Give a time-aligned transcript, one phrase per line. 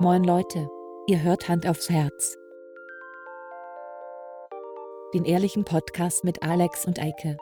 [0.00, 0.68] Moin Leute,
[1.06, 2.36] ihr hört Hand aufs Herz.
[5.14, 7.36] Den ehrlichen Podcast mit Alex und Eike.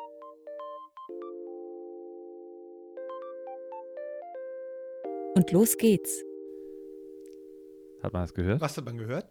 [5.34, 6.24] Und los geht's.
[8.02, 8.60] Hat man das gehört?
[8.60, 9.30] Was hat man gehört?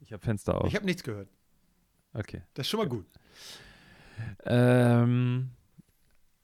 [0.00, 0.66] Ich habe Fenster auf.
[0.68, 1.28] Ich habe nichts gehört.
[2.14, 2.42] okay.
[2.54, 3.06] Das ist schon mal gut.
[4.44, 5.50] Ähm,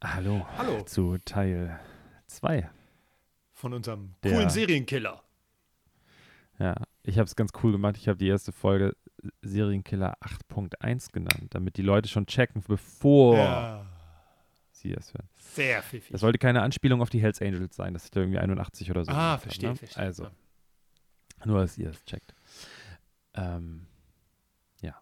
[0.02, 0.46] hallo.
[0.56, 0.82] Hallo.
[0.82, 1.78] Zu Teil
[2.26, 2.70] 2.
[3.52, 5.22] Von unserem Der- coolen Serienkiller.
[6.58, 7.96] Ja, ich habe es ganz cool gemacht.
[7.98, 8.96] Ich habe die erste Folge
[9.42, 13.86] Serienkiller 8.1 genannt, damit die Leute schon checken, bevor Ja.
[14.72, 15.28] sie das hören.
[15.36, 16.12] Sehr pfiffig.
[16.12, 19.04] Das sollte keine Anspielung auf die Hells Angels sein, dass ich da irgendwie 81 oder
[19.04, 19.12] so.
[19.12, 19.76] ah, verstehe, ne?
[19.76, 20.02] verstehe.
[20.02, 20.30] Also, Ja.
[21.46, 22.34] nur, dass ihr es checkt.
[23.34, 23.86] Ähm,
[24.80, 24.94] ja.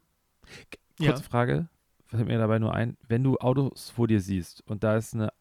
[0.70, 1.10] K- Ja.
[1.12, 1.68] Kurze Frage,
[2.06, 5.32] fällt mir dabei nur ein, wenn du Autos vor dir siehst und da ist eine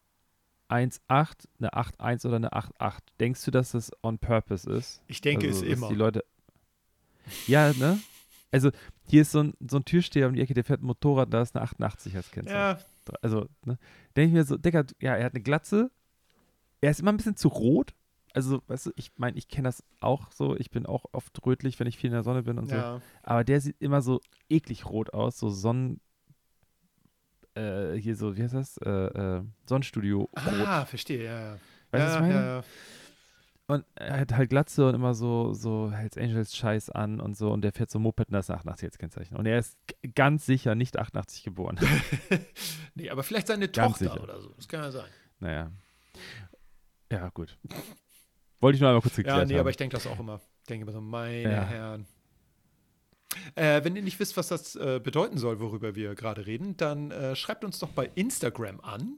[0.68, 5.02] 1.8, eine 8.1 oder eine 8.8, denkst du, dass das on purpose ist?
[5.06, 5.88] Ich denke also, es immer.
[5.88, 6.24] Die Leute.
[7.46, 7.98] Ja, ne?
[8.50, 8.70] Also,
[9.08, 11.42] hier ist so ein, so ein Türsteher um die Ecke, der fährt ein Motorrad, da
[11.42, 12.56] ist eine 88 als Kennzeichen.
[12.56, 12.78] ja,
[13.20, 13.78] Also, ne?
[14.16, 15.90] Denke ich mir so, Digga, ja, er hat eine Glatze,
[16.80, 17.94] er ist immer ein bisschen zu rot.
[18.32, 21.78] Also, weißt du, ich meine, ich kenne das auch so, ich bin auch oft rötlich,
[21.78, 22.74] wenn ich viel in der Sonne bin und so.
[22.74, 23.00] ja.
[23.22, 26.00] Aber der sieht immer so eklig rot aus, so Sonnen.
[27.54, 28.76] Äh, hier so, wie heißt das?
[28.78, 30.28] Äh, äh, Sonnenstudio.
[30.34, 31.40] Ah, verstehe, ja.
[31.40, 31.58] ja.
[31.90, 32.34] Weißt du, was ich meine?
[32.34, 32.64] ja, ja.
[33.66, 37.50] Und er hat halt Glatze und immer so, so Hells Angels Scheiß an und so.
[37.50, 39.36] Und der fährt so Moped und das ist ein 88 als Kennzeichen.
[39.36, 39.78] Und er ist
[40.14, 41.78] ganz sicher nicht 88 geboren.
[42.94, 44.22] nee, aber vielleicht seine Ganz Tochter sicher.
[44.22, 44.50] oder so.
[44.56, 45.08] Das kann ja sein.
[45.40, 45.70] naja.
[47.10, 47.56] Ja, gut.
[48.60, 49.60] Wollte ich nur einmal kurz geklärt Ja, nee, haben.
[49.60, 50.40] aber ich denke das auch immer.
[50.60, 51.64] Ich denke immer so, meine Ja.
[51.64, 52.06] Herren.
[53.56, 57.10] Äh, wenn ihr nicht wisst, was das äh, bedeuten soll, worüber wir gerade reden, dann
[57.10, 59.16] äh, schreibt uns doch bei Instagram an.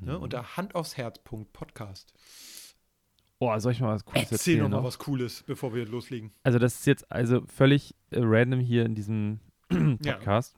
[0.00, 0.06] Mhm.
[0.06, 2.12] Ne, unter handaufsherz.podcast.
[3.38, 4.70] oh, soll ich mal was Cooles Erzähl erzählen?
[4.70, 6.32] noch mal was Cooles, bevor wir loslegen.
[6.42, 9.40] Also, das ist jetzt also völlig äh, random hier in diesem
[10.02, 10.14] Ja.
[10.14, 10.56] Podcast.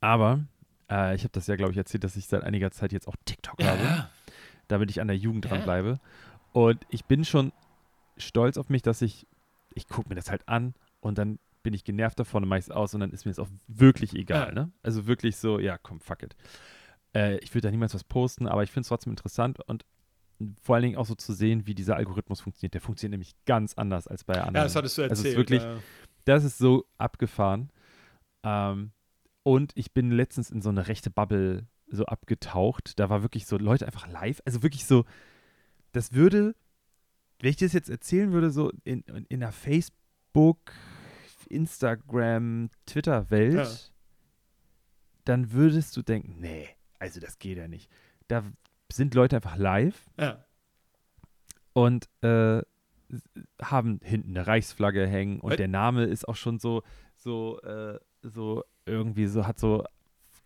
[0.00, 0.44] Aber
[0.90, 3.16] äh, ich habe das ja, glaube ich, erzählt, dass ich seit einiger Zeit jetzt auch
[3.24, 4.08] TikTok habe.
[4.68, 5.52] damit ich an der Jugend Ja.
[5.52, 6.00] dranbleibe.
[6.52, 7.52] Und ich bin schon
[8.16, 9.26] stolz auf mich, dass ich,
[9.74, 10.74] ich gucke mir das halt an
[11.04, 13.38] und dann bin ich genervt davon und mache es aus und dann ist mir das
[13.38, 14.48] auch wirklich egal.
[14.48, 14.54] Ja.
[14.54, 14.72] Ne?
[14.82, 16.36] Also wirklich so, ja, komm, fuck it.
[17.14, 19.84] Äh, ich würde da niemals was posten, aber ich finde es trotzdem interessant und
[20.62, 22.74] vor allen Dingen auch so zu sehen, wie dieser Algorithmus funktioniert.
[22.74, 24.56] Der funktioniert nämlich ganz anders als bei anderen.
[24.56, 25.50] Ja, das hattest du Also es ist erzählt.
[25.50, 25.80] wirklich- äh,
[26.26, 27.70] Das ist so abgefahren.
[28.42, 28.92] Ähm,
[29.42, 32.98] und ich bin letztens in so eine rechte Bubble so abgetaucht.
[32.98, 34.42] Da war wirklich so Leute einfach live.
[34.44, 35.04] Also wirklich so,
[35.92, 36.54] das würde,
[37.40, 40.72] wenn ich das jetzt erzählen würde, so in, in der Facebook,
[41.46, 43.68] Instagram, Twitter-Welt, Ja.
[45.24, 46.68] dann würdest du denken, nee,
[46.98, 47.90] also das geht ja nicht.
[48.28, 48.42] Da
[48.92, 50.44] sind Leute einfach live ja.
[51.72, 52.62] und äh,
[53.62, 55.56] haben hinten eine Reichsflagge hängen und Äh.
[55.56, 56.82] der Name ist auch schon so,
[57.16, 59.84] so, äh, so irgendwie so, hat so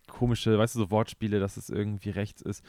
[0.07, 2.63] komische, weißt du, so Wortspiele, dass es irgendwie rechts ist,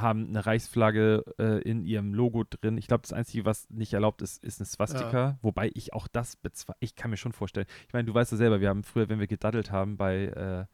[0.00, 2.78] haben eine Reichsflagge äh, in ihrem Logo drin.
[2.78, 6.36] Ich glaube, das Einzige, was nicht erlaubt ist, ist eine Swastika, wobei ich auch das
[6.36, 6.76] bezweifle.
[6.80, 7.66] Ich kann mir schon vorstellen.
[7.86, 10.66] Ich meine, du weißt ja selber, wir haben früher, wenn wir gedaddelt haben bei äh,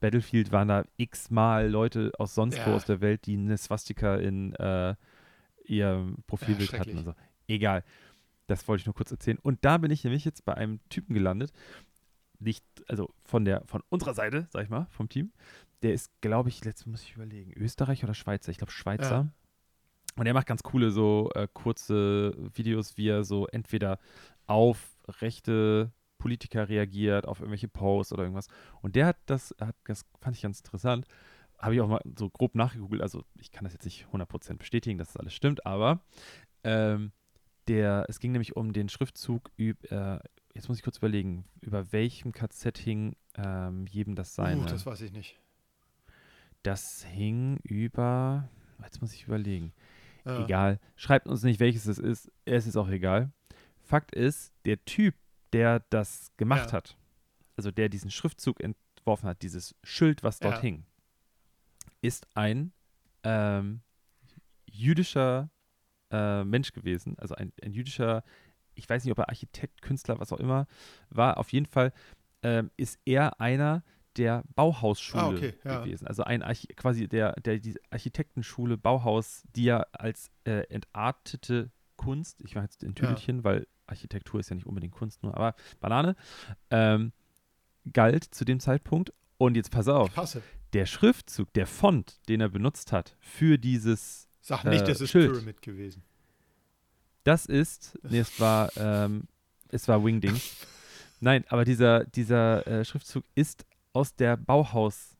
[0.00, 2.76] Battlefield, waren da x-mal Leute aus sonst wo Ja.
[2.76, 4.94] aus der Welt, die eine Swastika in äh,
[5.64, 6.96] ihrem Profilbild hatten schrecklich.
[6.98, 7.14] und so.
[7.48, 7.84] Egal.
[8.46, 9.38] Das wollte ich nur kurz erzählen.
[9.40, 11.52] Und da bin ich nämlich jetzt bei einem Typen gelandet.
[12.38, 15.32] Nicht, also von der, von unserer Seite, sag ich mal, vom Team.
[15.84, 18.50] Der ist, glaube ich, jetzt muss ich überlegen, Österreich oder Schweizer?
[18.50, 19.10] Ich glaube Schweizer.
[19.10, 19.28] Ja.
[20.16, 23.98] Und er macht ganz coole, so äh, kurze Videos, wie er so entweder
[24.46, 28.48] auf rechte Politiker reagiert, auf irgendwelche Posts oder irgendwas.
[28.80, 31.06] Und der hat das, hat, das fand ich ganz interessant.
[31.58, 33.02] Habe ich auch mal so grob nachgegoogelt.
[33.02, 36.00] Also, ich kann das jetzt nicht 100% bestätigen, dass das alles stimmt, aber
[36.62, 37.12] ähm,
[37.68, 40.18] der, es ging nämlich um den Schriftzug, üb, äh,
[40.54, 44.62] jetzt muss ich kurz überlegen, über welchem KZ hing ähm, jedem das seine.
[44.62, 45.38] Uh, das weiß ich nicht.
[46.64, 48.48] Das hing über,
[48.82, 49.72] jetzt muss ich überlegen.
[50.24, 50.38] Ja.
[50.44, 50.80] Egal.
[50.96, 52.30] Schreibt uns nicht, welches es ist.
[52.44, 53.30] Es ist auch egal.
[53.82, 55.14] Fakt ist, der Typ,
[55.52, 56.78] der das gemacht Ja.
[56.78, 56.96] hat,
[57.56, 60.60] also der diesen Schriftzug entworfen hat, dieses Schild, was dort Ja.
[60.62, 60.84] hing,
[62.00, 62.72] ist ein
[63.22, 63.82] ähm,
[64.66, 65.50] jüdischer
[66.10, 67.18] äh, Mensch gewesen.
[67.18, 68.24] Also ein, ein jüdischer,
[68.74, 70.66] ich weiß nicht, ob er Architekt, Künstler, was auch immer
[71.10, 71.38] war.
[71.38, 71.92] Auf jeden Fall
[72.42, 73.82] ähm, ist er einer
[74.16, 75.80] der Bauhausschule Ah, okay, ja.
[75.84, 76.06] gewesen.
[76.06, 82.40] Also ein Archi quasi der, der die Architektenschule Bauhaus, die ja als äh, entartete Kunst,
[82.44, 86.16] ich mache jetzt in Tüdelchen, weil Architektur ist ja nicht unbedingt Kunst nur, aber Banane,
[86.70, 87.12] ähm,
[87.92, 89.12] galt zu dem Zeitpunkt.
[89.36, 90.10] Und jetzt pass auf,
[90.72, 95.10] der Schriftzug, der Font, den er benutzt hat für dieses, Sag nicht, Äh, das ist
[95.10, 95.32] Schild.
[95.32, 96.02] Pyramid gewesen.
[97.24, 99.24] Das ist, nee, es war, ähm,
[99.68, 100.66] es war Wingdings.
[101.20, 103.64] Nein, aber dieser, dieser äh, Schriftzug ist
[103.94, 105.16] aus der Bauhaus,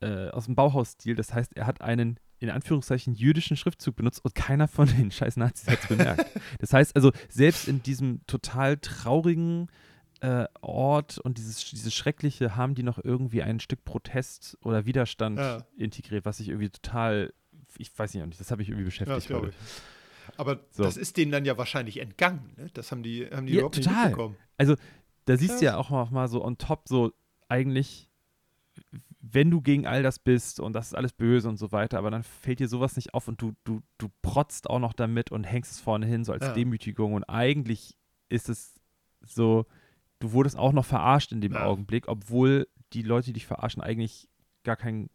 [0.00, 1.16] äh, aus dem Bauhausstil.
[1.16, 5.36] Das heißt, er hat einen in Anführungszeichen jüdischen Schriftzug benutzt und keiner von den scheiß
[5.38, 6.26] Nazis hat es bemerkt.
[6.60, 9.68] Das heißt also, selbst in diesem total traurigen
[10.20, 15.38] äh, Ort und dieses, dieses Schreckliche haben die noch irgendwie ein Stück Protest oder Widerstand
[15.38, 15.66] Ja.
[15.76, 17.32] integriert, was ich irgendwie total,
[17.78, 19.30] ich weiß nicht, das habe ich irgendwie Ja, beschäftigt.
[19.30, 19.48] das heute.
[19.48, 20.38] ich.
[20.38, 20.82] Aber So.
[20.84, 22.52] das ist denen dann ja wahrscheinlich entgangen.
[22.56, 22.68] Ne?
[22.74, 24.08] Das haben die, haben die Ja, überhaupt nicht total.
[24.10, 24.36] mitbekommen.
[25.26, 27.12] Da siehst du ja auch mal so on top, so
[27.54, 28.10] eigentlich,
[29.20, 32.10] wenn du gegen all das bist und das ist alles böse und so weiter, aber
[32.10, 35.44] dann fällt dir sowas nicht auf und du, du, du protzt auch noch damit und
[35.44, 36.52] hängst es vorne hin, so als Ja.
[36.52, 37.96] Demütigung und eigentlich
[38.28, 38.74] ist es
[39.24, 39.66] so,
[40.18, 41.64] du wurdest auch noch verarscht in dem Ja.
[41.64, 44.28] Augenblick, obwohl die Leute, die dich verarschen, eigentlich
[44.64, 45.08] gar kein,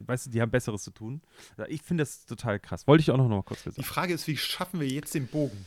[0.00, 1.22] weißt du, die haben Besseres zu tun.
[1.68, 2.86] Ich finde das total krass.
[2.86, 3.86] Wollte ich auch noch mal kurz Die gesagt.
[3.86, 5.64] Frage ist, wie schaffen wir jetzt den Bogen?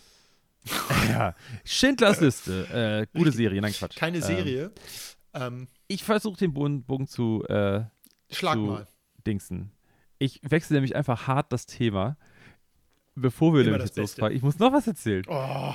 [1.09, 1.35] ja.
[1.65, 3.31] Schindlers Liste, äh, gute.
[3.33, 3.97] Serie, nein Quatsch.
[3.97, 4.71] Keine Ähm, Serie.
[5.33, 7.83] Ähm, ich versuche den Bogen, zu äh,
[8.31, 8.87] schlag zu- mal.
[9.25, 9.71] Dingsen.
[10.19, 12.17] Ich wechsle nämlich einfach hart das Thema,
[13.15, 14.35] bevor wir Immer nämlich das jetzt losfahren.
[14.35, 15.23] Ich muss noch was erzählen.
[15.27, 15.73] Oh,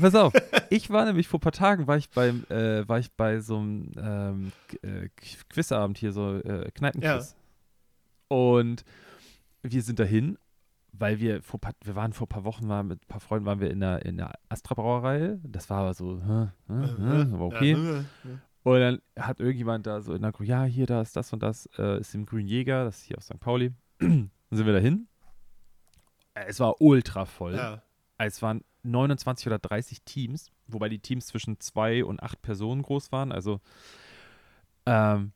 [0.00, 0.32] Pass auf,
[0.70, 3.58] ich war nämlich vor ein paar Tagen, war ich beim, äh, war ich bei so
[3.58, 4.52] einem ähm,
[4.82, 5.08] äh,
[5.50, 7.36] Quizabend hier, so äh, Kneipenquiz.
[8.28, 8.84] Und
[9.62, 10.38] wir sind dahin,
[10.92, 13.46] weil wir vor paar, wir waren vor ein paar Wochen, waren mit ein paar Freunden
[13.46, 15.38] waren wir in der, in der Astra Brauerei.
[15.44, 17.72] Das war aber so, hä, hä, hä, aber okay.
[17.72, 18.04] Ja, ja.
[18.66, 21.40] Und dann hat irgendjemand da so in der Gruppe, ja, hier, da ist das und
[21.40, 23.38] das, äh, ist im Grün Jäger, das ist hier aus St.
[23.38, 23.72] Pauli.
[24.00, 25.06] dann sind wir dahin.
[26.34, 27.54] Äh, Es war ultra voll.
[27.54, 27.80] ja.
[28.18, 33.12] Es waren 29 oder 30 Teams, wobei die Teams zwischen zwei und acht Personen groß
[33.12, 33.30] waren.
[33.30, 33.60] Also,
[34.84, 35.32] ähm,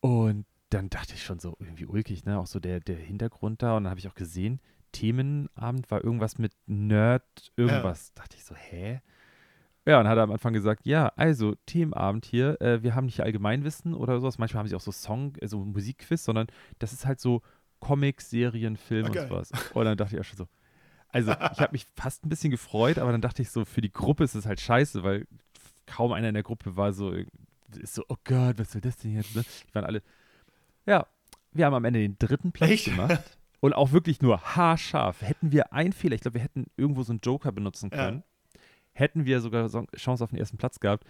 [0.00, 2.38] und dann dachte ich schon so irgendwie ulkig, ne?
[2.38, 3.74] Auch so der, der Hintergrund da.
[3.76, 4.60] Und dann habe ich auch gesehen,
[4.92, 8.12] Themenabend war irgendwas mit Nerd, irgendwas.
[8.14, 9.00] Dachte ich so, hä?
[9.86, 13.20] Ja, und hat er am Anfang gesagt, ja, also Themenabend hier, äh, wir haben nicht
[13.20, 14.38] Allgemeinwissen oder sowas.
[14.38, 16.48] Manchmal haben sie auch so Song, also Musikquiz, sondern
[16.78, 17.42] das ist halt so
[17.80, 19.50] Comics, Serien, Film Ah, und sowas.
[19.74, 20.46] Und dann dachte ich auch schon so,
[21.08, 23.92] also ich habe mich fast ein bisschen gefreut, aber dann dachte ich so, für die
[23.92, 25.26] Gruppe ist es halt scheiße, weil
[25.86, 29.16] kaum einer in der Gruppe war so, ist so, oh Gott, was soll das denn
[29.16, 29.34] jetzt?
[29.34, 29.44] Ne?
[29.68, 30.02] Die waren alle,
[30.86, 31.06] ja,
[31.52, 32.84] wir haben am Ende den dritten Platz Echt?
[32.84, 33.38] gemacht.
[33.60, 35.20] Und auch wirklich nur haarscharf.
[35.20, 38.22] Hätten wir einen Fehler, ich glaube, wir hätten irgendwo so einen Joker benutzen Ja.
[39.00, 41.04] Hätten wir sogar so Chance auf den ersten Platz gehabt.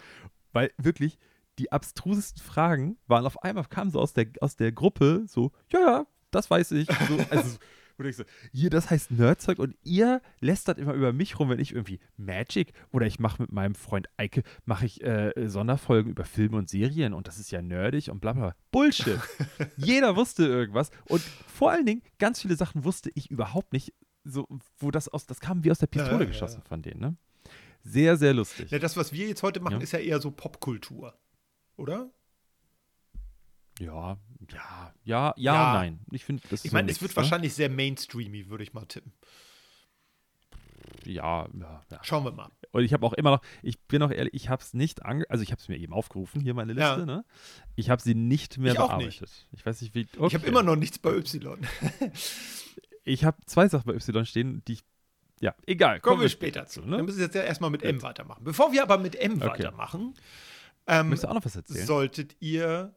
[0.52, 1.18] Weil wirklich
[1.58, 5.80] die abstrusesten Fragen waren auf einmal, kamen so aus der, aus der Gruppe so, ja,
[5.80, 6.88] ja, das weiß ich.
[7.08, 7.58] So, also,
[7.98, 11.58] wo ich so, hier, das heißt Nerdzeug und ihr lästert immer über mich rum, wenn
[11.58, 16.24] ich irgendwie Magic oder ich mache mit meinem Freund Eike, mache ich äh, Sonderfolgen über
[16.24, 18.54] Filme und Serien und das ist ja nerdig und bla bla.
[18.70, 19.20] Bullshit.
[19.76, 23.92] Jeder wusste irgendwas und vor allen Dingen, ganz viele Sachen wusste ich überhaupt nicht,
[24.24, 24.46] so,
[24.78, 26.68] wo das aus, das kam wie aus der Ja, Pistole ja, geschossen ja.
[26.68, 27.16] von denen, ne?
[27.82, 28.70] Sehr, sehr lustig.
[28.70, 29.82] Ja, das, was wir jetzt heute machen, Ja.
[29.82, 31.18] ist ja eher so Popkultur.
[31.76, 32.10] Oder?
[33.78, 34.18] Ja,
[34.52, 35.72] ja, ja, ja, Ja.
[35.72, 36.00] nein.
[36.10, 37.16] Ich finde, das ist Ich so ein meine, es Mix, wird ne?
[37.16, 39.12] wahrscheinlich sehr mainstreamy, würde ich mal tippen.
[41.04, 41.98] Ja, ja, ja.
[42.02, 42.50] Schauen wir mal.
[42.72, 45.24] Und ich habe auch immer noch, ich bin auch ehrlich, ich habe es nicht ange,
[45.30, 47.06] also ich habe es mir eben aufgerufen, hier meine Liste, Ja.
[47.06, 47.24] ne?
[47.74, 49.48] Ich habe sie nicht mehr Ich bearbeitet.
[49.52, 50.02] Ich weiß nicht, wie.
[50.02, 50.46] Ich habe okay.
[50.48, 51.58] immer noch nichts bei Y.
[53.02, 54.84] Ich habe zwei Sachen bei Y stehen, die ich.
[55.40, 56.00] Ja, egal.
[56.00, 56.82] Kommen wir später zu.
[56.82, 56.98] ne?
[56.98, 58.44] Wir müssen jetzt ja erstmal mit M weitermachen.
[58.44, 59.46] Bevor wir aber mit M Okay.
[59.46, 60.14] weitermachen,
[60.86, 61.86] ähm, Möchtest du auch noch was erzählen?
[61.86, 62.94] solltet ihr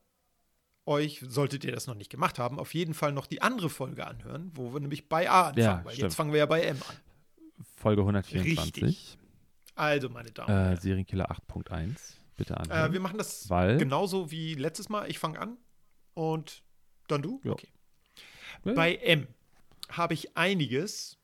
[0.86, 4.06] euch, solltet ihr das noch nicht gemacht haben, auf jeden Fall noch die andere Folge
[4.06, 6.04] anhören, wo wir nämlich bei A anfangen, Ja, weil stimmt.
[6.10, 6.96] jetzt fangen wir ja bei M an.
[7.78, 8.84] Folge 124.
[8.84, 9.18] Richtig.
[9.76, 12.16] Also, meine Damen und Äh, Herren, Serienkiller 8.1.
[12.36, 12.92] Bitte äh, anhören.
[12.94, 15.10] wir machen das Weil- genauso wie letztes Mal.
[15.10, 15.58] Ich fange an
[16.14, 16.64] und
[17.08, 17.40] dann du?
[17.44, 17.54] Ja.
[17.54, 17.70] Okay.
[18.66, 18.74] Ja.
[18.74, 19.28] Bei M
[19.90, 21.18] habe ich einiges.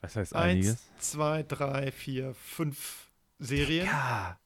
[0.00, 0.86] Was heißt Eins, einiges?
[0.98, 3.86] zwei, drei, vier, fünf Serien.
[3.86, 4.38] Ja.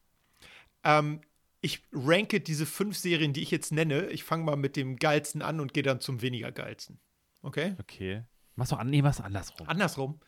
[0.84, 1.20] Ähm,
[1.60, 4.06] ich ranke diese fünf Serien, die ich jetzt nenne.
[4.08, 6.98] Ich fange mal mit dem geilsten an und gehe dann zum weniger geilsten.
[7.42, 7.74] Okay?
[7.80, 8.24] Okay.
[8.56, 9.66] Mach's doch an, nee, mach's andersrum.
[9.68, 10.20] Andersrum.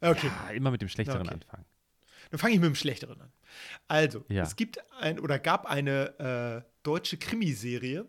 [0.00, 1.34] Okay, Ja, immer mit dem Schlechteren Okay.
[1.34, 1.64] anfangen.
[2.30, 3.32] dann fange ich mit dem Schlechteren an.
[3.88, 4.42] Also, Ja.
[4.42, 8.08] es gibt ein oder gab eine äh, deutsche Krimiserie.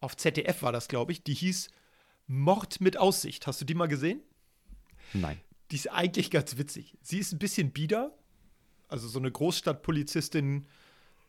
[0.00, 1.24] Auf ZDF war das, glaube ich.
[1.24, 1.70] Die hieß
[2.26, 3.46] Mord mit Aussicht.
[3.46, 4.20] Hast du die mal gesehen?
[5.12, 5.38] Nein.
[5.70, 6.96] Die ist eigentlich ganz witzig.
[7.02, 8.12] Sie ist ein bisschen bieder.
[8.88, 10.66] Also so eine Großstadtpolizistin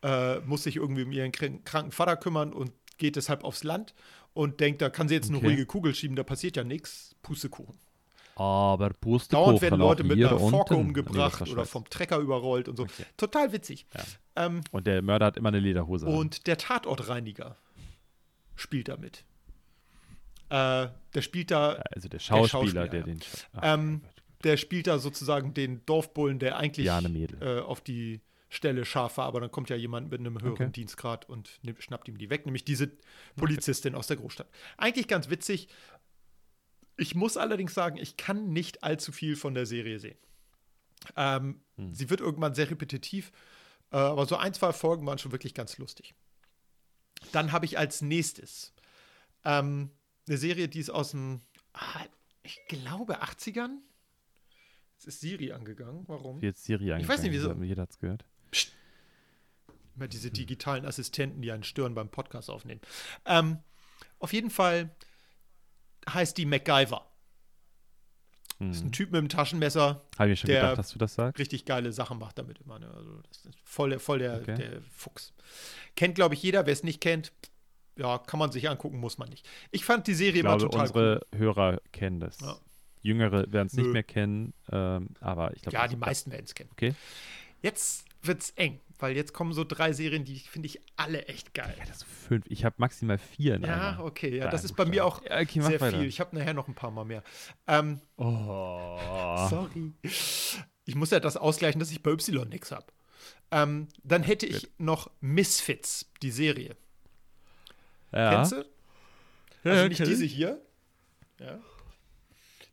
[0.04, 3.94] äh, muss sich irgendwie um ihren krank- kranken Vater kümmern und geht deshalb aufs Land
[4.34, 5.48] und denkt, da kann sie jetzt eine Okay.
[5.48, 7.16] ruhige Kugel schieben, da passiert ja nichts.
[7.24, 7.78] Pustekuchen.
[8.36, 10.38] Aber Pustekuchen Dauernd werden Leute mit einer.
[10.38, 12.84] Forke umgebracht oder vom Trecker überrollt und so.
[12.84, 13.06] Okay.
[13.18, 13.88] Total witzig.
[13.96, 14.46] Ja.
[14.46, 16.14] Ähm, Und der Mörder hat immer eine Lederhose an.
[16.14, 17.58] und der Tatortreiniger
[18.56, 19.24] spielt da mit.
[20.50, 23.20] Äh, der spielt da Also der Schauspieler, Schauspieler, der den.
[23.54, 24.02] Ach, Ähm,
[24.44, 26.88] der spielt da sozusagen den Dorfbullen, der eigentlich
[27.42, 30.70] äh, auf die Stelle scharf war, aber dann kommt ja jemand mit einem höheren Okay.
[30.72, 32.92] Dienstgrad und nimmt, schnappt ihm die weg, nämlich diese
[33.36, 34.48] Polizistin aus der Großstadt.
[34.78, 35.68] Eigentlich ganz witzig.
[36.96, 40.18] Ich muss allerdings sagen, ich kann nicht allzu viel von der Serie sehen.
[41.16, 41.94] Ähm, Hm.
[41.94, 43.32] Sie wird irgendwann sehr repetitiv,
[43.92, 46.16] äh, aber so ein, zwei Folgen waren schon wirklich ganz lustig.
[47.32, 48.74] Dann habe ich als nächstes
[49.46, 49.92] ähm,
[50.28, 51.42] eine Serie, die ist aus dem,
[51.74, 52.04] ah,
[52.44, 53.78] ich glaube, 80ern.
[54.96, 56.04] Jetzt ist Siri angegangen.
[56.08, 56.42] Warum?
[56.42, 57.64] Jetzt Siri Ich weiß nicht, angegangen, wieso.
[57.64, 58.26] Jeder hat's gehört.
[59.96, 62.82] Immer diese digitalen Assistenten, die einen stören beim Podcast aufnehmen.
[63.26, 63.60] Ähm,
[64.20, 64.96] auf jeden Fall
[66.10, 67.04] heißt die MacGyver.
[68.60, 68.92] Ist ein Hm.
[68.92, 71.40] Typ mit einem Taschenmesser, Habe ich schon der- gedacht, dass du das sagst.
[71.40, 72.80] richtig geile Sachen macht damit immer.
[72.80, 72.90] Ne?
[72.92, 74.56] Also das ist voll der, voll der, Okay.
[74.56, 75.34] der Fuchs.
[75.96, 76.66] Kennt, glaube ich, jeder.
[76.66, 77.32] Wer es nicht kennt,
[77.98, 79.48] ja, kann man sich angucken, muss man nicht.
[79.72, 82.40] Ich fand die Serie Ich glaube, immer total unsere Hörer kennen das.
[82.42, 82.58] Ja.
[83.02, 85.72] Jüngere werden es nicht mehr kennen, ähm, aber ich cool.
[85.72, 85.76] glaube.
[85.78, 86.70] Ja, die meisten werden es kennen.
[86.74, 86.94] Okay.
[87.62, 91.74] Jetzt wird's eng, weil jetzt kommen so drei Serien, die finde ich alle echt geil.
[91.80, 92.46] Ja, das fünf.
[92.50, 95.24] Ich habe maximal vier in Ja, okay, ja, das ist bei mir auch.
[95.24, 95.98] Ja, okay, sehr weiter.
[96.00, 96.08] viel.
[96.08, 97.24] Ich habe nachher noch ein paar Mal mehr.
[97.68, 99.48] Ähm, Oh.
[99.50, 99.94] Sorry.
[100.86, 102.86] Ich muss ja das ausgleichen, dass ich bei Y nichts habe.
[103.52, 106.76] Ähm, dann hätte ich noch Misfits, die Serie.
[108.12, 108.32] Ja.
[108.36, 108.66] Kennst du?
[109.64, 110.62] Also ja, nicht diese hier.
[111.40, 111.60] Ja.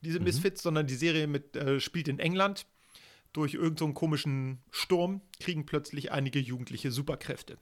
[0.02, 0.24] Diese Mhm.
[0.26, 2.66] Misfits, sondern die Serie mit, äh, spielt in England.
[3.32, 7.58] Durch irgendeinen so komischen Sturm kriegen plötzlich einige Jugendliche Superkräfte.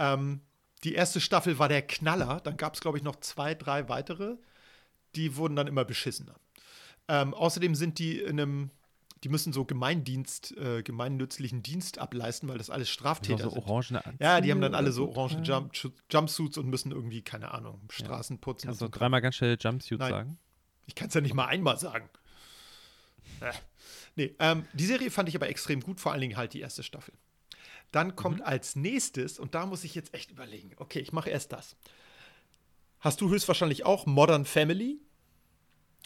[0.00, 0.40] Ähm,
[0.82, 2.40] die erste Staffel war der Knaller.
[2.40, 4.36] Dann gab es, glaube ich, noch zwei, drei weitere.
[5.14, 6.34] Die wurden dann immer beschissener.
[7.08, 8.70] Ähm, außerdem sind die in einem,
[9.26, 13.66] die müssen so Gemeindienst, äh, gemeinnützlichen Dienst ableisten, weil das alles Straftäter war so sind.
[13.68, 15.42] orangene Anzüge Ja, die haben dann alle so orange Ja.
[15.42, 15.72] Jump
[16.08, 18.68] Jumpsuits und müssen irgendwie, keine Ahnung, Straßen putzen.
[18.68, 20.10] Kannst du dreimal ganz schnell Jumpsuit Nein.
[20.10, 20.38] sagen?
[20.86, 22.08] Ich kann es ja nicht mal einmal sagen.
[23.40, 23.50] Äh.
[24.14, 26.84] Nee, ähm, die Serie fand ich aber extrem gut, vor allen Dingen halt die erste
[26.84, 27.12] Staffel.
[27.90, 31.50] Dann kommt als nächstes, und da muss ich jetzt echt überlegen, okay, ich mache erst
[31.52, 31.74] das.
[33.00, 35.00] Hast du höchstwahrscheinlich auch Modern Family?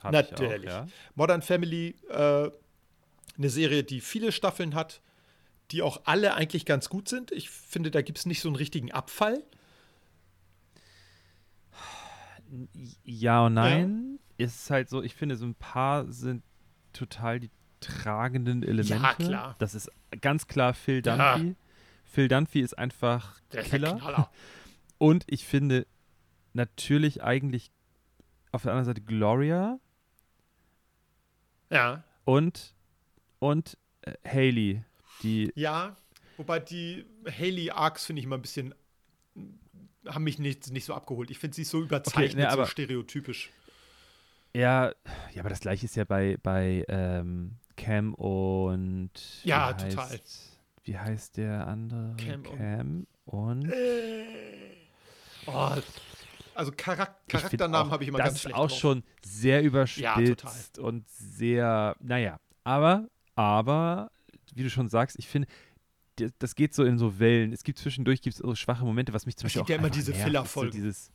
[0.02, 0.64] Hab Natürlich.
[0.64, 0.92] Ich auch, ja.
[1.14, 2.50] Modern Family, äh,
[3.40, 5.00] eine Serie, die viele Staffeln hat,
[5.70, 7.32] die auch alle eigentlich ganz gut sind.
[7.32, 9.42] Ich finde, da gibt es nicht so einen richtigen Abfall.
[13.04, 14.18] Ja und nein.
[14.36, 16.42] Ist halt so, ich finde, so ein paar sind
[16.92, 18.94] total die tragenden Elemente.
[18.94, 19.56] Ja, klar.
[19.58, 21.36] Das ist ganz klar Phil Ja.
[21.36, 21.56] Dunphy.
[22.04, 23.96] Phil Dunphy ist einfach der Killer.
[23.96, 24.30] Knaller.
[24.98, 25.86] Und ich finde
[26.52, 27.70] natürlich eigentlich
[28.52, 29.78] auf der anderen Seite Gloria
[31.70, 32.02] Ja.
[32.24, 32.74] und,
[33.40, 34.82] und äh, Haley,
[35.24, 35.96] die Ja,
[36.36, 38.74] wobei die Haley Arcs finde ich immer ein bisschen
[40.06, 41.30] haben mich nicht, nicht so abgeholt.
[41.30, 43.50] Ich finde sie ist so überzeichnet, ne, aber- so stereotypisch.
[44.54, 44.92] Ja,
[45.32, 49.10] ja, aber das gleiche ist ja bei, bei ähm, Cam und
[49.44, 50.08] Ja, wie total.
[50.10, 52.16] Heißt, wie heißt der andere?
[52.16, 53.72] Cam und- Cam und
[55.46, 55.70] Oh,
[56.54, 58.78] also Charak Charakternamen habe ich immer das ganz ist schlecht auch drauf.
[58.78, 63.08] schon sehr überspitzt und sehr, naja, aber,
[63.40, 64.10] aber,
[64.54, 65.48] wie du schon sagst, ich finde,
[66.38, 67.52] das geht so in so Wellen.
[67.54, 69.78] Es gibt zwischendurch gibt's so schwache Momente, was mich zum Es Beispiel gibt auch ja
[69.78, 70.72] immer diese Filler-Folgen.
[70.72, 71.10] So dieses,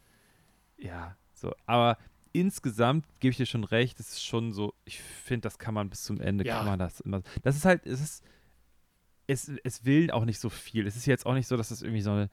[0.78, 2.00] ja, so, aber
[2.34, 5.90] insgesamt gebe ich dir schon recht, es ist schon so, ich finde, das kann man
[5.92, 6.58] bis zum Ende, Ja.
[6.58, 8.24] kann man das immer, das ist halt, es ist,
[9.28, 10.88] es, es will auch nicht so viel.
[10.88, 12.30] Es ist jetzt auch nicht so, dass es irgendwie so eine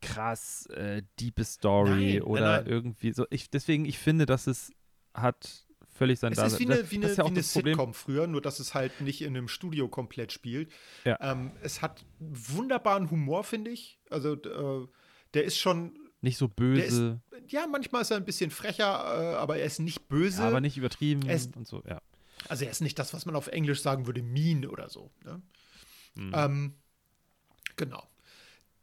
[0.00, 2.66] krass äh, diepe Story nein, oder nein.
[2.66, 3.26] irgendwie so.
[3.30, 4.72] Ich, deswegen, ich finde, dass es
[5.14, 5.66] hat
[6.02, 7.42] völlig sein Es ist wie Das- eine, wie eine, ist ja wie eine.
[7.42, 10.72] Sitcom früher, nur dass es halt nicht in einem Studio komplett spielt.
[11.04, 11.16] Ja.
[11.20, 13.98] Ähm, es hat wunderbaren Humor, finde ich.
[14.10, 14.86] Also äh,
[15.34, 18.84] der ist schon, Nicht so der ist, böse, ja, manchmal ist er ein bisschen frecher,
[18.84, 20.42] äh, aber er ist nicht böse.
[20.42, 22.00] aber nicht übertrieben Es- und so, ja.
[22.48, 25.12] Also er ist nicht das, was man auf Englisch sagen würde, mean oder so.
[25.24, 25.40] Ne?
[26.16, 26.32] Mhm.
[26.34, 26.74] Ähm,
[27.76, 28.02] genau.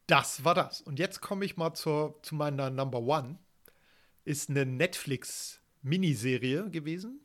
[0.07, 0.81] Das war das.
[0.81, 3.37] Und jetzt komme ich mal zur, zu meiner Number One.
[4.25, 4.65] Ist eine
[5.83, 7.19] Netflix-Miniserie gewesen.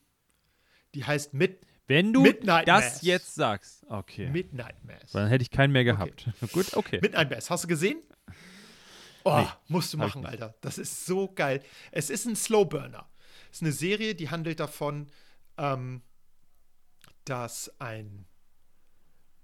[0.94, 3.02] Die heißt Mid Wenn du Midnight das Mass.
[3.02, 4.30] jetzt sagst, okay.
[4.30, 5.10] Midnight Mass.
[5.12, 6.28] Dann hätte ich keinen mehr gehabt.
[6.52, 6.98] Gut, okay.
[7.02, 7.50] Midnight Mass.
[7.50, 7.98] Hast du gesehen?
[9.24, 10.24] Oh, Nee, musst du machen.
[10.26, 10.54] Alter.
[10.60, 11.62] Das ist so geil.
[11.92, 13.08] Es ist ein Slowburner.
[13.50, 15.08] Es ist eine Serie, die handelt davon,
[15.56, 16.02] ähm,
[17.24, 18.26] dass ein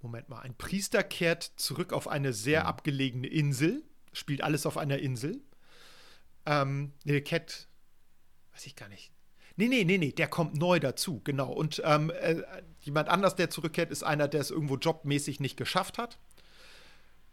[0.02, 2.32] Moment mal, ein Priester kehrt zurück auf eine Mhm.
[2.32, 3.82] sehr abgelegene Insel,
[4.14, 5.42] spielt alles auf einer Insel.
[6.46, 7.68] Ähm, nee, der kehrt,
[8.60, 9.10] weiß ich gar nicht.
[9.56, 11.50] Nee, nee, nee, nee, der kommt neu dazu, genau.
[11.52, 12.42] Und ähm, äh,
[12.80, 16.18] jemand anders, der zurückkehrt, ist einer, der es irgendwo jobmäßig nicht geschafft hat.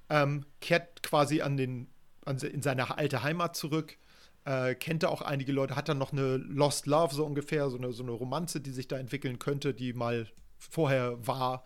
[0.09, 1.89] Ähm, kehrt quasi an den,
[2.25, 3.97] an, in seine alte Heimat zurück,
[4.45, 7.77] Äh, kennt er auch einige Leute, hat dann noch eine Lost Love so ungefähr, so
[7.77, 10.25] eine, so eine Romanze, die sich da entwickeln könnte, die mal
[10.57, 11.65] vorher war.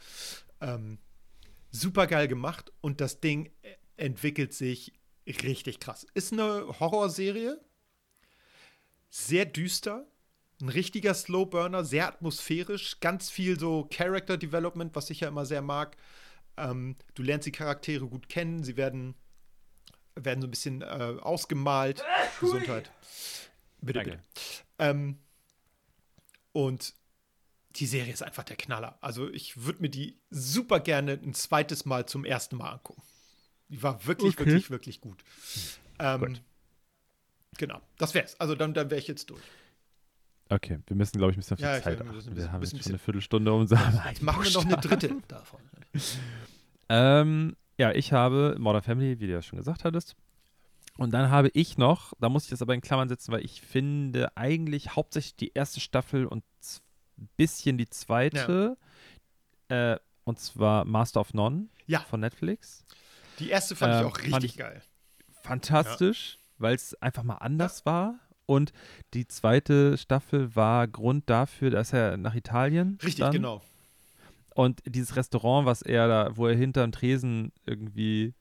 [0.62, 0.98] Ähm,
[1.70, 3.52] super geil gemacht und das Ding
[3.98, 4.94] entwickelt sich
[5.28, 6.08] richtig krass.
[6.16, 7.62] Ist eine Horrorserie,
[9.12, 10.08] sehr düster,
[10.62, 15.62] ein richtiger Slowburner, sehr atmosphärisch, ganz viel so Character Development, was ich ja immer sehr
[15.62, 15.98] mag.
[16.58, 19.16] Ähm, du lernst die Charaktere gut kennen, sie werden,
[20.16, 22.04] werden so ein bisschen äh, ausgemalt.
[22.40, 22.92] Gesundheit.
[23.82, 24.12] Bitte, Danke.
[24.12, 24.24] bitte.
[24.80, 25.18] Ähm,
[26.54, 26.94] und
[27.78, 28.98] die Serie ist einfach der Knaller.
[29.02, 33.02] Also ich würde mir die super gerne ein zweites Mal zum ersten Mal angucken.
[33.70, 34.46] Die war wirklich, Okay.
[34.46, 35.24] wirklich, wirklich gut.
[36.00, 36.42] Ähm, Gut.
[37.62, 38.40] Genau, das wär's.
[38.40, 39.44] Also dann, dann wäre ich jetzt durch.
[40.50, 42.26] Okay, wir müssen, glaube ich, ein bisschen auf die Ja, ich Zeit glaube, wir ein
[42.26, 45.16] Wir bisschen- haben bisschen- jetzt schon eine Viertelstunde um Jetzt machen wir noch eine dritte
[45.28, 45.60] davon.
[46.90, 50.16] Ähm, ja, ich habe Modern Family, wie du ja schon gesagt hattest.
[50.98, 53.62] Und dann habe ich noch, da muss ich das aber in Klammern setzen, weil ich
[53.62, 56.44] finde eigentlich hauptsächlich die erste Staffel und
[57.20, 58.76] ein bisschen die zweite.
[59.70, 62.00] Äh, und zwar Master of None Ja.
[62.02, 62.86] von Netflix.
[63.40, 64.82] Die erste fand ich Ähm, auch fand richtig ich- geil.
[65.44, 68.20] Fantastisch, weil es einfach mal anders war.
[68.46, 68.74] Und
[69.14, 73.62] die zweite Staffel war Grund dafür, dass er nach Italien Richtig, dann, genau.
[74.56, 78.34] Und dieses Restaurant, was er da, wo er hinterm Tresen irgendwie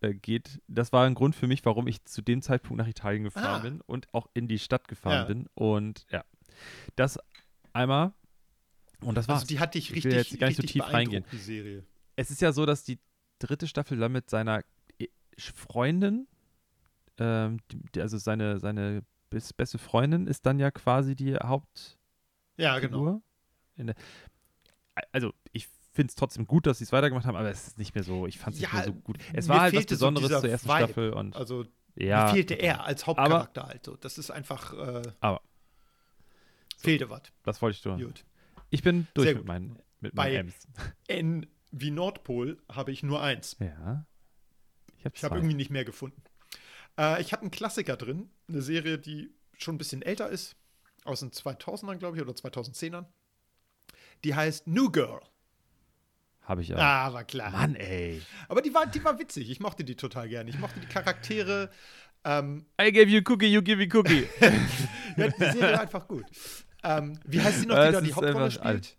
[0.00, 3.24] äh, geht, das war ein Grund für mich, warum ich zu dem Zeitpunkt nach Italien
[3.24, 3.62] gefahren Ah.
[3.62, 5.24] bin und auch in die Stadt gefahren Ja.
[5.24, 5.46] bin.
[5.54, 6.24] Und ja,
[6.96, 7.18] das
[7.74, 8.14] einmal.
[9.02, 9.40] Und das war's.
[9.42, 11.22] Also die hat dich Ich will richtig, jetzt gar nicht so richtig tief reingehen.
[11.24, 11.84] beeindruckt, die Serie.
[12.16, 12.98] es ist ja so, dass die
[13.38, 14.62] dritte Staffel dann mit seiner
[14.98, 15.08] äh,
[15.38, 16.26] Freundin,
[17.20, 17.58] ähm,
[17.94, 21.98] die, also seine, seine bes- beste Freundin ist dann ja quasi die Hauptfigur.
[22.56, 23.22] Ja, genau.
[23.76, 23.94] Der,
[25.12, 27.94] also ich finde es trotzdem gut, dass sie es weitergemacht haben, aber es ist nicht
[27.94, 29.18] mehr so, ich fand es nicht Ja, mehr so gut.
[29.32, 30.78] Es war halt was so Besonderes dieser zur ersten Vibe.
[30.78, 31.64] Staffel und Also
[31.96, 32.24] ja.
[32.26, 33.96] mir fehlte er als Hauptcharakter halt so.
[33.96, 35.40] Das ist einfach äh, Aber-
[36.78, 37.22] fehlte was.
[37.42, 38.00] Das wollte ich tun.
[38.02, 38.24] Gut.
[38.70, 40.68] Ich bin durch Sehr mit meinen, mit Bei- meinen M's.
[41.08, 43.56] N wie Nordpol habe ich nur eins.
[43.60, 44.04] Ja.
[44.98, 45.36] Ich habe zwei.
[45.36, 46.20] irgendwie nicht mehr gefunden.
[46.98, 50.56] Äh, ich habe einen Klassiker drin, eine Serie, die schon ein bisschen älter ist,
[51.04, 53.06] aus den 2000ern, glaube ich, oder 2010ern.
[54.24, 55.20] Die heißt New Girl.
[56.42, 56.78] Habe ich auch.
[56.78, 57.50] Ah, war klar.
[57.50, 58.20] Mann, ey.
[58.48, 59.50] Aber die war, die war witzig.
[59.50, 60.50] Ich mochte die total gerne.
[60.50, 61.70] Ich mochte die Charaktere.
[62.24, 64.26] Ähm, I gave you a cookie, you give me cookie.
[65.16, 66.24] ja, die Serie war einfach gut.
[66.82, 68.96] Ähm, wie heißt sie noch, die da die Hauptrolle spielt?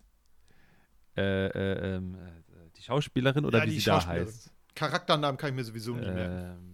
[1.17, 4.49] äh, äh, ähm, äh, die Schauspielerin oder Ja, wie sie da heißt.
[4.75, 6.70] Charakternamen kann ich mir sowieso nicht merken.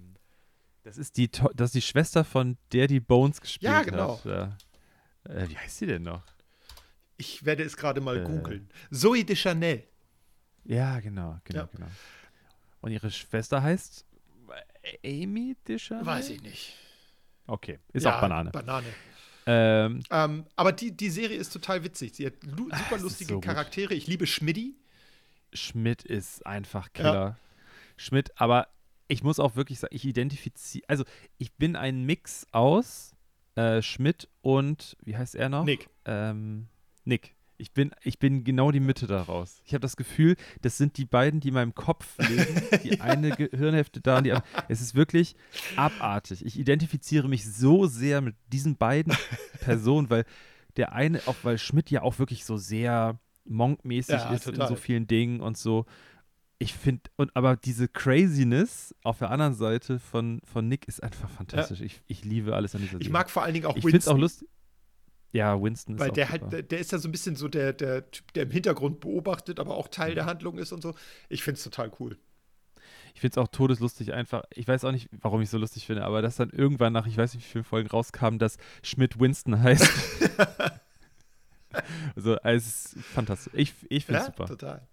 [0.88, 4.18] Das ist die To- das ist die Schwester von der die Bones gespielt Ja, genau.
[4.20, 4.26] hat.
[4.26, 4.58] Ja.
[5.26, 6.24] Äh, wie heißt sie denn noch?
[7.18, 8.24] Ich werde es gerade mal Äh.
[8.24, 8.70] googeln.
[8.90, 9.84] Zoe de Chanel.
[10.64, 11.70] Ja, genau, genau, Ja.
[11.74, 11.88] genau.
[12.80, 14.06] Und ihre Schwester heißt
[15.04, 16.06] Amy Discher?
[16.06, 16.74] Weiß ich nicht.
[17.48, 18.52] Okay, ist Ja, auch Banane.
[18.52, 18.88] Banane.
[19.46, 22.16] Ähm, Ähm, aber die, die Serie ist total witzig.
[22.16, 23.44] Sie hat lu super lustige so gut.
[23.44, 23.94] Charaktere.
[23.94, 24.76] Ich liebe Schmidti.
[25.52, 27.38] Schmidt ist einfach Killer.
[27.98, 28.70] Schmidt, aber
[29.08, 31.04] ich muss auch wirklich sagen, ich identifiziere, also
[31.38, 33.16] ich bin ein Mix aus
[33.56, 35.64] äh, Schmidt und, wie heißt er noch?
[35.66, 35.90] Nick.
[36.06, 36.68] Ähm,
[37.06, 37.36] Nick.
[37.60, 39.62] Ich bin, ich bin genau die Mitte daraus.
[39.66, 42.62] Ich habe das Gefühl, das sind die beiden, die in meinem Kopf leben.
[42.84, 44.48] Die eine Gehirnhälfte da und die andere.
[44.68, 45.36] Es ist wirklich
[45.76, 46.46] abartig.
[46.46, 49.18] Ich identifiziere mich so sehr mit diesen beiden
[49.62, 50.26] Personen, weil
[50.76, 54.68] der eine, auch weil Schmidt ja auch wirklich so sehr monkmäßig Ja, ist in total.
[54.68, 55.88] so vielen Dingen und so.
[56.60, 61.30] Ich finde, und aber diese Craziness auf der anderen Seite von, von Nick ist einfach
[61.30, 61.82] fantastisch.
[61.82, 63.14] Ich, ich liebe alles an dieser Ich Serie.
[63.14, 64.22] mag vor allen Dingen auch ich finde es auch Winston.
[64.22, 64.48] lustig.
[65.34, 66.50] Ja, Winston ist Weil auch der super.
[66.52, 69.60] halt, der, ist ja so ein bisschen so der, der Typ, der im Hintergrund beobachtet,
[69.60, 69.92] aber auch Mhm.
[69.92, 70.96] Teil der Handlung ist und so.
[71.30, 72.18] Ich finde es total cool.
[73.14, 74.44] Ich finde es auch todeslustig einfach.
[74.54, 77.06] Ich weiß auch nicht, warum ich es so lustig finde, aber dass dann irgendwann nach,
[77.06, 79.88] ich weiß nicht wie vielen Folgen rauskam, dass Schmidt Winston heißt.
[82.16, 82.66] also, es
[82.96, 83.54] ist fantastisch.
[83.56, 84.46] Ich, ich finde es Ja, super.
[84.48, 84.88] total.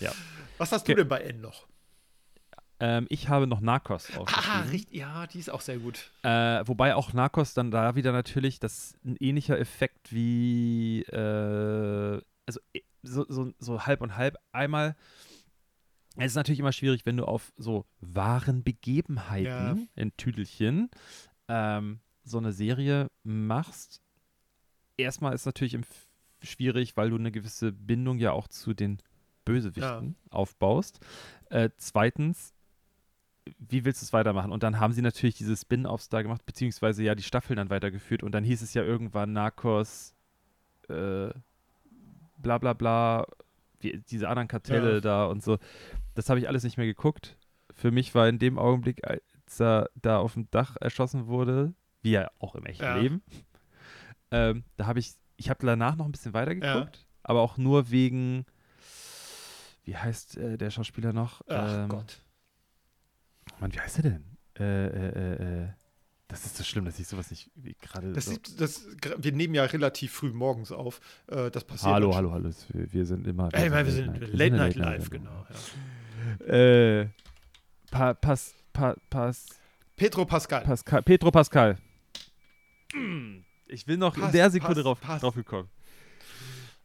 [0.00, 0.12] Ja.
[0.58, 0.92] Was hast Okay.
[0.92, 1.66] du denn bei N noch?
[2.80, 4.68] Ähm, ich habe noch Narcos Ah, aufgeschrieben.
[4.70, 4.96] richtig.
[4.96, 6.12] Ja, die ist auch sehr gut.
[6.22, 12.60] Äh, wobei auch Narcos dann da wieder natürlich das ein ähnlicher Effekt wie äh, also
[12.74, 14.36] eh, so, so, so halb und halb.
[14.52, 14.96] Einmal
[16.16, 19.76] es ist natürlich immer schwierig, wenn du auf so wahren Begebenheiten Ja.
[19.94, 20.90] in Tüdelchen
[21.48, 24.02] ähm, so eine Serie machst.
[24.96, 26.08] Erstmal ist natürlich im F-
[26.42, 28.98] schwierig, weil du eine gewisse Bindung ja auch zu den
[29.52, 31.00] Bösewichten aufbaust.
[31.50, 32.52] Äh, zweitens,
[33.58, 34.52] wie willst du es weitermachen?
[34.52, 38.22] Und dann haben sie natürlich diese Spin-Offs da gemacht, beziehungsweise ja die Staffeln dann weitergeführt
[38.22, 40.14] und dann hieß es ja irgendwann Narcos,
[40.88, 41.30] äh,
[42.38, 43.26] bla bla bla,
[43.80, 45.00] wie, diese anderen Kartelle Ja.
[45.00, 45.58] da und so.
[46.14, 47.36] Das habe ich alles nicht mehr geguckt.
[47.74, 49.22] Für mich war in dem Augenblick, als
[49.60, 53.00] er da auf dem Dach erschossen wurde, wie ja auch im echten Ja.
[53.00, 53.22] Leben.
[54.30, 58.44] Ähm, da habe ich, ich habe danach noch ein bisschen weitergeguckt, aber auch nur wegen,
[59.88, 61.40] wie heißt äh, der Schauspieler noch?
[61.48, 62.20] Ach ähm, Gott.
[63.58, 64.24] Mann, wie heißt er denn?
[64.58, 65.68] Äh, äh, äh, äh,
[66.26, 68.32] das ist so schlimm, dass ich sowas nicht wie gerade Das so.
[68.32, 71.00] sieht, das, wir nehmen ja relativ früh morgens auf.
[71.28, 71.90] Äh, das passiert.
[71.94, 72.50] Hallo, hallo, hallo.
[72.68, 73.48] Wir, wir sind immer.
[73.54, 75.46] Ey, wir sind Late Late Night, eine Live, genau.
[76.46, 76.54] Ja.
[76.54, 77.08] Äh,
[77.90, 79.46] pa, Pas, pa, Pas,
[79.96, 80.64] Pedro Pascal.
[80.64, 81.78] Pascal, Pedro Pascal.
[83.68, 85.22] Ich will noch in Passt, der Sekunde passt, drauf, passt.
[85.22, 85.70] drauf gekommen.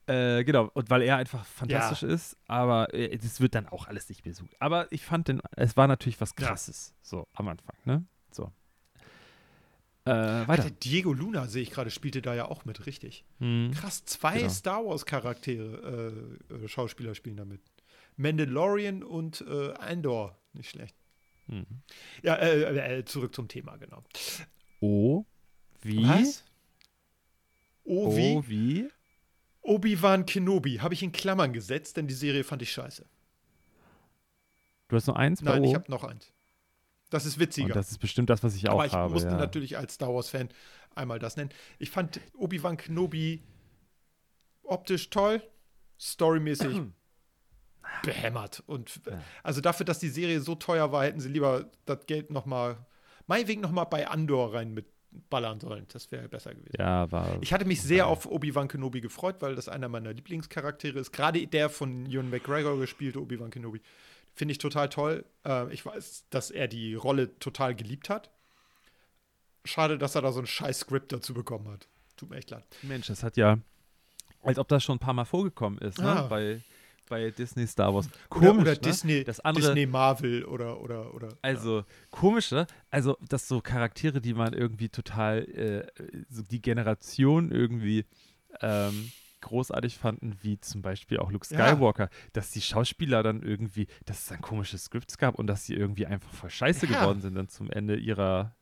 [0.05, 4.09] Äh, genau, und weil er einfach fantastisch ist, aber äh, das wird dann auch alles
[4.09, 4.35] nicht gut.
[4.59, 6.47] Aber ich fand den, es war natürlich was Ja.
[6.47, 8.05] krasses, so am Anfang, ne?
[8.31, 8.51] So.
[10.05, 10.63] Äh, weiter.
[10.63, 13.23] der Diego Luna, sehe ich gerade, spielte da ja auch mit, richtig.
[13.39, 13.71] Hm.
[13.73, 14.49] Krass, zwei Genau.
[14.49, 17.61] Star Wars-Charaktere, äh, äh, Schauspieler spielen damit.
[18.17, 20.97] Mandalorian und äh, Andor, nicht schlecht.
[21.47, 21.65] Hm.
[22.21, 24.03] Ja, äh, äh, zurück zum Thema, genau.
[24.81, 25.25] O
[25.81, 26.05] wie?
[26.05, 26.43] Was?
[27.85, 28.35] Oh, wie?
[28.35, 28.89] O wie?
[29.63, 33.05] Obi-Wan Kenobi habe ich in Klammern gesetzt, denn die Serie fand ich scheiße.
[34.89, 36.31] Du hast nur eins Nein, ich habe noch eins.
[37.09, 37.67] Das ist witziger.
[37.67, 39.13] Und das ist bestimmt das, was ich Aber auch ich habe.
[39.13, 39.37] musste ja.
[39.37, 40.49] natürlich als Star Wars-Fan
[40.95, 41.51] einmal das nennen.
[41.79, 43.41] Ich fand Obi-Wan Kenobi
[44.63, 45.41] optisch toll,
[45.99, 46.81] storymäßig
[48.03, 48.63] behämmert.
[48.65, 49.21] Und Ja.
[49.43, 52.85] also dafür, dass die Serie so teuer war, hätten sie lieber das Geld nochmal,
[53.27, 54.73] meinetwegen nochmal bei Andor rein
[55.13, 55.85] mitballern sollen.
[55.89, 56.75] Das wäre besser gewesen.
[56.77, 57.37] Ja, war.
[57.41, 61.11] Ich hatte mich sehr auf Obi-Wan Kenobi gefreut, weil das einer meiner Lieblingscharaktere ist.
[61.11, 63.81] Gerade der von Ewan McGregor gespielte Obi-Wan Kenobi.
[64.35, 65.25] Finde ich total toll.
[65.45, 68.31] Äh, ich weiß, dass er die Rolle total geliebt hat.
[69.65, 71.87] Schade, dass er da so ein scheiß Skript dazu bekommen hat.
[72.17, 72.65] Tut mir echt leid.
[72.81, 73.59] Mensch, das hat ja,
[74.41, 76.09] als ob das schon ein paar Mal vorgekommen ist, ne?
[76.09, 76.27] Ah.
[76.27, 76.61] bei,
[77.13, 78.07] bei Disney Star Wars.
[78.07, 78.77] Oder, Komisch, oder ne?
[78.79, 81.29] Disney, Das andere, Disney Marvel oder, oder, oder.
[81.43, 82.65] also komisch, ne?
[82.89, 85.85] Also, dass so Charaktere, die man irgendwie total, äh,
[86.29, 88.05] so die Generation irgendwie
[88.61, 91.67] ähm, großartig fanden, wie zum Beispiel auch Luke Ja.
[91.67, 95.75] Skywalker, dass die Schauspieler dann irgendwie, dass es dann komische Skripts gab und dass sie
[95.75, 96.99] irgendwie einfach voll scheiße Ja.
[96.99, 98.55] geworden sind dann zum Ende ihrer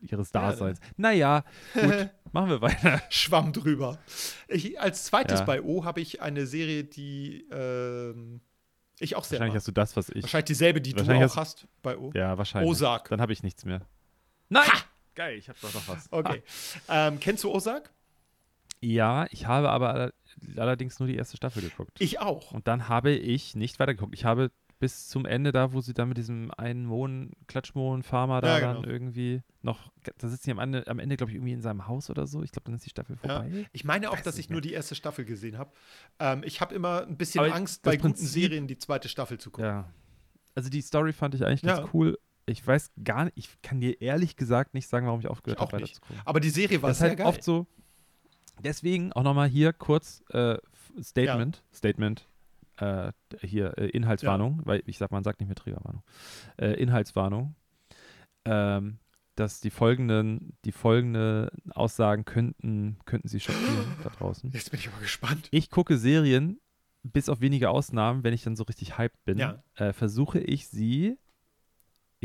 [0.00, 0.80] ihres Ja, Daseins.
[0.96, 3.00] naja, gut, machen wir weiter.
[3.10, 3.98] Schwamm drüber.
[4.48, 5.44] Ich, als zweites Ja.
[5.46, 8.40] bei O habe ich eine Serie, die ähm,
[8.98, 9.56] ich auch sehr Wahrscheinlich mag.
[9.60, 10.22] hast du das, was ich.
[10.22, 12.10] Wahrscheinlich dieselbe, die du Wahrscheinlich auch hast bei O.
[12.14, 12.70] Ja, wahrscheinlich.
[12.70, 13.08] Ozark.
[13.10, 13.82] Dann habe ich nichts mehr.
[14.48, 14.64] Nein!
[15.14, 16.08] Geil, ich habe doch noch was.
[16.12, 16.42] Okay.
[16.88, 17.90] Ähm, kennst du Ozark?
[18.80, 20.12] Ja, ich habe aber aller-
[20.56, 21.92] allerdings nur die erste Staffel geguckt.
[21.98, 22.52] Ich auch.
[22.52, 24.14] Und dann habe ich nicht weitergeguckt.
[24.14, 28.58] Ich habe bis zum Ende da, wo sie dann mit diesem einen Mohn, Klatschmohn-Farmer da
[28.58, 28.88] Ja, dann genau.
[28.92, 32.10] irgendwie noch, da sitzen die am Ende, am Ende glaube ich, irgendwie in seinem Haus
[32.10, 32.42] oder so.
[32.42, 33.40] Ich glaube, dann ist die Staffel Ja.
[33.40, 33.66] vorbei.
[33.72, 35.70] Ich meine auch, Weiß dass ich nur die erste Staffel gesehen habe.
[36.18, 39.38] Ähm, ich habe immer ein bisschen Aber Angst, bei guten Prinzip- Serien die zweite Staffel
[39.38, 39.64] zu gucken.
[39.70, 39.92] Ja.
[40.54, 41.76] Also die Story fand ich eigentlich Ja.
[41.78, 42.18] ganz cool.
[42.44, 45.76] Ich weiß gar nicht, ich kann dir ehrlich gesagt nicht sagen, warum ich aufgehört habe,
[45.76, 45.84] nicht.
[45.96, 46.22] weiterzugucken.
[46.24, 47.26] Aber die Serie war das sehr halt geil.
[47.26, 47.66] oft so.
[48.62, 50.56] Deswegen auch nochmal hier kurz äh,
[51.02, 52.28] Statement, Statement,
[52.76, 56.02] äh, hier äh, Inhaltswarnung, weil ich sag, man sagt nicht mehr Triggerwarnung.
[56.58, 57.54] Äh, Inhaltswarnung,
[58.44, 58.98] ähm,
[59.34, 64.50] dass die folgenden, die folgenden Aussagen könnten, könnten sie schockieren da draußen.
[64.52, 65.48] Jetzt bin ich aber gespannt.
[65.50, 66.58] Ich gucke Serien,
[67.02, 69.62] bis auf wenige Ausnahmen, wenn ich dann so richtig hyped bin, Ja.
[69.74, 71.18] äh, versuche ich sie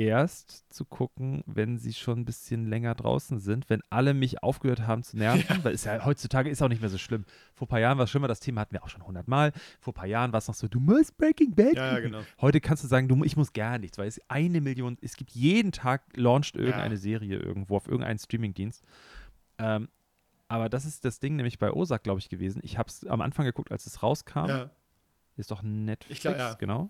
[0.06, 4.82] erst zu gucken, wenn sie schon ein bisschen länger draußen sind, wenn alle mich aufgehört
[4.88, 7.26] haben zu nerven, weil es ja heutzutage ist auch nicht mehr so schlimm.
[7.54, 9.52] Vor ein paar Jahren war es schlimmer, das Thema hatten wir auch schon hundertmal.
[9.80, 12.22] Vor ein paar Jahren war es noch so, du musst Breaking Bad Ja, ja, genau.
[12.40, 15.32] Heute kannst du sagen, du, ich muss gar nichts, weil es eine Million, es gibt
[15.32, 17.00] jeden Tag launcht irgendeine Ja.
[17.00, 18.84] Serie irgendwo auf irgendeinen Streamingdienst.
[19.58, 19.90] Ähm,
[20.48, 22.60] aber das ist das Ding nämlich bei Ozark, glaube ich, gewesen.
[22.64, 24.48] Ich habe es am Anfang geguckt, als es rauskam.
[24.48, 24.70] Ja.
[25.38, 26.54] Ist doch Netflix, Ich glaub, ja.
[26.56, 26.90] genau.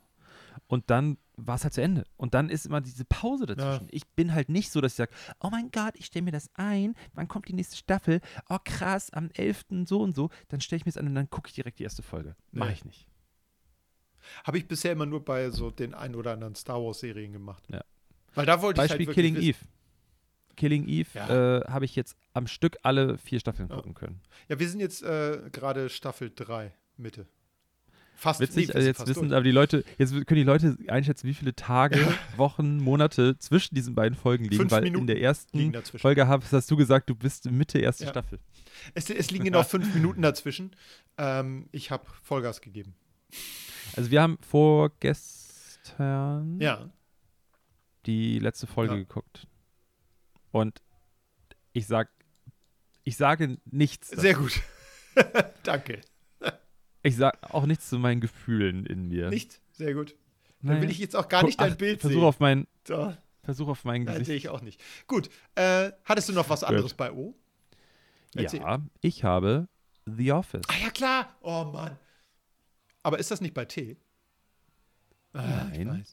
[0.67, 2.03] Und dann war es halt zu Ende.
[2.17, 3.87] Und dann ist immer diese Pause dazwischen.
[3.91, 6.49] Ich bin halt nicht so, dass ich sage, oh mein Gott, ich stelle mir das
[6.53, 8.21] ein, wann kommt die nächste Staffel?
[8.49, 9.65] Oh krass, am 11.
[9.85, 10.29] so und so.
[10.49, 12.35] Dann stelle ich mir das an und dann gucke ich direkt die erste Folge.
[12.51, 13.07] Mache ich nicht.
[14.43, 17.63] Habe ich bisher immer nur bei so den ein oder anderen Star Wars-Serien gemacht.
[17.71, 17.81] Ja.
[18.35, 19.57] Weil da wollte Beispiel ich halt Killing Eve.
[20.55, 21.57] Killing Eve Ja.
[21.59, 23.75] äh, habe ich jetzt am Stück alle vier Staffeln Ja.
[23.75, 24.21] gucken können.
[24.47, 27.27] Ja, wir sind jetzt äh, gerade Staffel 3, Mitte.
[28.21, 29.34] Fast Witzig, nee, also jetzt wissen durch.
[29.34, 31.97] aber die Leute, jetzt können die Leute einschätzen, wie viele Tage,
[32.38, 35.73] Wochen, Monate zwischen diesen beiden Folgen liegen, Fünf weil Minuten in der ersten.
[35.97, 38.12] Folge hast, hast du gesagt, du bist Mitte erste Ja.
[38.12, 38.38] Staffel.
[38.93, 40.75] Es, es liegen genau fünf Minuten dazwischen.
[41.17, 42.93] Ähm, ich habe Vollgas gegeben.
[43.95, 46.91] Also wir haben vorgestern Ja.
[48.05, 48.99] die letzte Folge Ja.
[48.99, 49.47] geguckt.
[50.51, 50.79] Und
[51.73, 52.12] ich sag,
[53.03, 54.10] ich sage nichts.
[54.10, 54.62] Sehr gut.
[55.63, 56.01] Danke.
[57.03, 59.29] Ich sag auch nichts zu meinen Gefühlen in mir.
[59.29, 59.59] Nicht?
[59.71, 60.15] Sehr gut.
[60.61, 60.81] Dann Naja.
[60.83, 62.23] will ich jetzt auch gar Guck, nicht dein ach, Bild Versuch sehen.
[62.25, 63.13] auf mein, So.
[63.43, 64.25] Versuch auf mein Nein, Gesicht.
[64.27, 64.79] sehe ich auch nicht.
[65.07, 67.33] Gut, äh, hattest du noch was anderes bei O?
[68.35, 68.59] Erzähl.
[68.61, 69.67] ja, ich habe
[70.05, 70.61] The Office.
[70.67, 71.35] Ah ja, klar.
[71.41, 71.97] Oh Mann.
[73.03, 73.97] Aber ist das nicht bei T?
[75.33, 76.05] Ah, Nein.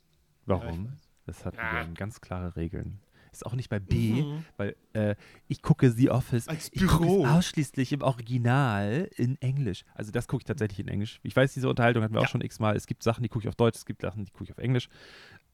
[0.47, 0.85] Warum?
[0.87, 0.93] Ja,
[1.27, 3.01] das hat ähm, ganz klare Regeln.
[3.39, 4.45] Ist auch nicht bei B, Mhm.
[4.57, 5.15] weil äh,
[5.47, 6.49] ich gucke The Office.
[6.49, 7.25] Als Ich gucke Büro.
[7.25, 9.85] ausschließlich im Original in Englisch.
[9.95, 11.21] Also das gucke ich tatsächlich in Englisch.
[11.23, 12.27] Ich weiß, diese Unterhaltung hatten wir Ja.
[12.27, 12.75] auch schon x-mal.
[12.75, 14.59] Es gibt Sachen, die gucke ich auf Deutsch, es gibt Sachen, die gucke ich auf
[14.59, 14.89] Englisch.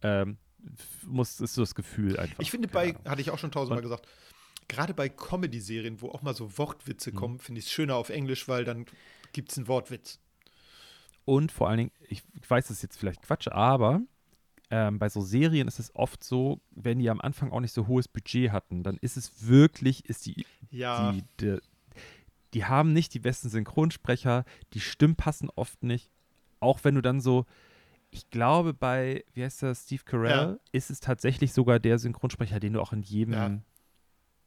[0.00, 0.38] Ähm,
[1.06, 2.38] muss, ist so das Gefühl einfach.
[2.38, 3.04] Ich finde bei, Ahnung.
[3.04, 4.08] hatte ich auch schon tausendmal Und- gesagt,
[4.66, 7.16] gerade bei Comedy-Serien, wo auch mal so Wortwitze Mhm.
[7.16, 8.86] kommen, finde ich es schöner auf Englisch, weil dann
[9.34, 10.20] gibt es einen Wortwitz.
[11.26, 14.00] Und vor allen Dingen, ich weiß, das ist jetzt vielleicht Quatsch, aber
[14.70, 17.86] ähm, bei so Serien ist es oft so, wenn die am Anfang auch nicht so
[17.86, 21.58] hohes Budget hatten, dann ist es wirklich, ist die, Ja, die, die,
[22.54, 26.10] die haben nicht die besten Synchronsprecher, die Stimmen passen oft nicht.
[26.60, 27.44] Auch wenn du dann so,
[28.10, 32.72] ich glaube, bei, wie heißt der, Steve Carell, ist es tatsächlich sogar der Synchronsprecher, den
[32.74, 33.60] du auch in jedem, Ja.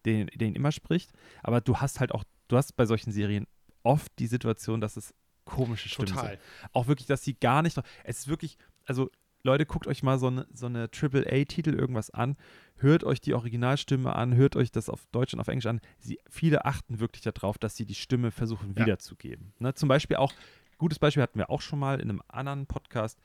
[0.06, 1.12] den, den immer spricht.
[1.44, 3.46] Aber du hast halt auch, du hast bei solchen Serien
[3.84, 5.14] oft die Situation, dass es
[5.46, 6.40] komische Stimmen sind total.
[6.74, 7.78] auch wirklich, dass sie gar nicht.
[8.04, 9.10] Es ist wirklich, also
[9.48, 12.36] Leute, guckt euch mal so eine, so eine AAA-Titel irgendwas an,
[12.76, 15.80] hört euch die Originalstimme an, hört euch das auf Deutsch und auf Englisch an.
[16.00, 18.82] Sie, viele achten wirklich darauf, dass sie die Stimme versuchen Ja.
[18.86, 19.54] wiederzugeben.
[19.60, 20.34] Ne, zum Beispiel auch,
[20.78, 23.20] gutes Beispiel hatten wir auch schon mal in einem anderen Podcast,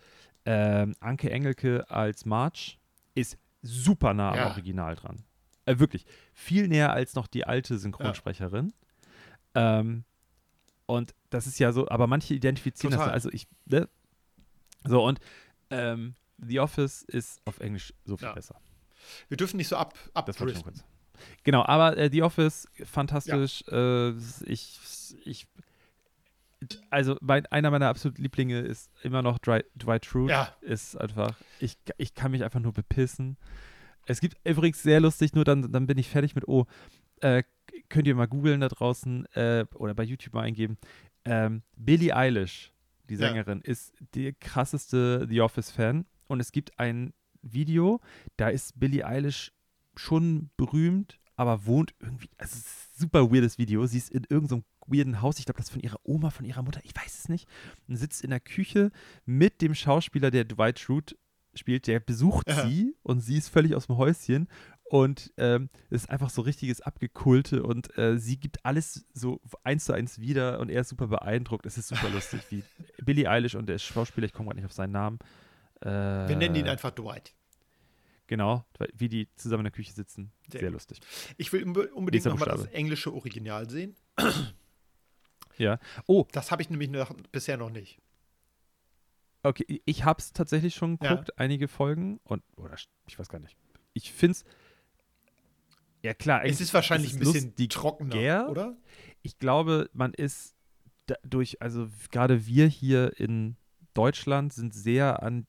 [0.47, 2.79] ähm, Anke Engelke als March
[3.15, 4.45] ist super nah Ja.
[4.47, 5.25] am Original dran.
[5.67, 6.07] Äh, wirklich.
[6.33, 8.73] Viel näher als noch die alte Synchronsprecherin.
[9.55, 10.05] Ähm,
[10.87, 13.07] und das ist ja so, aber manche identifizieren Total.
[13.09, 13.15] das.
[13.15, 13.89] Also ich, ne?
[14.85, 15.21] So, und
[15.73, 18.35] ähm, The Office ist auf Englisch so viel Ja.
[18.35, 18.61] besser.
[19.29, 19.95] Wir dürfen nicht so ab,
[20.27, 20.85] Das wollte ich kurz.
[21.45, 23.63] Genau, aber äh, The Office, fantastisch.
[23.69, 24.11] Äh,
[24.47, 24.79] ich,
[25.25, 25.47] ich,
[26.91, 30.33] also mein, einer meiner absoluten Lieblinge ist immer noch Dry, Dwight Schrute.
[30.33, 30.57] Ja.
[30.61, 33.37] Ist einfach, ich, ich kann mich einfach nur bepissen.
[34.07, 36.67] Es gibt übrigens sehr lustig, nur dann, dann bin ich fertig mit O.
[37.21, 37.45] Äh,
[37.89, 40.77] könnt ihr mal googeln da draußen äh, oder bei YouTube mal eingeben.
[41.25, 42.73] Ähm, Billie Eilish,
[43.09, 43.29] die Ja.
[43.29, 46.07] Sängerin, ist die krasseste The Office-Fan.
[46.29, 47.12] Und es gibt ein
[47.43, 48.01] Video,
[48.37, 49.53] da ist Billie Eilish
[49.97, 53.85] schon berühmt, aber wohnt irgendwie, also es ist ein super weirdes Video.
[53.87, 56.62] Sie ist in irgendeinem weirden Haus, ich glaube, das ist von ihrer Oma, von ihrer
[56.62, 57.49] Mutter, ich weiß es nicht,
[57.88, 58.91] und sitzt in der Küche
[59.25, 61.17] mit dem Schauspieler, der Dwight Schrute
[61.55, 62.67] spielt, der besucht Ja.
[62.67, 64.49] sie und sie ist völlig aus dem Häuschen
[64.93, 69.87] und ähm, es ist einfach so richtiges Abgekulte und äh, sie gibt alles so eins
[69.87, 71.65] zu eins wieder und er ist super beeindruckt.
[71.65, 72.63] Es ist super lustig, wie
[73.03, 75.19] Billie Eilish und der Schauspieler, ich komme gerade nicht auf seinen Namen.
[75.81, 75.87] Äh,
[76.29, 77.33] Wir nennen ihn einfach Dwight.
[78.27, 80.31] Genau, wie die zusammen in der Küche sitzen.
[80.51, 81.01] Sehr Sehr lustig.
[81.39, 83.97] Ich will unbe- unbedingt nochmal das englische Original sehen.
[85.57, 85.79] Ja.
[86.07, 87.99] Oh, Das habe ich nämlich noch, bisher noch nicht.
[89.43, 91.11] okay, ich habe es tatsächlich schon Ja.
[91.13, 92.75] geguckt, einige Folgen und oder
[93.07, 93.57] ich weiß gar nicht.
[93.95, 94.45] Ich finde es
[96.03, 97.69] ja klar, Es ist wahrscheinlich es ein ist bisschen lustig.
[97.71, 98.77] trockener, oder?
[99.23, 100.55] Ich glaube, man ist
[101.23, 103.57] durch, also gerade wir hier in
[103.95, 105.47] Deutschland sind sehr an,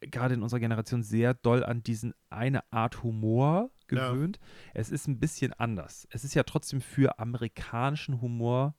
[0.00, 4.10] gerade in unserer Generation, sehr doll an diesen eine Art Humor Ja.
[4.10, 4.38] gewöhnt.
[4.74, 6.06] Es ist ein bisschen anders.
[6.10, 8.74] Es ist ja trotzdem für amerikanischen Humor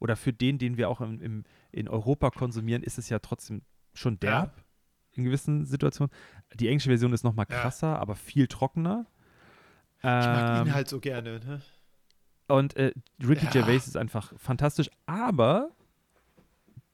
[0.00, 3.62] oder für den, den wir auch im, im, in Europa konsumieren, ist es ja trotzdem
[3.94, 4.40] schon Ja.
[4.42, 4.64] derb
[5.12, 6.12] in gewissen Situationen.
[6.54, 7.60] Die englische Version ist noch mal Ja.
[7.60, 9.06] krasser, aber viel trockener.
[9.98, 11.40] Ich mag ihn Ähm, halt so gerne.
[11.40, 11.62] Ne?
[12.48, 13.50] und äh, Ricky Ja.
[13.50, 15.70] Gervais ist einfach fantastisch, aber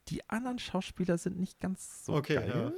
[0.09, 2.49] die anderen Schauspieler sind nicht ganz so Okay, geil.
[2.49, 2.73] ja.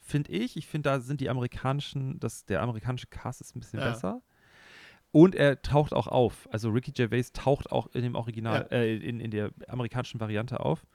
[0.00, 0.56] Finde ich.
[0.56, 3.90] Ich finde, da sind die amerikanischen, das, der amerikanische Cast ist ein bisschen Ja.
[3.90, 4.22] besser.
[5.10, 6.48] Und er taucht auch auf.
[6.52, 8.76] Also Ricky Gervais taucht auch in dem Original, Ja.
[8.78, 10.86] äh, in, in der amerikanischen Variante auf.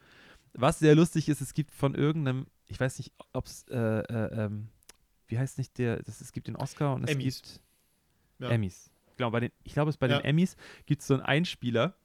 [0.53, 4.45] Was sehr lustig ist, es gibt von irgendeinem, ich weiß nicht, ob es, äh, äh,
[4.45, 4.69] ähm,
[5.27, 7.41] wie heißt nicht der, das, es gibt den Oscar und es Emmys.
[7.41, 7.61] gibt
[8.39, 8.49] Ja.
[8.49, 8.91] Emmys.
[9.17, 10.19] Genau, bei den, ich glaube, es bei Ja.
[10.19, 11.95] den Emmys gibt es so einen Einspieler,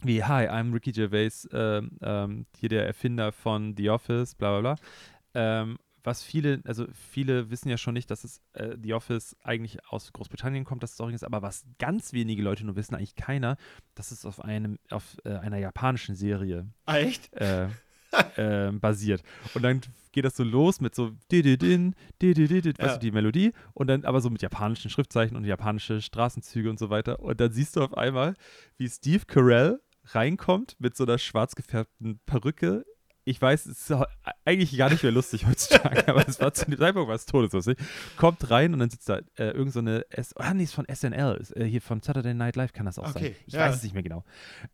[0.00, 4.74] wie Hi, I'm Ricky Gervais, ähm, ähm, hier der Erfinder von The Office, bla bla
[4.74, 4.86] bla.
[5.34, 9.84] Ähm, was viele, also viele wissen ja schon nicht, dass es äh, The Office eigentlich
[9.86, 13.14] aus Großbritannien kommt, dass es Story ist, aber was ganz wenige Leute nur wissen, eigentlich
[13.14, 13.56] keiner,
[13.94, 17.32] dass es auf einem, auf äh, einer japanischen Serie Ah, echt?
[17.34, 17.68] äh,
[18.36, 19.22] ähm, basiert.
[19.54, 19.80] Und dann
[20.12, 22.94] geht das so los mit so dididin, didididid, weißt Ja.
[22.94, 26.90] du, die Melodie und dann aber so mit japanischen Schriftzeichen und japanische Straßenzüge und so
[26.90, 27.20] weiter.
[27.20, 28.34] Und dann siehst du auf einmal,
[28.76, 32.84] wie Steve Carell reinkommt mit so einer schwarz gefärbten Perücke.
[33.24, 33.96] Ich weiß, es ist
[34.44, 37.78] eigentlich gar nicht mehr lustig heutzutage, aber es war zu dem Zeitpunkt war es todeslustig.
[38.16, 40.86] Kommt rein und dann sitzt da äh, irgend so eine, S ah nee, ist von
[40.92, 43.22] SNL, ist, äh, hier von Saturday Night Live kann das auch sein.
[43.22, 43.60] Okay, Ich ja.
[43.60, 44.24] weiß es nicht mehr genau.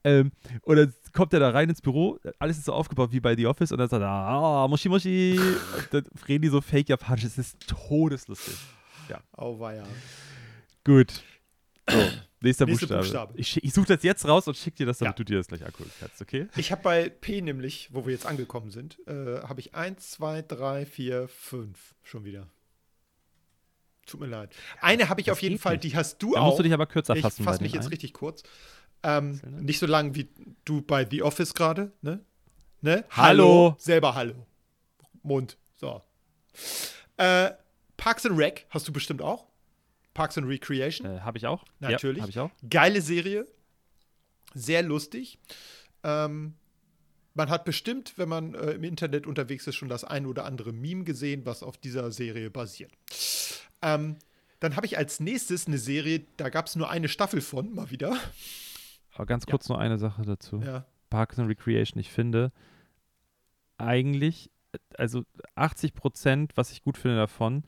[0.03, 0.33] Ähm,
[0.63, 3.47] und dann kommt er da rein ins Büro, alles ist so aufgebaut wie bei The
[3.47, 5.39] Office und dann sagt er, ah, Moshi Moshi.
[5.39, 8.57] Und dann reden die so fake japanisch, es ist todeslustig.
[9.09, 9.21] Ja.
[9.33, 9.85] Auweia.
[10.85, 11.23] Gut.
[11.89, 11.97] So,
[12.41, 13.01] nächster Nächster Buchstabe.
[13.03, 13.35] Buchstabe.
[13.39, 15.17] Ich, ich suche das jetzt raus und schicke dir das, damit Ja.
[15.17, 16.49] du dir das gleich angucken kannst, okay?
[16.57, 20.43] Ich habe bei P nämlich, wo wir jetzt angekommen sind, äh, habe ich 1, 2,
[20.43, 22.49] 3, 4, 5 schon wieder.
[24.07, 24.55] Tut mir leid.
[24.81, 25.85] Eine habe ich das auf jeden Fall, nicht.
[25.85, 26.47] die hast du Da auch.
[26.47, 27.45] musst du dich aber kürzer ich fassen.
[27.45, 27.91] fasse bei mich jetzt einen.
[27.91, 28.43] richtig kurz.
[29.03, 30.29] Ähm, nicht so lang wie
[30.65, 32.25] du bei The Office gerade, ne?
[32.81, 33.05] ne?
[33.11, 33.77] Hallo.
[33.79, 34.47] Selber Hallo.
[35.23, 35.59] Mund.
[35.77, 36.01] So.
[37.19, 37.51] Äh,
[37.99, 39.47] Parks and Rec hast du bestimmt auch.
[40.19, 41.07] Parks and Recreation.
[41.07, 41.65] Äh, habe ich auch?
[41.79, 42.23] Natürlich.
[42.23, 42.51] Ja, ich auch.
[42.69, 43.47] Geile Serie.
[44.53, 45.39] Sehr lustig.
[46.03, 46.55] Ähm,
[47.35, 50.73] man hat bestimmt, wenn man äh, im Internet unterwegs ist, schon das ein oder andere
[50.73, 52.91] Meme gesehen, was auf dieser Serie basiert.
[53.81, 54.17] Ähm,
[54.59, 57.93] dann habe ich als nächstes eine Serie, da gab es nur eine Staffel von, mal
[57.93, 58.17] wieder.
[59.15, 60.61] Aber ganz kurz nur eine Sache dazu.
[60.65, 60.85] Ja.
[61.11, 62.51] Parks and Recreation, ich finde
[63.77, 64.51] eigentlich,
[64.97, 65.23] also
[65.55, 67.63] 80 Prozent, was ich gut finde davon,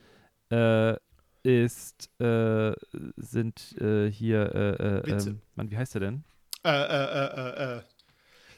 [0.49, 0.97] äh,
[1.43, 2.73] ist, äh,
[3.17, 6.25] sind äh, hier, äh, äh, ähm, Mann, wie heißt der denn?
[6.65, 7.83] Äh, äh, äh, äh, äh.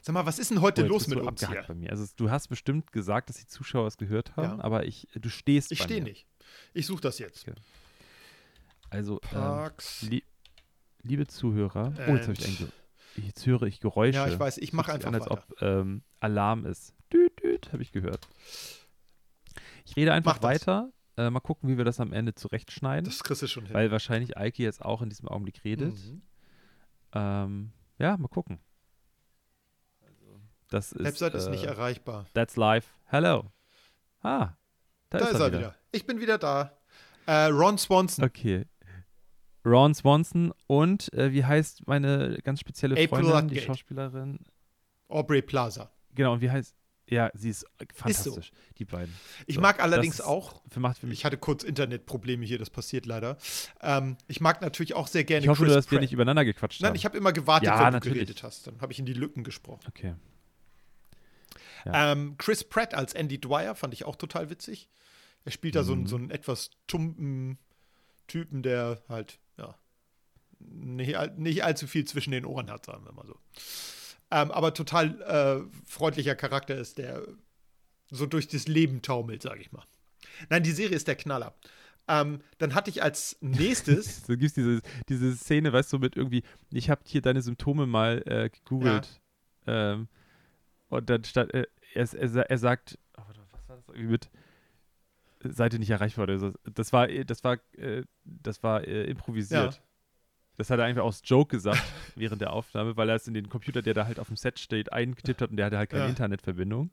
[0.04, 1.62] Sag mal, was ist denn heute Oh, los mit uns hier?
[1.68, 1.90] bei mir.
[1.90, 4.64] Also du hast bestimmt gesagt, dass die Zuschauer es gehört haben, Ja.
[4.64, 6.26] aber ich, du stehst Ich stehe nicht.
[6.74, 7.46] Ich suche das jetzt.
[7.46, 7.56] Okay.
[8.90, 10.02] Also, ähm, Parks.
[10.02, 10.22] lie
[11.04, 12.66] liebe Zuhörer, oh, jetzt habe ich
[13.16, 14.16] jetzt höre ich Geräusche.
[14.18, 15.44] Ja, ich weiß, ich mache einfach an, als weiter.
[15.50, 16.94] ob ähm, Alarm ist.
[17.12, 18.26] Düt, düt, habe ich gehört.
[19.84, 20.90] Ich rede einfach weiter.
[21.16, 23.04] Äh, mal gucken, wie wir das am Ende zurechtschneiden.
[23.04, 23.74] Das kriegst du schon hin.
[23.74, 25.94] weil wahrscheinlich Eike jetzt auch in diesem Augenblick redet.
[25.94, 26.22] Mhm.
[27.14, 28.58] Ähm, ja, mal gucken.
[30.68, 32.26] Das ist, Website ist äh, nicht erreichbar.
[32.32, 32.94] That's live.
[33.04, 33.52] Hello.
[34.22, 34.52] Ah,
[35.10, 35.74] da, Da ist er wieder.
[35.90, 36.78] Ich bin wieder da.
[37.26, 38.24] Äh, Ron Swanson.
[38.24, 38.64] Okay.
[39.66, 43.66] Ron Swanson und äh, wie heißt meine ganz spezielle April Freundin, die Ludgate.
[43.66, 44.38] Schauspielerin?
[45.08, 45.90] Aubrey Plaza.
[46.14, 46.74] Genau, und wie heißt
[47.12, 49.14] Ja, sie ist äh, fantastisch, die beiden.
[49.46, 53.06] Ich So, mag allerdings auch, macht für mich ich hatte kurz Internetprobleme hier, das passiert
[53.06, 53.36] leider.
[53.80, 56.02] Ähm, ich mag natürlich auch sehr gerne Ich hoffe, Chris dass wir Pratt.
[56.02, 56.96] nicht übereinander gequatscht Nein, haben.
[56.96, 58.14] ich habe immer gewartet, Ja, wenn du natürlich.
[58.18, 58.66] geredet hast.
[58.66, 59.80] Dann habe ich in die Lücken gesprochen.
[59.88, 60.14] okay.
[61.84, 62.12] Ja.
[62.12, 64.88] Ähm, Chris Pratt als Andy Dwyer fand ich auch total witzig.
[65.44, 65.98] Er spielt da so, Mhm.
[65.98, 67.58] einen, so einen etwas tumpen
[68.28, 69.74] Typen, der halt, ja,
[70.60, 73.36] nicht, nicht allzu viel zwischen den Ohren hat, sagen wir mal so.
[74.32, 77.22] Ähm, aber total äh, freundlicher Charakter ist, der
[78.10, 79.84] so durch das Leben taumelt, sage ich mal.
[80.48, 81.54] Nein, die Serie ist der Knaller.
[82.08, 86.42] Ähm, dann hatte ich als nächstes, So gibt's diese, diese Szene, weißt du, mit irgendwie,
[86.70, 89.20] ich habe hier deine Symptome mal äh, gegoogelt.
[89.66, 90.08] Ähm,
[90.88, 93.88] und dann stand, äh, er, er, er sagt, oh, was war das?
[93.88, 94.30] Irgendwie mit
[95.44, 96.52] äh, Seite nicht erreichbar oder so.
[96.72, 99.74] Das war, äh, das war, äh, das war äh, improvisiert.
[99.74, 99.80] Ja.
[100.58, 101.82] Das hat er einfach aus Joke gesagt
[102.16, 104.58] während der Aufnahme, weil er es in den Computer, der da halt auf dem Set
[104.58, 106.08] steht, eingetippt hat und der hatte halt keine Ja.
[106.10, 106.90] Internetverbindung.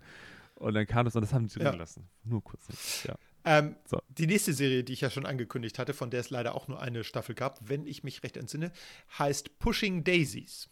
[0.56, 1.72] Und dann kam das und das haben die drin Ja.
[1.72, 2.08] gelassen.
[2.24, 3.04] Nur kurz.
[3.06, 3.15] Ja.
[3.45, 4.02] ähm, So.
[4.10, 6.82] die nächste Serie, die ich ja schon angekündigt hatte, von der es leider auch nur
[6.82, 8.72] eine Staffel gab, wenn ich mich recht entsinne,
[9.17, 10.69] heißt Pushing Daisies.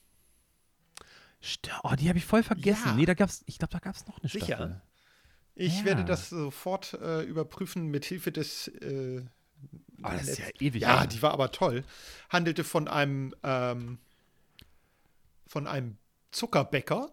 [1.84, 2.88] Oh, die habe ich voll vergessen.
[2.88, 2.94] Ja.
[2.96, 4.46] Nee, da gab's, ich glaube, da gab es noch eine Sicher?
[4.46, 4.82] Staffel.
[5.56, 5.86] Ich Ja.
[5.86, 8.68] werde das sofort äh, überprüfen mit Hilfe des.
[8.68, 9.24] Äh,
[10.04, 10.82] Oh, das ist ja ewig.
[10.82, 11.84] ja, die war aber toll.
[12.30, 13.98] Handelte von einem ähm,
[15.48, 15.98] von einem
[16.32, 17.10] Zuckerbäcker,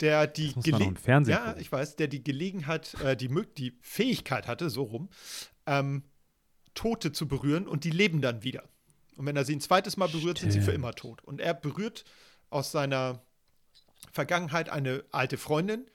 [0.00, 1.60] der die Das muss man noch im Gele- Fernsehen ja, gucken.
[1.62, 5.08] ich weiß, der die Gelegenheit, äh, die die Fähigkeit hatte, so rum,
[5.66, 6.02] ähm,
[6.74, 8.64] Tote zu berühren und die leben dann wieder.
[9.16, 10.76] Und wenn er sie ein zweites Mal berührt, sind sie für Stimmt.
[10.78, 11.22] immer tot.
[11.22, 12.04] Und er berührt
[12.50, 13.22] aus seiner
[14.12, 15.86] Vergangenheit eine alte Freundin,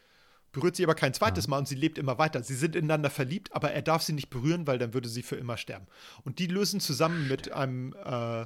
[0.51, 1.51] berührt sie aber kein zweites Ah.
[1.51, 2.43] Mal und sie lebt immer weiter.
[2.43, 5.35] Sie sind ineinander verliebt, aber er darf sie nicht berühren, weil dann würde sie für
[5.35, 5.87] immer sterben.
[6.23, 8.45] Und die lösen zusammen mit einem äh,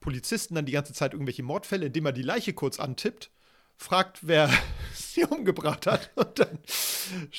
[0.00, 3.30] Polizisten dann die ganze Zeit irgendwelche Mordfälle, indem er die Leiche kurz antippt,
[3.76, 4.50] fragt, wer
[4.94, 6.58] sie umgebracht hat und dann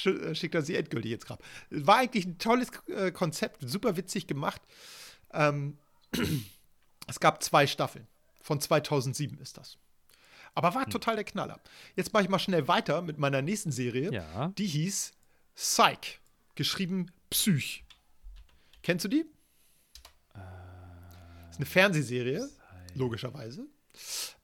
[0.05, 1.43] äh, schickt er sie endgültig ins Grab.
[1.69, 4.61] War eigentlich ein tolles äh, Konzept, super witzig gemacht.
[5.31, 5.77] Ähm,
[7.07, 8.07] es gab zwei Staffeln.
[8.41, 9.77] Von 2007 ist das.
[10.55, 10.75] Aber Hm.
[10.75, 11.59] war total der Knaller.
[11.95, 14.11] Jetzt mache ich mal schnell weiter mit meiner nächsten Serie.
[14.11, 14.49] Ja.
[14.57, 15.11] Die hieß
[15.55, 16.19] Psych.
[16.55, 17.83] Geschrieben Psych.
[18.83, 19.25] Kennst du die?
[21.49, 22.49] ist eine Fernsehserie,
[22.95, 23.67] logischerweise.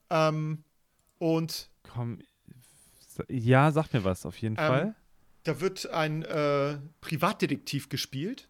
[0.10, 0.64] Ähm,
[1.18, 2.20] und Komm.
[3.28, 4.96] Ja, sag mir was, auf jeden Ähm, Fall.
[5.44, 8.48] da wird ein äh, Privatdetektiv gespielt.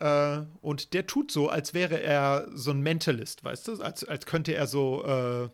[0.00, 3.80] Äh, und der tut so, als wäre er so ein Mentalist, weißt du?
[3.82, 5.50] Als, als könnte er so.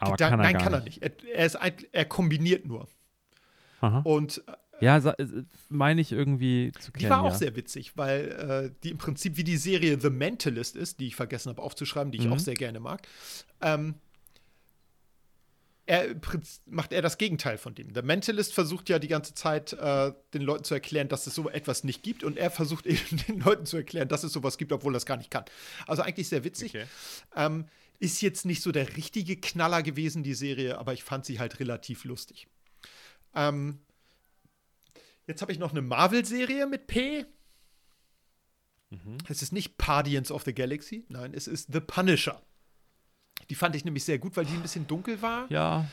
[0.00, 1.02] Äh, Aber Gedanken- kann er nein, gar kann er nicht.
[1.02, 1.24] nicht.
[1.24, 2.88] Er, er, ist ein, er kombiniert nur.
[3.80, 4.00] Aha.
[4.00, 4.42] Und
[4.80, 5.26] Ja, sa- äh,
[5.68, 7.04] meine ich irgendwie zu kennen.
[7.04, 7.36] Die war auch ja.
[7.38, 11.16] sehr witzig, weil äh, die im Prinzip wie die Serie The Mentalist ist, die ich
[11.16, 12.32] vergessen habe aufzuschreiben, die ich Mhm.
[12.32, 13.06] auch sehr gerne mag.
[13.60, 13.94] Ähm,
[15.86, 16.14] er
[16.66, 17.92] macht er das Gegenteil von dem.
[17.92, 21.48] Der Mentalist versucht ja die ganze Zeit, äh, den Leuten zu erklären, dass es so
[21.50, 22.22] etwas nicht gibt.
[22.22, 25.06] Und er versucht eben den Leuten zu erklären, dass es sowas gibt, obwohl er es
[25.06, 25.44] gar nicht kann.
[25.88, 26.70] Also eigentlich sehr witzig.
[26.70, 26.84] Okay.
[27.34, 27.64] Ähm,
[28.00, 31.60] ist jetzt nicht so der richtige Knaller gewesen, die Serie, aber ich fand sie halt
[31.60, 32.48] relativ lustig.
[33.34, 33.78] Ähm,
[35.26, 37.26] jetzt habe ich noch eine Marvel-Serie mit P.
[38.88, 39.18] Mhm.
[39.28, 42.42] Es ist nicht Pardians of the Galaxy, nein, es ist The Punisher.
[43.50, 45.50] Die fand ich nämlich sehr gut, weil die ein bisschen dunkel war.
[45.50, 45.86] Ja.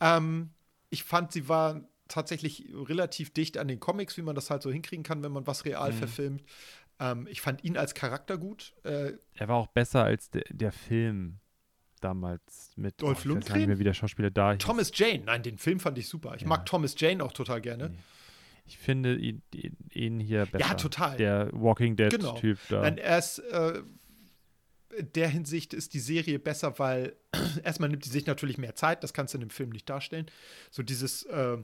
[0.00, 0.50] Ähm,
[0.90, 4.70] ich fand, sie war tatsächlich relativ dicht an den Comics, wie man das halt so
[4.70, 5.96] hinkriegen kann, wenn man was real mhm.
[5.96, 6.44] verfilmt.
[7.00, 8.74] Ähm, ich fand ihn als Charakter gut.
[8.84, 11.40] Äh, er war auch besser als de der Film
[12.04, 13.40] damals mit Dolph oh, Lundgren.
[13.40, 14.58] Ich weiß nicht mehr, wie der Schauspieler da hieß.
[14.58, 16.34] Thomas Jane, nein, den Film fand ich super.
[16.34, 16.48] Ich ja.
[16.48, 17.88] mag Thomas Jane auch total gerne.
[17.88, 17.96] Nee.
[18.66, 19.42] Ich finde ihn,
[19.92, 20.66] ihn, hier besser.
[20.66, 21.16] Ja, total.
[21.16, 22.60] Der Walking Dead-Typ genau.
[22.68, 22.80] da.
[22.82, 23.82] Nein, er ist, äh,
[24.96, 27.16] in der Hinsicht ist die Serie besser, weil
[27.64, 30.26] erstmal nimmt die sich natürlich mehr Zeit, das kannst du in dem Film nicht darstellen.
[30.70, 31.58] So dieses äh,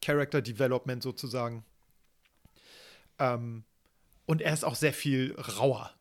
[0.00, 1.64] Character Development sozusagen.
[3.18, 3.64] Ähm,
[4.26, 5.92] und er ist auch sehr viel rauer.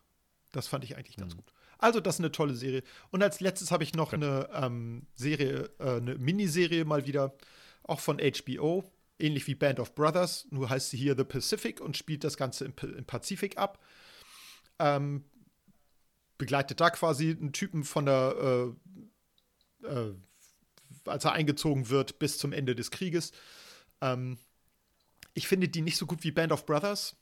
[0.51, 1.37] Das fand ich eigentlich ganz mhm.
[1.39, 1.54] gut.
[1.85, 2.81] Also, das ist eine tolle Serie.
[3.11, 4.15] Und als letztes habe ich noch okay.
[4.15, 7.35] eine ähm, Serie, äh, eine Miniserie mal wieder,
[7.83, 11.95] auch von HBO, ähnlich wie Band of Brothers, nur heißt sie hier The Pacific und
[11.95, 13.83] spielt das Ganze im, im Pazifik ab.
[14.79, 15.25] Ähm,
[16.39, 18.73] begleitet da quasi einen Typen von der,
[19.83, 20.15] äh, äh,
[21.05, 23.31] als er eingezogen wird, bis zum Ende des Krieges.
[24.01, 24.39] Ähm,
[25.35, 27.15] ich finde die nicht so gut wie Band of Brothers.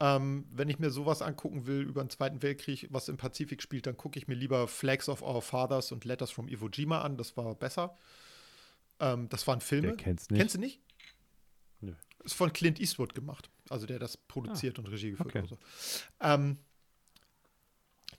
[0.00, 3.86] Ähm, wenn ich mir sowas angucken will über den Zweiten Weltkrieg, was im Pazifik spielt,
[3.86, 7.16] dann gucke ich mir lieber Flags of Our Fathers und Letters from Iwo Jima an.
[7.16, 7.96] Das war besser.
[8.98, 9.88] Ähm, das waren Filme.
[9.88, 10.38] Der kennt's nicht.
[10.38, 10.80] Kennst du nicht?
[11.80, 11.92] Nö.
[12.24, 13.50] Ist von Clint Eastwood gemacht.
[13.70, 15.46] Also der das produziert ah, und Regie geführt okay.
[15.48, 15.58] so.
[16.20, 16.58] ähm,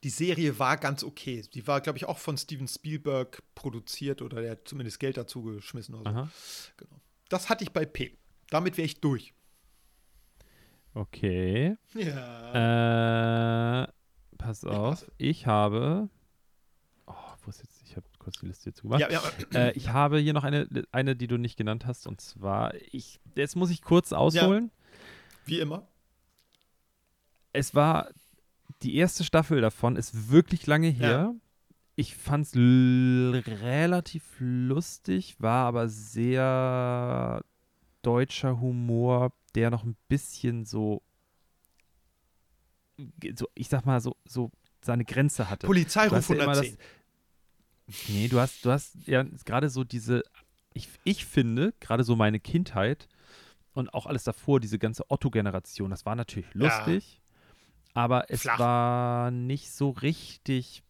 [0.03, 1.43] die Serie war ganz okay.
[1.53, 5.41] Die war, glaube ich, auch von Steven Spielberg produziert oder der hat zumindest Geld dazu
[5.41, 6.03] geschmissen so.
[6.03, 6.29] Genau.
[7.29, 8.15] Das hatte ich bei P.
[8.49, 9.33] Damit wäre ich durch.
[10.95, 11.75] Okay.
[11.93, 13.83] Ja.
[13.83, 13.87] Äh,
[14.37, 15.05] pass auf.
[15.17, 16.09] Ich habe.
[17.05, 17.83] Oh, wo ist jetzt?
[17.83, 19.01] Ich habe kurz die Liste hier zugemacht.
[19.01, 19.21] Ja, ja.
[19.53, 22.07] Äh, ich habe hier noch eine, eine, die du nicht genannt hast.
[22.07, 24.71] Und zwar, ich, jetzt muss ich kurz ausholen.
[24.71, 24.99] Ja.
[25.45, 25.87] Wie immer.
[27.51, 28.09] Es war
[28.81, 31.35] die erste Staffel davon ist wirklich lange her.
[31.95, 37.41] Ich fand es relativ lustig, war aber sehr
[38.05, 41.01] deutscher Humor, der noch ein bisschen so,
[43.35, 44.51] so ich sag mal, so, so
[44.81, 45.67] seine Grenze hatte.
[45.67, 46.77] Polizeiruf 110.
[47.87, 50.23] Das, nee, du hast, du hast ja gerade so diese,
[50.73, 53.07] ich, ich finde, gerade so meine Kindheit
[53.73, 57.15] und auch alles davor, diese ganze Otto-Generation, das war natürlich lustig.
[57.15, 57.25] Ja
[57.95, 58.59] aber es Flach.
[58.59, 60.83] war nicht so richtig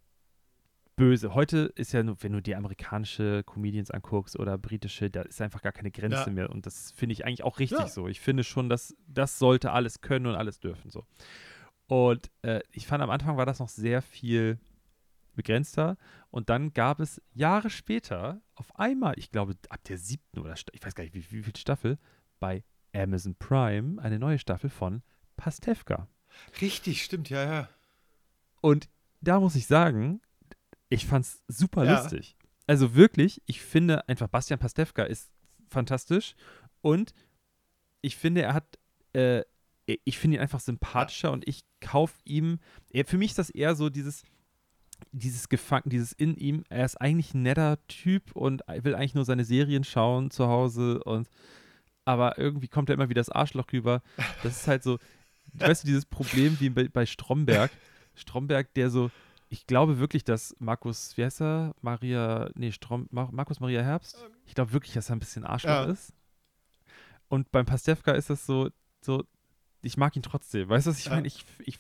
[0.96, 1.34] böse.
[1.34, 5.62] Heute ist ja nur, wenn du die amerikanische Comedians anguckst oder britische, da ist einfach
[5.62, 6.32] gar keine Grenze ja.
[6.32, 6.50] mehr.
[6.50, 7.88] Und das finde ich eigentlich auch richtig ja.
[7.88, 8.08] so.
[8.08, 11.06] Ich finde schon, dass das sollte alles können und alles dürfen so.
[11.88, 14.60] Und äh, ich fand am Anfang war das noch sehr viel
[15.36, 15.98] begrenzter.
[16.32, 20.86] Und dann gab es Jahre später auf einmal, ich glaube ab der siebten oder ich
[20.86, 21.98] weiß gar nicht wie, wie viel Staffel,
[22.40, 25.04] bei Amazon Prime eine neue Staffel von
[25.38, 26.08] Pastewka.
[26.62, 27.70] Richtig, stimmt, ja, ja.
[28.62, 28.90] Und
[29.22, 30.22] da muss ich sagen,
[30.96, 32.02] ich fand's super ja.
[32.02, 32.36] lustig.
[32.68, 35.30] Also wirklich, ich finde einfach, Bastian Pastewka ist
[35.70, 36.36] fantastisch
[36.82, 37.14] und
[38.02, 38.80] ich finde, er hat,
[39.14, 39.44] äh,
[39.86, 41.34] ich finde ihn einfach sympathischer ja.
[41.34, 42.60] und ich kaufe ihm,
[42.92, 44.24] er, für mich ist das eher so dieses,
[45.12, 49.26] dieses Gefangen, dieses in ihm, er ist eigentlich ein netter Typ und will eigentlich nur
[49.26, 51.30] seine Serien schauen zu Hause und
[52.06, 54.04] aber irgendwie kommt er immer wieder das Arschloch rüber.
[54.44, 55.00] Das ist halt so,
[55.54, 57.72] weißt du, dieses Problem wie bei, bei Stromberg.
[58.14, 59.10] Stromberg, der so,
[59.56, 61.74] ich glaube wirklich, dass Markus, wie heißt er?
[61.80, 64.22] Maria, nee, Strom, Mar Markus Maria Herbst.
[64.46, 65.84] Ich glaube wirklich, dass er ein bisschen Arschloch ja.
[65.86, 66.14] ist.
[67.30, 68.70] Und beim Pastewka ist das so,
[69.02, 69.24] so,
[69.82, 70.68] ich mag ihn trotzdem.
[70.68, 71.14] Weißt du, was ich ja.
[71.14, 71.28] meine?
[71.28, 71.80] Ich, ich,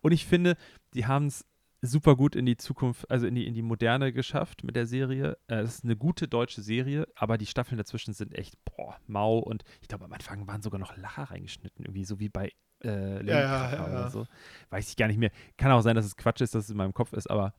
[0.00, 0.56] und ich finde,
[0.94, 1.44] die haben es
[1.82, 5.36] super gut in die Zukunft, also in die, in die Moderne geschafft mit der Serie.
[5.48, 9.38] Äh, es ist eine gute deutsche Serie, aber die Staffeln dazwischen sind echt, boah, mau.
[9.38, 12.52] Und ich glaube, am Anfang waren sogar noch Lacher reingeschnitten, irgendwie so wie bei
[12.84, 14.26] äh, ja, ja, ja, oder so.
[14.70, 15.30] Weiß ich gar nicht mehr.
[15.56, 17.54] Kann auch sein, dass es Quatsch ist, dass es in meinem Kopf ist, aber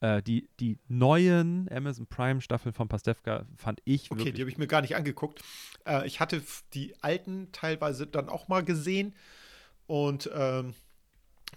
[0.00, 4.58] äh, die, die neuen Amazon Prime Staffeln von Pastewka fand ich Okay, die habe ich
[4.58, 5.42] mir gar nicht angeguckt.
[5.86, 6.42] Äh, ich hatte
[6.74, 9.14] die alten teilweise dann auch mal gesehen
[9.86, 10.74] und ähm,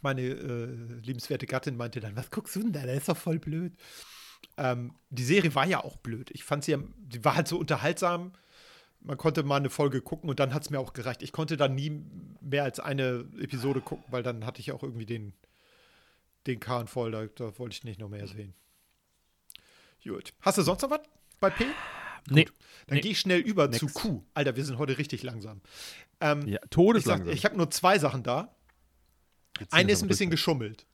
[0.01, 0.65] meine äh,
[1.01, 2.83] liebenswerte Gattin meinte dann, was guckst du denn da?
[2.83, 3.73] Der ist doch voll blöd.
[4.57, 6.29] Ähm, die Serie war ja auch blöd.
[6.31, 8.33] Ich fand sie, die war halt so unterhaltsam
[8.99, 11.21] man konnte mal eine Folge gucken und dann hat es mir auch gereicht.
[11.23, 12.01] Ich konnte dann nie
[12.41, 15.33] mehr als eine Episode gucken, weil dann hatte ich auch irgendwie den,
[16.45, 17.11] den Kahn voll.
[17.11, 18.53] Da, da wollte ich nicht noch mehr sehen.
[20.03, 20.33] Gut.
[20.41, 21.01] Hast du sonst noch was?
[21.39, 21.65] bei P?
[22.29, 22.45] Nee.
[22.87, 23.01] Dann Nee.
[23.01, 23.79] gehe ich schnell über Nix.
[23.79, 24.23] zu Q.
[24.33, 25.61] Alter, wir sind heute richtig langsam.
[26.19, 27.27] Ähm, Ja, ich todeslangsam.
[27.27, 28.55] sag, ich habe nur zwei Sachen da.
[29.57, 30.85] Ziehen Eine ist ein bisschen geschummelt.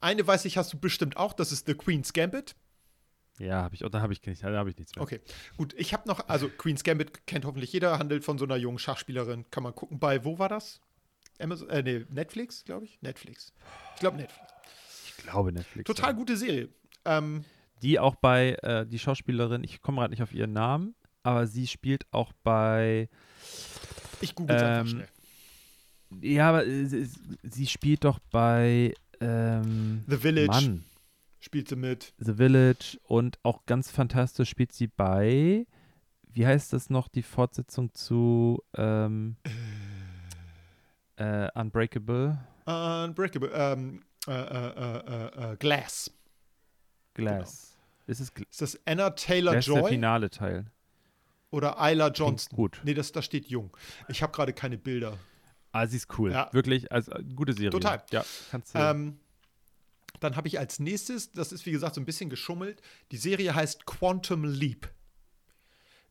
[0.00, 1.32] Eine weiß ich, hast du bestimmt auch.
[1.32, 2.54] Das ist The Queen's Gambit.
[3.38, 5.02] Ja, habe ich, da habe ich, nicht- da hab ich nichts mehr.
[5.02, 5.20] Okay,
[5.56, 5.74] gut.
[5.76, 9.44] Ich habe noch, also Queen's Gambit kennt hoffentlich jeder, handelt von so einer jungen Schachspielerin.
[9.50, 10.80] Kann man gucken bei, wo war das?
[11.40, 13.02] Amazon, äh, nee, Netflix, glaube ich.
[13.02, 13.52] Netflix.
[13.94, 14.46] Ich glaube Netflix.
[15.08, 15.86] Ich glaube Netflix.
[15.88, 16.16] Total ja.
[16.16, 16.68] gute Serie.
[17.04, 17.44] Ähm,
[17.82, 21.66] Die auch bei, äh, die Schauspielerin, ich komme gerade nicht auf ihren Namen, aber sie
[21.66, 23.08] spielt auch bei,
[24.20, 25.08] ich google es einfach Ähm, schnell.
[26.34, 27.08] ja, aber äh, sie,
[27.42, 30.84] sie spielt doch bei, ähm, The Village Mann,
[31.44, 32.12] spielt sie mit.
[32.18, 35.66] The Village und auch ganz fantastisch spielt sie bei,
[36.32, 39.36] wie heißt das noch, die Fortsetzung zu, ähm,
[41.16, 43.50] äh, Unbreakable Unbreakable.
[43.52, 46.10] Ähm, äh, äh, äh, äh, äh, Glass.
[47.12, 47.76] Glass.
[48.06, 50.66] Ist es Gl Ist das Anna Glass Taylor der Joy finale Teil?
[51.50, 52.56] oder Isla Klingt Johnston?
[52.56, 52.80] gut.
[52.84, 53.76] Nee, das, da steht jung.
[54.08, 55.16] Ich habe gerade keine Bilder.
[55.70, 56.32] Ah, sie ist cool.
[56.32, 56.48] Ja.
[56.52, 57.70] Wirklich, also äh, gute Serie.
[57.70, 58.02] Total.
[58.10, 58.78] Ja, kannst du.
[58.78, 59.18] Ähm,
[60.24, 63.54] dann habe ich als nächstes, das ist wie gesagt so ein bisschen geschummelt, die Serie
[63.54, 64.90] heißt Quantum Leap.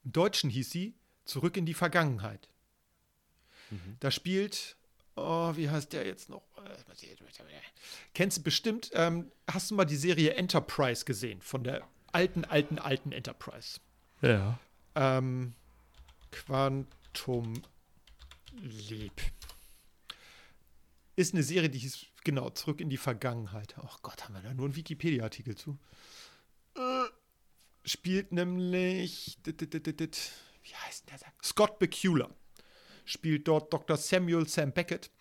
[0.04, 0.96] Im Deutschen hieß sie
[1.26, 2.50] Zurück in die Vergangenheit.
[3.70, 3.96] Mhm.
[4.00, 4.76] Da spielt,
[5.16, 6.44] oh, wie heißt der jetzt noch?
[8.14, 11.42] Kennst du bestimmt, ähm, hast du mal die Serie Enterprise gesehen?
[11.42, 13.80] Von der alten, alten, alten Enterprise.
[14.22, 14.60] ja.
[14.96, 15.56] Ähm,
[16.32, 17.64] Quantum
[18.62, 19.22] Leap.
[21.16, 23.76] Ist eine Serie, die hieß, genau, zurück in die Vergangenheit.
[23.78, 25.78] Ach Gott, haben wir da nur einen Wikipedia-Artikel zu?
[26.76, 27.06] Äh,
[27.86, 30.32] spielt nämlich, dit, dit, dit,
[30.64, 31.34] wie heißt denn der?
[31.44, 32.30] Scott Bakula.
[33.06, 33.98] Spielt dort Dr.
[33.98, 35.12] Samuel Sam Beckett,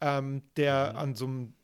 [0.00, 1.54] ähm, der an so einem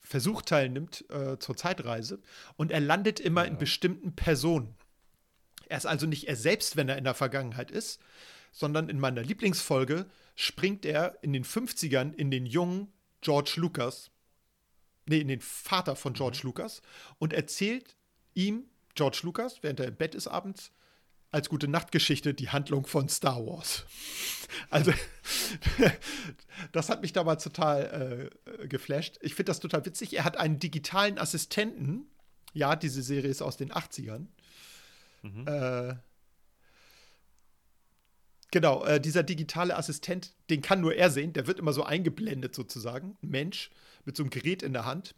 [0.00, 2.20] Versuch teilnimmt äh, zur Zeitreise.
[2.56, 4.74] Und er landet immer in bestimmten Personen.
[5.68, 8.00] Er ist also nicht er selbst, wenn er in der Vergangenheit ist,
[8.52, 14.10] sondern in meiner Lieblingsfolge springt er in den 50ern in den jungen George Lucas,
[15.06, 16.82] nee, in den Vater von George Lucas
[17.18, 17.96] und erzählt
[18.34, 20.72] ihm, George Lucas, während er im Bett ist abends,
[21.30, 23.84] als gute Nachtgeschichte die Handlung von Star Wars.
[24.70, 24.92] Also,
[26.72, 28.30] das hat mich damals total
[28.62, 29.18] äh, geflasht.
[29.20, 30.16] Ich finde das total witzig.
[30.16, 32.06] Er hat einen digitalen Assistenten.
[32.52, 34.28] Ja, diese Serie ist aus den 80ern.
[35.46, 35.96] Äh,
[38.50, 41.32] genau, äh, dieser digitale Assistent, den kann nur er sehen.
[41.32, 43.16] Der wird immer so eingeblendet sozusagen.
[43.20, 43.70] Mensch
[44.06, 45.14] mit so einem Gerät in der Hand.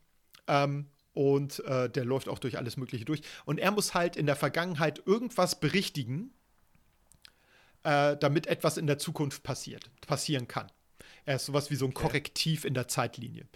[0.49, 3.22] Ähm, und äh, der läuft auch durch alles Mögliche durch.
[3.45, 6.32] Und er muss halt in der Vergangenheit irgendwas berichtigen,
[7.82, 10.70] äh, damit etwas in der Zukunft passiert, passieren kann.
[11.24, 13.47] Er ist sowas wie so ein Korrektiv in der Zeitlinie.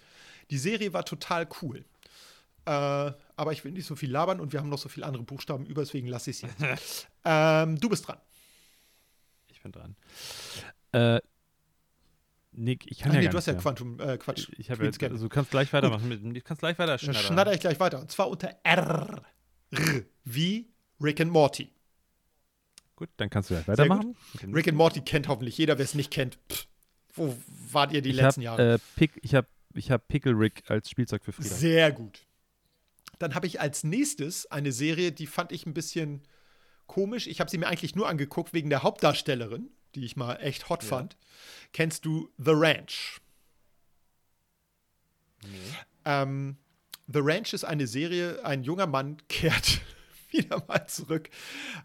[0.51, 1.85] Die Serie war total cool.
[2.65, 2.69] Äh,
[3.35, 5.65] aber ich will nicht so viel labern und wir haben noch so viele andere Buchstaben
[5.65, 7.07] über, deswegen lasse ich es jetzt.
[7.25, 8.19] ähm, du bist dran.
[9.49, 9.95] Ich bin dran.
[12.55, 13.53] Nick, ich kann Ach ja nee, du hast ja.
[13.53, 14.49] Quantum, äh, Quatsch.
[14.57, 15.11] Ich jetzt, Gambit.
[15.11, 16.07] also du kannst gleich weitermachen.
[16.07, 17.19] Mit, du kannst gleich weiter schneller.
[17.19, 17.99] schnatter ich gleich weiter.
[17.99, 19.23] Und zwar unter R.
[19.71, 20.05] R.
[20.23, 20.69] Wie
[21.01, 21.71] Rick and Morty.
[22.95, 24.15] Gut, dann kannst du gleich weitermachen.
[24.53, 25.77] Rick and Morty kennt hoffentlich jeder.
[25.77, 26.67] Wer es nicht kennt, pff,
[27.15, 27.35] wo
[27.71, 28.73] wart ihr die ich letzten hab, Jahre?
[28.75, 31.49] Äh, Pick, ich habe ich hab Pickle Rick als Spielzeug für Frieda.
[31.49, 32.27] Sehr gut.
[33.19, 36.21] Dann habe ich als nächstes eine Serie, die fand ich ein bisschen
[36.87, 37.27] komisch.
[37.27, 40.83] Ich habe sie mir eigentlich nur angeguckt wegen der Hauptdarstellerin, die ich mal echt hot
[40.83, 41.17] fand.
[41.71, 43.19] Kennst du The Ranch?
[46.05, 46.57] Ähm,
[47.07, 49.81] The Ranch ist eine Serie, ein junger Mann kehrt
[50.31, 51.29] wieder mal zurück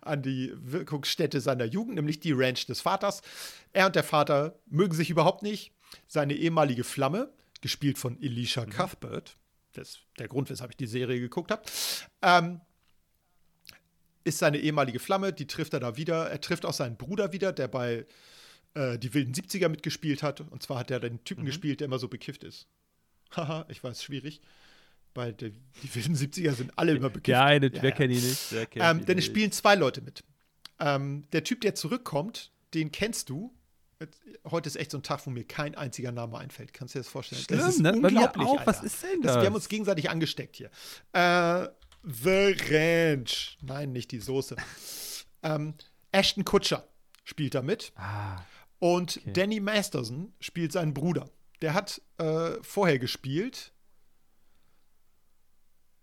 [0.01, 3.23] an die Wirkungsstätte seiner Jugend, nämlich die Ranch des Vaters.
[3.73, 5.73] Er und der Vater mögen sich überhaupt nicht.
[6.07, 9.37] Seine ehemalige Flamme, gespielt von Elisha Cuthbert,
[9.73, 11.63] das ist der Grund, weshalb ich die Serie geguckt habe,
[12.23, 12.61] ähm,
[14.29, 16.29] ist seine ehemalige Flamme, die trifft er da wieder.
[16.31, 18.07] Er trifft auch seinen Bruder wieder, der bei
[18.75, 20.41] äh, die wilden 70er mitgespielt hat.
[20.41, 22.67] Und zwar hat er den Typen gespielt, der immer so bekifft ist.
[23.35, 24.41] Haha, ich weiß, schwierig.
[25.15, 25.53] Weil die,
[25.83, 27.29] die wilden 70er sind alle immer bekifft.
[27.29, 27.97] Der eine, Ja, wer ja.
[27.97, 28.51] kennt ihn nicht?
[28.51, 30.23] Kennt Ähm, ihn denn es spielen zwei Leute mit.
[30.79, 33.53] Ähm, der Typ, der zurückkommt, den kennst du.
[34.49, 36.73] Heute ist echt so ein Tag, wo mir kein einziger Name einfällt.
[36.73, 37.43] Kannst du dir das vorstellen?
[37.43, 37.93] Schlimm, das ist ne?
[37.95, 38.65] Unglaublich, auch.
[38.65, 39.43] Was ist denn Das, das?
[39.43, 40.71] wir haben uns gegenseitig angesteckt hier.
[41.13, 41.67] Äh,
[42.03, 43.59] The Ranch.
[43.61, 44.57] Nein, nicht die Soße.
[45.43, 45.75] ähm,
[46.13, 46.87] Ashton Kutscher
[47.25, 47.93] spielt da mit.
[47.97, 48.43] Ah,
[48.79, 49.33] Und Okay.
[49.33, 51.29] Danny Masterson spielt seinen Bruder.
[51.61, 53.73] Der hat äh, vorher gespielt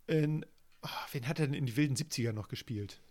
[0.07, 0.45] in.
[0.81, 3.01] ah, wen hat er denn in die wilden 70er noch gespielt?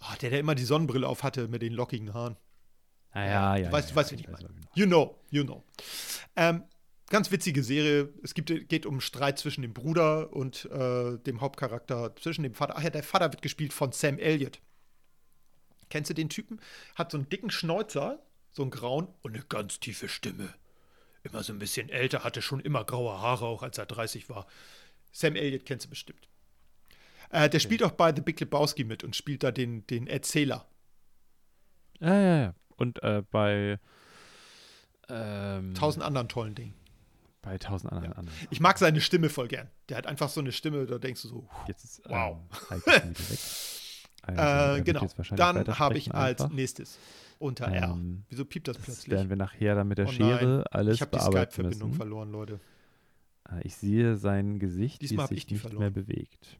[0.00, 2.36] Ah, der, der immer die Sonnenbrille auf hatte mit den lockigen Haaren.
[3.12, 3.66] ah ja, ja.
[3.68, 4.48] du weißt, ja, du weißt, ja, ich meine.
[4.74, 5.64] You know, you know.
[6.36, 6.62] Ähm,
[7.10, 8.12] ganz witzige Serie.
[8.22, 12.74] Es gibt, geht um Streit zwischen dem Bruder und äh, dem Hauptcharakter, zwischen dem Vater.
[12.76, 14.60] Ach ja, der Vater wird gespielt von Sam Elliott.
[15.90, 16.60] Kennst du den Typen?
[16.94, 20.54] Hat so einen dicken Schnäuzer, so einen grauen und eine ganz tiefe Stimme.
[21.22, 24.46] Immer so ein bisschen älter, hatte schon immer graue Haare, auch als er 30 war.
[25.12, 26.28] Sam Elliott kennst du bestimmt.
[27.30, 30.66] Äh, der spielt auch bei The Big Lebowski mit und spielt da den, den Erzähler.
[32.00, 32.54] Ja, ja, ja.
[32.76, 33.78] Und äh, bei
[35.08, 36.74] ähm, Tausend anderen tollen Dingen.
[37.42, 38.12] Bei tausend anderen.
[38.12, 38.18] Ja.
[38.18, 38.38] anderen.
[38.50, 39.68] Ich mag seine Stimme voll gern.
[39.88, 42.38] Der hat einfach so eine Stimme, da denkst du so, Jetzt ist Wow.
[42.70, 43.38] ähm, wieder weg.
[44.22, 45.06] Also, Äh, genau.
[45.36, 46.54] Dann habe ich als einfach.
[46.54, 46.98] nächstes
[47.38, 47.90] unter R.
[47.92, 49.10] Ähm, Wieso piept das Das plötzlich?
[49.10, 52.60] werden wir nachher dann mit der Oh Schere alles ich habe die Skype-Verbindung verloren, Leute.
[53.50, 55.78] Äh, Ich sehe sein Gesicht, Diesmal wie es ich sich nicht verloren.
[55.80, 56.58] mehr bewegt.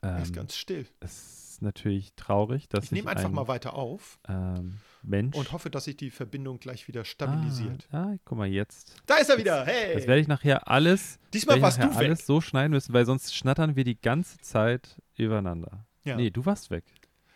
[0.00, 0.86] Er ist Ähm, ganz still.
[1.00, 5.50] es ist natürlich traurig, dass Ich nehme einfach ein, mal weiter auf ähm, Mensch und
[5.50, 7.88] hoffe, dass sich die Verbindung gleich wieder stabilisiert.
[7.90, 8.94] Ah, ah, guck mal jetzt.
[9.06, 9.64] Da ist er wieder.
[9.66, 9.94] Hey!
[9.94, 12.06] Das werde ich nachher alles, Diesmal ich warst nachher du weg.
[12.06, 15.84] alles so schneiden müssen, weil sonst schnattern wir die ganze Zeit übereinander.
[16.04, 16.14] Ja.
[16.16, 16.84] Nee, du warst weg.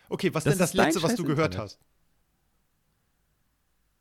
[0.07, 1.71] Okay, was Das denn das letzte, was du gehört Internet.
[1.73, 1.79] hast?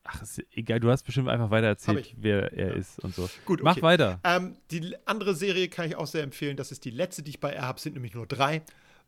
[0.05, 2.14] Ach, ist egal, du hast bestimmt einfach weiter erzählt, ich.
[2.18, 2.75] wer er Ja.
[2.75, 3.29] ist und so.
[3.45, 3.64] Gut, okay.
[3.64, 4.20] Mach weiter.
[4.25, 6.57] Ähm, die andere Serie kann ich auch sehr empfehlen.
[6.57, 7.81] Das ist die letzte, die ich bei R habe.
[7.81, 8.62] Sind nämlich nur drei.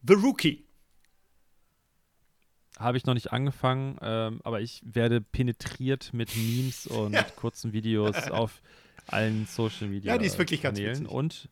[0.07, 0.65] The Rookie.
[2.79, 7.22] Habe ich noch nicht angefangen, ähm, aber ich werde penetriert mit Memes und Ja.
[7.37, 8.62] kurzen Videos auf
[9.07, 11.09] allen Social Media Ja, die ist wirklich ganz witzig.
[11.09, 11.49] Und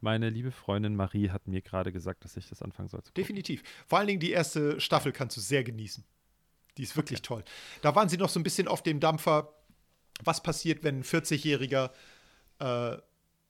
[0.00, 3.22] meine liebe Freundin Marie hat mir gerade gesagt, dass ich das anfangen soll zu gucken.
[3.22, 3.62] Definitiv.
[3.86, 6.04] Vor allen Dingen die erste Staffel kannst du sehr genießen.
[6.76, 7.44] Die ist wirklich toll.
[7.82, 9.52] Da waren sie noch so ein bisschen auf dem Dampfer.
[10.24, 11.90] Was passiert, wenn ein 40-Jähriger
[12.60, 12.96] äh,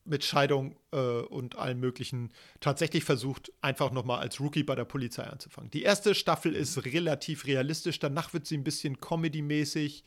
[0.04, 5.24] mit Scheidung äh, und allem Möglichen tatsächlich versucht, einfach nochmal als Rookie bei der Polizei
[5.24, 5.70] anzufangen?
[5.70, 7.98] Die erste Staffel ist relativ realistisch.
[7.98, 10.04] Danach wird sie ein bisschen Comedy-mäßig.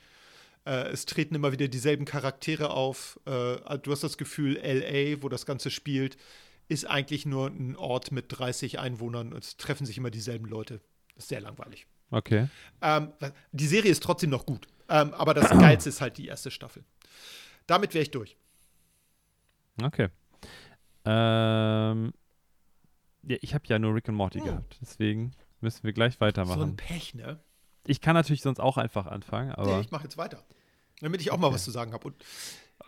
[0.66, 3.20] Äh, es treten immer wieder dieselben Charaktere auf.
[3.26, 6.18] Äh, du hast das Gefühl, LA, wo das Ganze spielt,
[6.68, 9.32] ist eigentlich nur ein Ort mit 30 Einwohnern.
[9.34, 10.82] Es treffen sich immer dieselben Leute.
[11.14, 11.86] Das ist sehr langweilig.
[12.12, 12.50] Okay.
[12.82, 13.14] Ähm,
[13.52, 14.68] die Serie ist trotzdem noch gut.
[14.90, 16.84] Ähm, aber das Geilste ist halt die erste Staffel.
[17.68, 18.38] Damit wäre ich durch.
[19.82, 20.10] Okay.
[21.06, 22.14] Ähm,
[23.24, 24.46] ja, ich habe ja nur Rick and Morty Hm.
[24.46, 26.76] gehabt, deswegen müssen wir gleich So ein weitermachen.
[26.76, 27.40] Pech, ne?
[27.86, 30.44] ich kann natürlich sonst auch einfach anfangen, Nee, aber ich mache jetzt weiter.
[31.02, 31.56] Damit ich auch mal Okay.
[31.56, 32.08] was zu sagen habe.
[32.08, 32.24] Und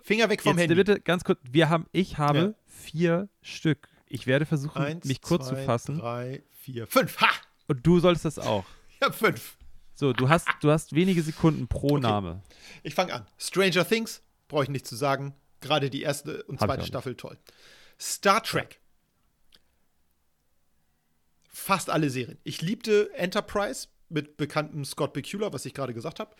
[0.04, 0.76] Finger weg vom jetzt Handy.
[0.76, 1.40] bitte ganz kurz.
[1.50, 2.54] Wir haben, ich habe Ja.
[2.66, 3.90] vier Stück.
[4.08, 6.00] Ich werde versuchen, Eins, mich kurz zwei, zu fassen.
[6.00, 7.20] Drei, vier, fünf.
[7.20, 7.28] Ha!
[7.68, 8.66] Und du solltest das auch.
[9.00, 9.58] Ich habe fünf.
[9.94, 12.00] So, du hast, du hast wenige Sekunden pro Okay.
[12.02, 12.42] Name.
[12.82, 13.28] Ich fange an.
[13.38, 15.36] Stranger Things, brauche ich nicht zu sagen.
[15.62, 16.86] Gerade die erste und zweite.
[16.86, 17.38] Staffel toll.
[18.00, 18.80] Star Trek.
[21.50, 22.38] Fast alle Serien.
[22.44, 26.34] Ich liebte Enterprise mit bekanntem Scott Bakula, was ich gerade gesagt habe,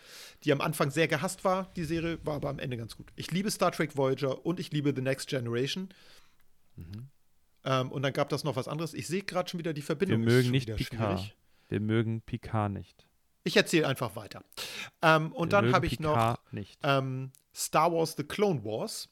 [0.44, 3.08] die am Anfang sehr gehasst war, die Serie, war aber am Ende ganz gut.
[3.16, 5.88] Ich liebe Star Trek Voyager und ich liebe The Next Generation.
[6.76, 7.08] Mhm.
[7.64, 8.94] Ähm, und dann gab das noch was anderes.
[8.94, 10.22] Ich sehe gerade schon wieder die Wir Verbindung.
[10.22, 11.18] ist mögen nicht Picard.
[11.20, 11.36] schwierig.
[11.68, 13.04] Wir mögen Picard nicht.
[13.44, 14.44] Ich erzähle einfach weiter.
[15.02, 16.78] Ähm, und Wir dann habe ich noch nicht.
[16.82, 19.08] ähm, Star Wars The Clone Wars.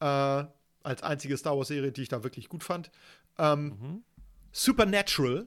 [0.00, 0.44] Äh,
[0.82, 2.90] als einzige Star Wars-Serie, die ich da wirklich gut fand.
[3.38, 4.04] Ähm, Mhm.
[4.52, 5.46] Supernatural.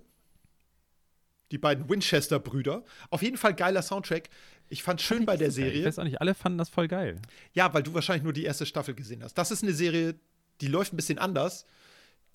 [1.52, 2.84] Die beiden Winchester-Brüder.
[3.10, 4.30] Auf jeden Fall geiler Soundtrack.
[4.70, 5.86] Ich fand schön bei der Ich Serie.
[5.86, 7.22] weiß auch nicht, alle fanden das voll geil.
[7.54, 9.36] Ja, weil du wahrscheinlich nur die erste Staffel gesehen hast.
[9.38, 10.16] Das ist eine Serie,
[10.62, 11.66] die läuft ein bisschen anders.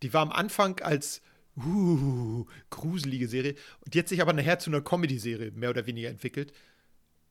[0.03, 1.21] Die war am Anfang als
[1.57, 6.11] uh, gruselige Serie und die hat sich aber nachher zu einer Comedy-Serie mehr oder weniger
[6.11, 6.53] entwickelt.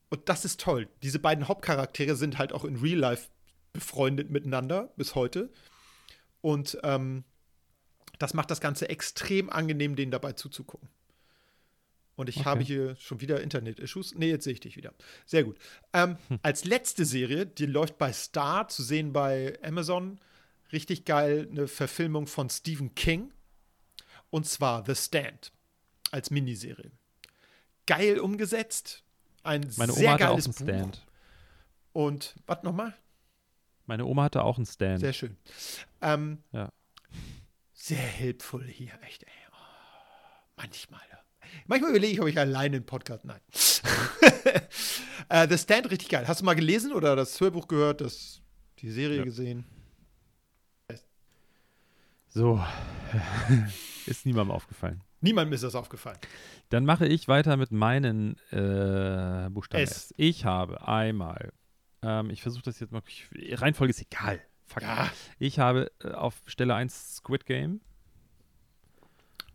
[0.09, 0.87] Und das ist toll.
[1.03, 3.29] Diese beiden Hauptcharaktere sind halt auch in Real Life
[3.73, 5.51] befreundet miteinander bis heute.
[6.41, 7.23] Und ähm,
[8.19, 10.89] das macht das Ganze extrem angenehm, denen dabei zuzugucken.
[12.15, 12.45] Und ich Okay.
[12.45, 14.15] habe hier schon wieder Internet-Issues.
[14.15, 14.93] Nee, jetzt sehe ich dich wieder.
[15.25, 15.57] Sehr gut.
[15.93, 20.19] Ähm, Als letzte Serie, die läuft bei Star, zu sehen bei Amazon.
[20.71, 23.31] Richtig geil, eine Verfilmung von Stephen King.
[24.31, 25.51] Und zwar The Stand.
[26.09, 26.91] Als Miniserie.
[27.85, 29.03] Geil umgesetzt.
[29.47, 30.63] Ein Meine sehr Oma hatte auch geiles einen Buch.
[30.75, 31.05] Stand.
[31.93, 32.93] Und was nochmal?
[33.85, 34.99] Meine Oma hatte auch einen Stand.
[34.99, 35.37] Sehr schön.
[36.01, 36.69] Ähm, Ja.
[37.73, 39.23] Sehr hilfvoll hier, echt.
[39.23, 39.29] Ey.
[39.51, 39.55] Oh,
[40.57, 40.99] manchmal.
[41.65, 43.23] Manchmal überlege ich, ob ich alleine einen Podcast.
[43.23, 43.39] Nein.
[45.29, 46.27] äh, The Stand, richtig geil.
[46.27, 48.41] Hast du mal gelesen oder das Hörbuch gehört, das,
[48.79, 49.23] die Serie Ja.
[49.23, 49.63] gesehen?
[52.29, 52.61] So.
[54.05, 55.01] Ist niemandem aufgefallen.
[55.21, 56.19] Niemandem ist das aufgefallen.
[56.69, 59.91] Dann mache ich weiter mit meinen äh, Buchstaben S.
[59.91, 60.13] S.
[60.17, 61.53] Ich habe einmal,
[62.01, 63.27] ähm, ich versuche das jetzt mal, ich,
[63.61, 64.41] Reihenfolge ist egal.
[64.65, 64.83] Fuck.
[64.83, 65.09] Ja.
[65.39, 67.81] Ich habe äh, auf Stelle 1 Squid Game,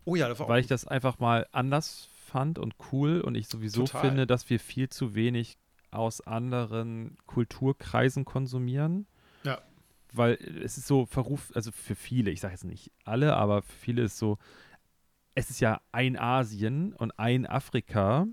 [0.05, 3.35] Oh ja, das war auch weil ich das einfach mal anders fand und cool und
[3.35, 4.01] ich sowieso Total.
[4.01, 5.57] finde, dass wir viel zu wenig
[5.91, 9.05] aus anderen Kulturkreisen konsumieren.
[9.43, 9.61] Ja.
[10.11, 10.33] Weil
[10.63, 14.03] es ist so Verruf, also für viele, ich sage jetzt nicht alle, aber für viele
[14.03, 14.37] ist so,
[15.35, 18.27] es ist ja ein Asien und ein Afrika,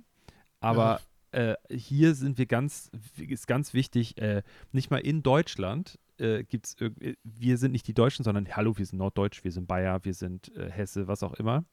[0.61, 1.01] aber
[1.33, 4.43] äh, hier sind wir ganz, ist ganz wichtig, äh,
[4.73, 6.77] nicht mal in Deutschland äh, gibt es,
[7.23, 10.55] wir sind nicht die Deutschen, sondern hallo, wir sind Norddeutsch, wir sind Bayer, wir sind
[10.57, 11.65] äh, Hesse, was auch immer.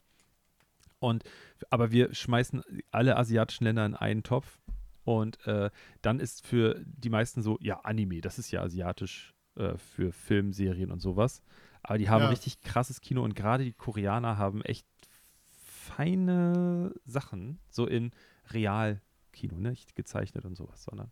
[1.00, 1.22] Und,
[1.70, 4.60] aber wir schmeißen alle asiatischen Länder in einen Topf
[5.04, 5.70] und äh,
[6.02, 10.52] dann ist für die meisten so, ja, Anime, das ist ja asiatisch äh, für Film,
[10.52, 11.42] Serien und sowas.
[11.82, 12.28] Aber die haben Ja.
[12.30, 14.87] richtig krasses Kino und gerade die Koreaner haben echt
[15.98, 18.12] feine Sachen, so in
[18.50, 19.70] Realkino, ne?
[19.70, 21.10] nicht gezeichnet und sowas, sondern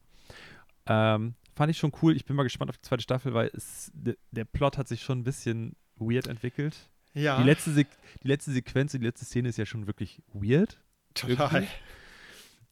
[0.87, 2.14] ähm, fand ich schon cool.
[2.14, 5.03] Ich bin mal gespannt auf die zweite Staffel, weil es, de, der Plot hat sich
[5.03, 6.89] schon ein bisschen weird entwickelt.
[7.14, 7.89] Ja, Die, letzte Sek
[8.22, 10.80] die letzte Sequenz, die letzte Szene ist ja schon wirklich weird.
[11.14, 11.62] total.
[11.62, 11.68] irgendwie.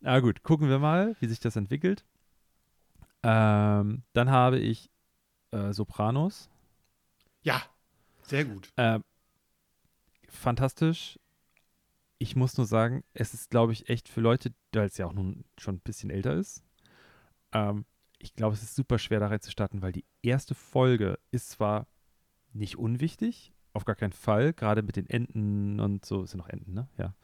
[0.00, 2.04] Na gut, gucken wir mal, wie sich das entwickelt.
[3.24, 4.88] Ähm, dann habe ich
[5.50, 6.48] äh, Sopranos.
[7.42, 7.60] Ja,
[8.22, 8.70] sehr gut.
[8.76, 9.02] Ähm,
[10.28, 11.18] fantastisch.
[12.24, 15.12] Ich muss nur sagen, es ist, glaube ich, echt für Leute, weil es ja auch
[15.12, 16.64] nun schon ein bisschen älter ist.
[17.52, 17.84] Ähm,
[18.18, 21.86] ich glaube, es ist super schwer da reinzustarten, weil die erste Folge ist zwar
[22.54, 26.48] nicht unwichtig, auf gar keinen Fall, gerade mit den Enten und so, es sind noch
[26.48, 26.88] Enten, ne?
[26.96, 27.14] Ja.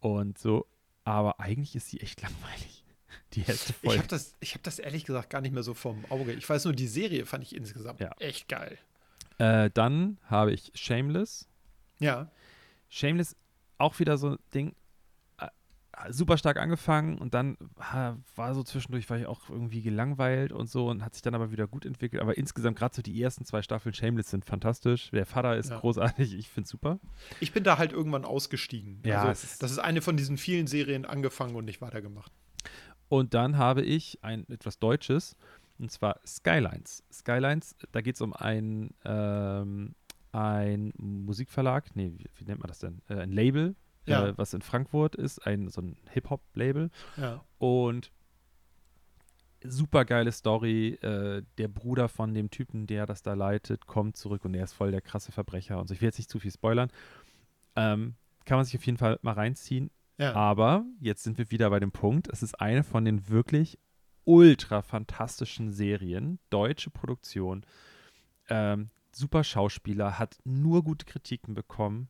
[0.00, 0.66] Und so,
[1.04, 2.84] aber eigentlich ist sie echt langweilig.
[3.32, 3.98] Die erste Ich Folge.
[4.00, 6.34] habe das, ich hab das ehrlich gesagt gar nicht mehr so vom Auge.
[6.34, 8.10] Ich weiß nur, die Serie fand ich insgesamt Ja.
[8.18, 8.76] echt geil.
[9.38, 11.48] Äh, dann habe ich Shameless.
[12.00, 12.30] Ja,
[12.90, 13.34] Shameless
[13.78, 14.74] auch wieder so ein Ding,
[15.38, 15.48] äh,
[16.12, 17.56] super stark angefangen und dann
[17.92, 21.34] äh, war so zwischendurch, war ich auch irgendwie gelangweilt und so und hat sich dann
[21.34, 22.22] aber wieder gut entwickelt.
[22.22, 25.10] Aber insgesamt gerade so die ersten zwei Staffeln Shameless sind fantastisch.
[25.10, 25.80] Der Vater ist Ja.
[25.80, 27.00] großartig, ich finde super.
[27.40, 29.00] ich bin da halt irgendwann ausgestiegen.
[29.04, 32.32] Ja, also, ist- das ist eine von diesen vielen Serien angefangen und nicht weitergemacht.
[33.08, 35.34] Und dann habe ich ein etwas Deutsches
[35.78, 37.02] und zwar Skylines.
[37.12, 39.94] Skylines, da geht es um ein, ähm,
[40.32, 43.00] ein Musikverlag, nee, wie, wie nennt man das denn?
[43.08, 43.74] Äh, ein Label,
[44.06, 44.26] Ja.
[44.28, 46.90] äh, was in Frankfurt ist, ein so ein Hip-Hop-Label.
[47.16, 47.44] Ja.
[47.58, 48.10] Und
[49.64, 50.94] super geile Story.
[51.02, 54.72] Äh, der Bruder von dem Typen, der das da leitet, kommt zurück und er ist
[54.72, 55.94] voll der krasse Verbrecher und so.
[55.94, 56.90] Ich will jetzt nicht zu viel spoilern.
[57.76, 58.14] Ähm,
[58.44, 59.90] kann man sich auf jeden Fall mal reinziehen.
[60.16, 60.34] Ja.
[60.34, 62.28] Aber jetzt sind wir wieder bei dem Punkt.
[62.28, 63.78] Es ist eine von den wirklich
[64.24, 66.38] ultra fantastischen Serien.
[66.50, 67.64] Deutsche Produktion.
[68.48, 72.08] Ähm, super Schauspieler, hat nur gute Kritiken bekommen.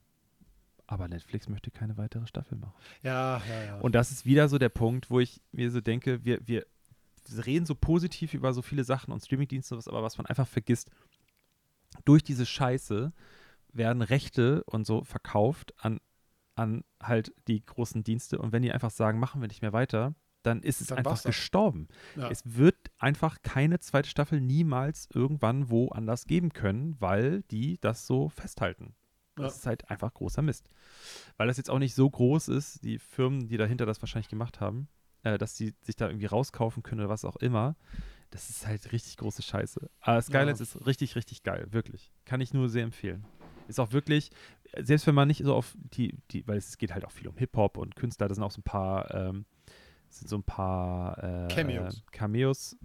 [0.86, 2.74] Aber Netflix möchte keine weitere Staffel machen.
[3.02, 3.80] ja, ja, ja.
[3.80, 6.66] Und das ist wieder so der Punkt, wo ich mir so denke, wir, wir
[7.44, 10.48] reden so positiv über so viele Sachen und Streamingdienste und was, aber was man einfach
[10.48, 10.90] vergisst,
[12.04, 13.12] durch diese Scheiße
[13.72, 16.00] werden Rechte und so verkauft an,
[16.54, 20.14] an halt die großen Dienste und wenn die einfach sagen, machen wir nicht mehr weiter,
[20.48, 21.22] dann ist es Dann einfach das.
[21.24, 21.88] gestorben.
[22.16, 22.30] ja.
[22.30, 28.28] Es wird einfach keine zweite Staffel niemals irgendwann woanders geben können, weil die das so
[28.28, 28.94] festhalten.
[29.36, 29.58] Das Ja.
[29.58, 30.68] ist halt einfach großer Mist.
[31.36, 34.60] Weil das jetzt auch nicht so groß ist, die Firmen, die dahinter das wahrscheinlich gemacht
[34.60, 34.88] haben,
[35.22, 37.76] äh, dass sie sich da irgendwie rauskaufen können oder was auch immer.
[38.30, 39.88] Das ist halt richtig große Scheiße.
[40.00, 40.64] Aber Skylines Ja.
[40.64, 42.12] ist richtig, richtig geil, wirklich.
[42.24, 43.24] Kann ich nur sehr empfehlen.
[43.68, 44.30] Ist auch wirklich,
[44.78, 47.36] selbst wenn man nicht so auf die, die weil es geht halt auch viel um
[47.36, 49.44] Hip-Hop und Künstler, da sind auch so ein paar, ähm,
[50.10, 52.02] sind so ein paar äh, Cameos.
[52.12, 52.76] Cameos.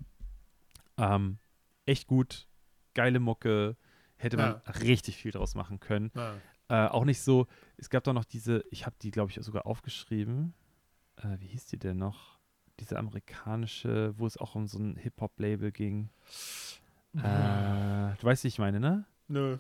[0.98, 1.38] Ähm,
[1.86, 2.48] echt gut,
[2.94, 3.76] geile Mucke,
[4.18, 4.72] hätte man Ja.
[4.82, 6.12] richtig viel draus machen können.
[6.16, 6.36] ja.
[6.70, 7.48] Äh, auch nicht so,
[7.78, 10.54] es gab doch noch diese, ich habe die, glaube ich, sogar aufgeschrieben.
[11.18, 12.40] Äh, wie hieß die denn noch?
[12.80, 16.10] Diese amerikanische, wo es auch um so ein Hip-Hop-Label ging.
[17.16, 19.06] Äh, du weißt, wie ich meine, ne?
[19.28, 19.58] Nö.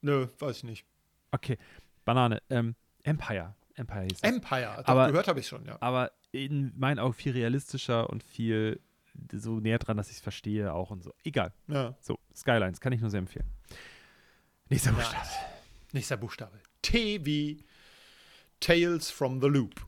[0.00, 0.86] Nö, weiß ich nicht.
[1.30, 1.58] Okay,
[2.04, 2.42] Banane.
[2.50, 3.54] Ähm, Empire.
[3.74, 4.22] Empire hieß es.
[4.22, 5.76] Empire, Aber- gehört habe ich schon, ja.
[5.80, 8.80] Aber in meinen Augen viel realistischer und viel
[9.32, 11.12] so näher dran, dass ich es verstehe auch und so.
[11.24, 11.52] Egal.
[11.66, 11.96] ja.
[12.00, 13.50] So, Skylines kann ich nur sehr empfehlen.
[14.68, 14.96] Nächster Ja.
[14.96, 15.28] Buchstabe.
[15.92, 16.60] Nächster Buchstabe.
[16.82, 17.64] T wie
[18.60, 19.86] Tales from the Loop.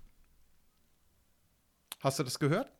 [2.00, 2.72] Hast du das gehört?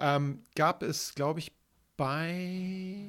[0.00, 1.52] Ähm, gab es, glaube ich,
[1.96, 3.06] bei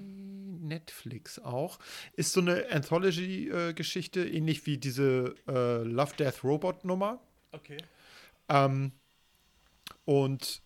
[0.59, 1.79] Netflix auch.
[2.13, 7.19] Ist so eine Anthology-Geschichte, ähnlich wie diese äh, Love Death Robot Nummer.
[7.51, 7.77] Okay.
[8.49, 8.91] Ähm,
[10.05, 10.61] und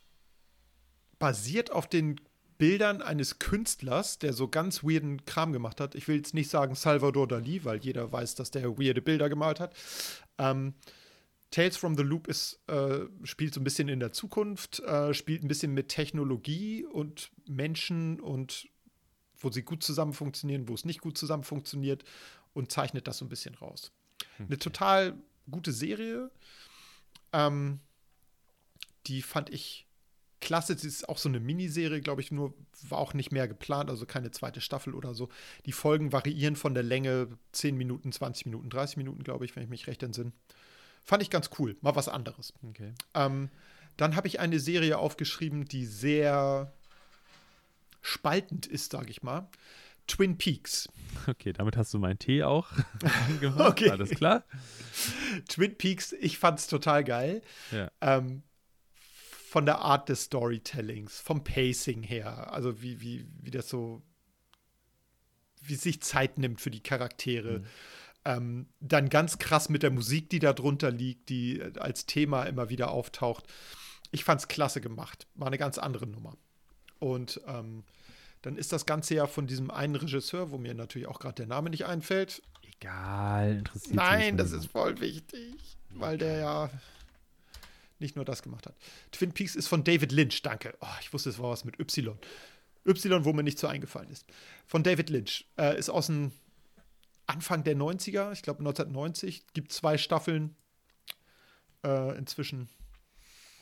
[1.20, 2.20] basiert auf den
[2.58, 5.94] Bildern eines Künstlers, der so ganz weirden Kram gemacht hat.
[5.96, 9.60] Ich will jetzt nicht sagen Salvador Dali, weil jeder weiß, dass der weirde Bilder gemalt
[9.60, 9.76] hat.
[10.38, 10.74] Ähm,
[11.52, 15.44] Tales from the Loop ist, äh, spielt so ein bisschen in der Zukunft, äh, spielt
[15.44, 18.68] ein bisschen mit Technologie und Menschen und
[19.40, 22.04] wo sie gut zusammen funktionieren, wo es nicht gut zusammen funktioniert
[22.54, 23.92] und zeichnet das so ein bisschen raus.
[24.40, 25.16] Eine total
[25.50, 26.32] gute Serie.
[27.34, 27.80] Ähm,
[29.08, 29.88] die fand ich
[30.40, 30.74] klasse.
[30.74, 32.54] Es ist auch so eine Miniserie, glaube ich, nur
[32.90, 35.30] war auch nicht mehr geplant, also keine zweite Staffel oder so.
[35.66, 39.64] Die Folgen variieren von der Länge 10 Minuten, 20 Minuten, 30 Minuten, glaube ich, wenn
[39.64, 40.32] ich mich recht entsinne.
[41.04, 42.54] Fand ich ganz cool, mal was anderes.
[42.70, 42.94] Okay.
[43.14, 43.50] Ähm,
[43.96, 46.72] dann habe ich eine Serie aufgeschrieben, die sehr
[48.02, 49.50] spaltend ist, sage ich mal.
[50.06, 50.88] Twin Peaks.
[51.28, 52.70] Okay, damit hast du meinen Tee auch
[53.42, 53.72] gemacht.
[53.72, 53.90] Okay.
[53.90, 54.44] Alles klar.
[55.48, 57.42] Twin Peaks, ich fand es total geil.
[57.72, 57.92] Ja.
[58.02, 58.44] Ähm,
[59.48, 64.02] von der Art des Storytellings, vom Pacing her, also wie, wie, wie das so,
[65.62, 67.60] wie sich Zeit nimmt für die Charaktere.
[67.60, 67.66] Mhm.
[68.26, 72.68] Ähm, dann ganz krass mit der Musik, die da drunter liegt, die als Thema immer
[72.70, 73.46] wieder auftaucht.
[74.12, 75.28] Ich fand's klasse gemacht.
[75.36, 76.36] War eine ganz andere Nummer.
[77.00, 77.86] Und ähm,
[78.42, 81.48] dann ist das Ganze ja von diesem einen Regisseur, wo mir natürlich auch gerade der
[81.48, 82.42] Name nicht einfällt.
[82.64, 86.70] Egal, interessiert mich Nein, das ist voll wichtig, weil der ja
[88.00, 88.76] nicht nur das gemacht hat.
[89.12, 90.76] Twin Peaks ist von David Lynch, danke.
[90.82, 92.18] Oh, ich wusste, es war was mit Y.
[92.86, 94.26] Y, wo mir nicht so eingefallen ist.
[94.66, 95.46] Von David Lynch.
[95.58, 96.32] Äh, ist aus dem
[97.26, 99.48] Anfang der 90er, ich glaube 1990.
[99.54, 100.56] Gibt zwei Staffeln
[101.84, 102.70] äh, inzwischen.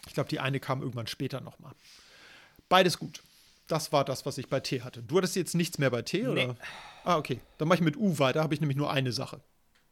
[0.07, 1.73] Ich glaube, die eine kam irgendwann später nochmal.
[2.69, 3.23] Beides gut.
[3.67, 5.01] Das war das, was ich bei T hatte.
[5.01, 6.55] Du hattest jetzt nichts mehr bei T, oder?
[7.03, 7.39] Ah, okay.
[7.57, 9.41] Dann mache ich mit U weiter, habe ich nämlich nur eine Sache.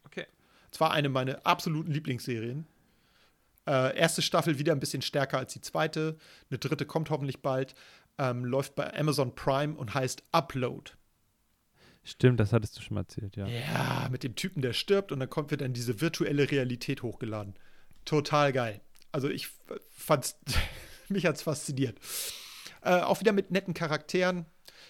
[0.06, 0.28] Okay.
[0.72, 2.68] Zwar eine meiner absoluten Lieblingsserien.
[3.66, 6.18] Äh, erste Staffel wieder ein bisschen stärker als die zweite.
[6.50, 7.76] Eine dritte kommt hoffentlich bald.
[8.18, 10.92] Ähm, läuft bei Amazon Prime und heißt Upload.
[12.04, 13.48] Stimmt, das hattest du schon mal erzählt, ja.
[13.48, 17.56] Ja, mit dem Typen, der stirbt und dann kommt wird dann diese virtuelle Realität hochgeladen.
[18.04, 18.82] Total geil.
[19.14, 19.50] Also ich
[19.90, 20.38] fand's,
[21.08, 21.98] mich hat's fasziniert.
[22.82, 24.46] Äh, auch wieder mit netten Charakteren.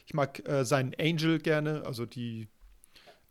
[0.07, 2.47] Ich mag äh, seinen Angel gerne, also die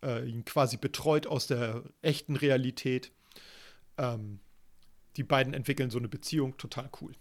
[0.05, 3.11] äh, ihn quasi betreut aus der echten Realität.
[3.99, 4.38] Ähm,
[5.16, 7.12] die beiden entwickeln so eine Beziehung, total cool.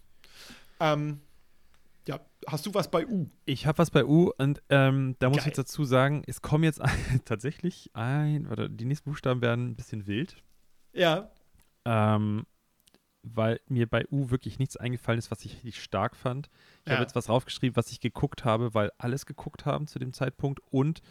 [0.79, 1.21] Ähm,
[2.07, 3.29] ja, hast du was bei U?
[3.45, 5.49] Ich habe was bei U und ähm, da muss ich Geil.
[5.49, 6.89] jetzt dazu sagen, es kommen jetzt ein,
[7.25, 10.35] tatsächlich ein, oder die nächsten Buchstaben werden ein bisschen wild,
[10.93, 11.29] Ja.
[11.85, 12.45] ähm,
[13.23, 16.49] weil mir bei U wirklich nichts eingefallen ist, was ich richtig stark fand.
[16.85, 16.93] Ich Ja.
[16.93, 20.59] habe jetzt was raufgeschrieben, was ich geguckt habe, weil alles geguckt haben zu dem Zeitpunkt
[20.71, 21.01] und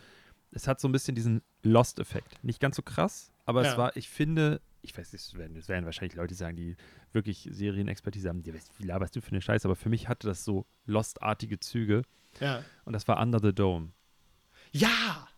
[0.50, 2.42] es hat so ein bisschen diesen Lost-Effekt.
[2.42, 3.70] Nicht ganz so krass, aber Ja.
[3.70, 6.76] es war, ich finde, ich weiß nicht, es werden, es werden wahrscheinlich Leute sagen, die
[7.12, 10.44] wirklich Serienexpertise haben, die, wie laberst du für eine Scheiße, aber für mich hatte das
[10.44, 12.02] so Lost-artige Züge
[12.40, 12.62] Ja.
[12.84, 13.92] und das war Under the Dome.
[14.72, 15.28] Ja!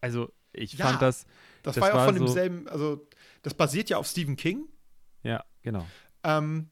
[0.00, 0.86] Also ich Ja.
[0.88, 1.24] fand das,
[1.62, 3.08] Das, Das war ja auch von so- demselben, also
[3.42, 4.68] das basiert ja auf Stephen King.
[5.22, 5.86] ja, genau.
[6.22, 6.68] Ähm,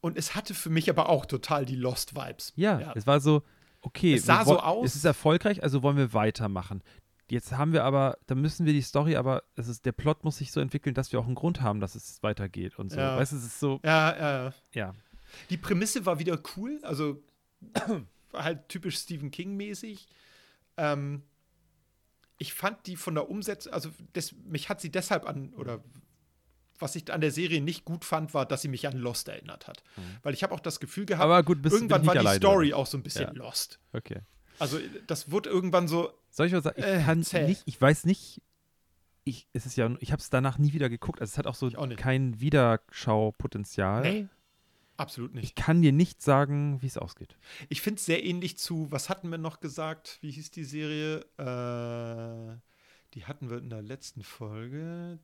[0.00, 2.52] und es hatte für mich aber auch total die Lost-Vibes.
[2.56, 2.92] Ja, Ja.
[2.94, 3.42] es war so,
[3.80, 4.84] okay, Es sah so aus.
[4.86, 6.82] Es ist erfolgreich, also wollen wir weitermachen.
[7.30, 10.38] Jetzt haben wir aber, da müssen wir die Story, aber es ist, der Plot muss
[10.38, 12.98] sich so entwickeln, dass wir auch einen Grund haben, dass es weitergeht und so.
[12.98, 13.16] Ja.
[13.18, 14.54] Weißt du, es ist so, Ja, ja.
[14.72, 14.94] ja.
[15.50, 17.22] Die Prämisse war wieder cool, also
[17.60, 18.04] war
[18.44, 20.08] halt typisch Stephen King-mäßig.
[20.78, 21.22] Ähm,
[22.38, 25.82] ich fand die von der Umsetzung, also des, mich hat sie deshalb an, oder
[26.78, 29.66] was ich an der Serie nicht gut fand, war, dass sie mich an Lost erinnert
[29.66, 29.82] hat.
[30.22, 31.44] Weil ich habe auch das Gefühl gehabt, Mhm.
[31.44, 33.32] Gut, irgendwann war die alleine Story auch so ein bisschen Ja.
[33.32, 33.80] Lost.
[33.92, 34.20] Okay.
[34.58, 36.78] Also das wurde irgendwann so, Soll ich was sagen?
[36.78, 37.46] Ich Äh, kann zäh.
[37.46, 38.40] nicht, ich weiß nicht,
[39.24, 41.20] ich, es ist ja, ich habe es danach nie wieder geguckt.
[41.20, 44.02] Also es hat auch so Ich auch kein Wiederschaupotenzial.
[44.02, 44.28] nee,
[44.96, 45.56] absolut Ich nicht.
[45.56, 47.36] kann dir nicht sagen, wie es ausgeht.
[47.68, 50.18] Ich finde es sehr ähnlich zu, was hatten wir noch gesagt?
[50.22, 51.20] Wie hieß die Serie?
[51.36, 52.56] Äh,
[53.14, 55.18] die hatten wir in der letzten Folge.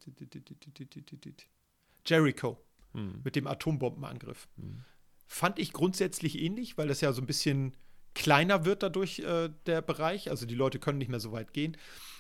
[2.07, 2.59] Jericho
[2.93, 3.21] Hm.
[3.25, 4.49] mit dem Atombombenangriff.
[4.57, 4.85] Hm.
[5.27, 7.75] Fand ich grundsätzlich ähnlich, weil das ja so ein bisschen
[8.15, 10.31] kleiner wird dadurch äh, der Bereich.
[10.31, 11.77] Also die Leute können nicht mehr so weit gehen.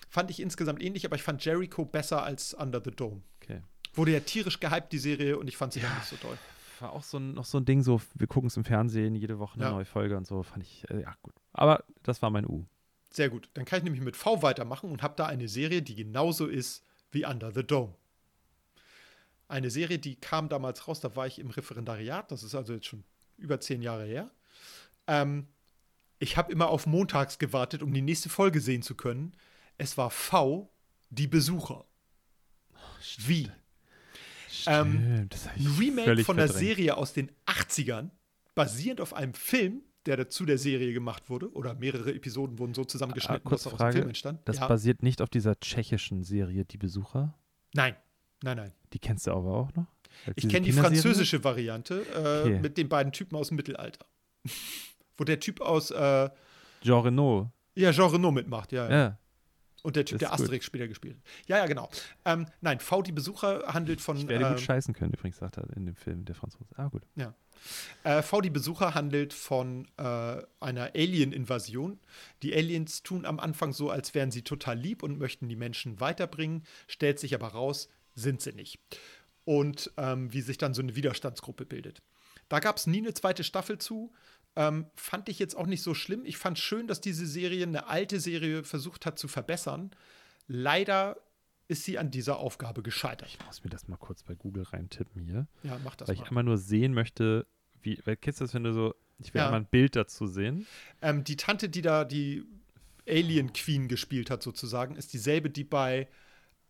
[0.09, 3.23] Fand ich insgesamt ähnlich, aber ich fand Jericho besser als Under the Dome.
[3.43, 3.63] Okay.
[3.95, 6.37] Wurde ja tierisch gehypt, die Serie, und ich fand sie dann nicht so toll.
[6.81, 9.39] War auch so ein, noch so ein Ding, so, wir gucken es im Fernsehen, jede
[9.39, 9.71] Woche eine Ja.
[9.71, 11.35] neue Folge und so, fand ich, äh, ja, gut.
[11.53, 12.65] Aber das war mein U.
[13.11, 13.49] Sehr gut.
[13.55, 16.85] Dann kann ich nämlich mit V weitermachen und habe da eine Serie, die genauso ist
[17.13, 17.95] wie Under the Dome.
[19.47, 22.87] Eine Serie, die kam damals raus, da war ich im Referendariat, das ist also jetzt
[22.87, 23.05] schon
[23.37, 24.31] über zehn Jahre her.
[25.07, 25.47] Ähm,
[26.25, 29.33] ich habe immer auf montags gewartet, um die nächste Folge sehen zu können.
[29.79, 30.73] Es war V,
[31.11, 31.85] die Besucher.
[33.19, 33.51] Wie?
[34.67, 36.49] Ähm, Stimmt, ich Ein Remake von der.
[36.49, 38.09] Serie aus den 80ern,
[38.55, 42.85] basierend auf einem Film, der zu der Serie gemacht wurde, oder mehrere Episoden wurden so
[42.85, 44.41] zusammengeschnitten, Ah, dass aus dem Frage, Film entstand.
[44.47, 44.67] Das ja.
[44.69, 47.35] basiert nicht auf dieser tschechischen Serie Die Besucher.
[47.75, 47.97] Nein,
[48.43, 48.73] nein, nein.
[48.95, 49.87] Die kennst du aber auch noch?
[50.27, 52.59] Als Ich kenne die französische Variante äh, Okay.
[52.61, 54.07] mit den beiden Typen aus dem Mittelalter.
[55.17, 56.31] Wo der Typ aus, äh,
[56.83, 57.51] Jean Reno.
[57.75, 58.89] ja, Jean Reno mitmacht, ja.
[58.89, 58.97] ja.
[58.97, 59.19] Ja.
[59.85, 60.33] Und der Typ, der.
[60.33, 61.23] Asterix später gespielt hat.
[61.47, 61.91] Ja, ja, genau.
[62.25, 64.17] Ähm, nein, V, die Besucher handelt von.
[64.17, 66.65] Ich werde ähm, gut scheißen können, übrigens, sagt er in dem Film, der Franzose.
[66.77, 67.03] Ah, gut.
[68.03, 72.01] Äh, V, die Besucher handelt von äh, einer Alien-Invasion.
[72.43, 76.01] Die Aliens tun am Anfang so, als wären sie total lieb und möchten die Menschen
[76.01, 78.79] weiterbringen, stellt sich aber raus, sind sie nicht.
[79.45, 82.01] Und ähm, wie sich dann so eine Widerstandsgruppe bildet.
[82.49, 84.13] Da gab es nie eine zweite Staffel zu.
[84.57, 86.25] Ähm, fand ich jetzt auch nicht so schlimm.
[86.25, 89.91] Ich fand schön, dass diese Serie, eine alte Serie, versucht hat zu verbessern.
[90.47, 91.17] Leider
[91.67, 93.29] ist sie an dieser Aufgabe gescheitert.
[93.29, 95.47] Ich muss mir das mal kurz bei Google reintippen hier.
[95.63, 96.29] Ja, mach das weil ich mal.
[96.29, 97.47] einmal nur sehen möchte,
[97.83, 99.47] wie, weil kennst du das, wenn du so, ich will Ja.
[99.47, 100.67] einmal ein Bild dazu sehen.
[101.03, 102.45] Ähm, die Tante, die da die
[103.09, 106.09] Alien Queen gespielt hat, sozusagen, ist dieselbe, die bei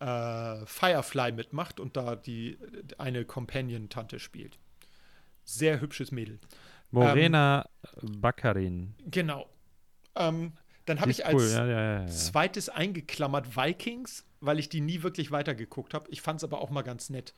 [0.00, 2.58] äh, Firefly mitmacht und da die
[2.98, 4.58] eine Companion-Tante spielt.
[5.44, 6.38] Sehr hübsches Mädel.
[6.94, 7.68] Morena
[8.02, 8.94] Baccarin.
[9.06, 9.48] Genau.
[10.16, 10.52] Ähm,
[10.86, 12.06] dann habe ich cool, als ja, ja, ja, ja.
[12.06, 16.08] zweites eingeklammert Vikings, weil ich die nie wirklich weitergeguckt habe.
[16.10, 17.34] Ich fand es aber auch mal ganz nett,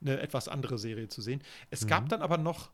[0.00, 1.42] eine etwas andere Serie zu sehen.
[1.70, 2.70] Es gab dann aber noch,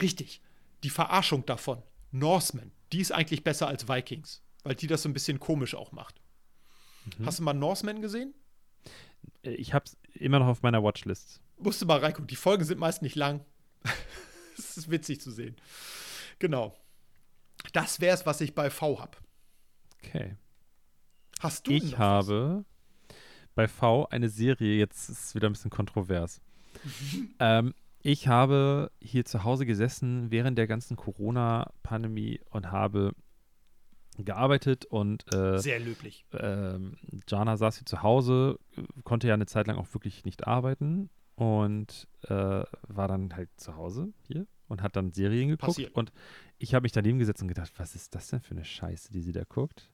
[0.00, 0.40] richtig,
[0.82, 1.82] die Verarschung davon.
[2.12, 5.92] Norseman, die ist eigentlich besser als Vikings, weil die das so ein bisschen komisch auch
[5.92, 6.20] macht.
[7.24, 8.34] Hast du mal Norseman gesehen?
[9.42, 11.40] Ich hab's immer noch auf meiner Watchlist.
[11.58, 12.26] Musst du mal reingucken.
[12.26, 13.44] Die Folgen sind meist nicht lang.
[14.58, 15.56] Es ist witzig zu sehen.
[16.38, 16.76] Genau.
[17.72, 19.16] Das wäre es, was ich bei V habe.
[20.02, 20.36] Okay.
[21.40, 22.64] Hast du Ich habe
[23.54, 26.40] bei V eine Serie, jetzt ist es wieder ein bisschen kontrovers.
[27.40, 33.12] ähm, ich habe hier zu Hause gesessen während der ganzen Corona-Pandemie und habe
[34.18, 35.62] gearbeitet und äh, was?
[35.62, 36.24] Sehr löblich.
[36.32, 36.96] ähm,
[37.28, 38.58] Jana saß hier zu Hause,
[39.04, 43.76] konnte ja eine Zeit lang auch wirklich nicht arbeiten und äh, war dann halt zu
[43.76, 45.68] Hause hier und hat dann Serien geguckt.
[45.68, 45.94] Passiert.
[45.94, 46.12] Und
[46.58, 49.20] ich habe mich daneben gesetzt und gedacht, was ist das denn für eine Scheiße, die
[49.20, 49.90] sie da guckt?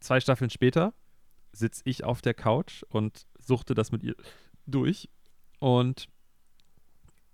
[0.00, 0.94] Zwei Staffeln später
[1.52, 4.14] sitze ich auf der Couch und suchte das mit ihr
[4.66, 5.08] durch.
[5.58, 6.08] Und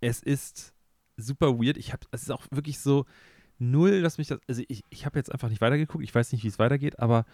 [0.01, 0.73] es ist
[1.17, 1.77] super weird.
[1.77, 3.05] Ich habe, es ist auch wirklich so
[3.59, 6.03] null, dass mich das, also ich, ich habe jetzt einfach nicht weitergeguckt.
[6.03, 7.27] Ich weiß nicht, wie es weitergeht, aber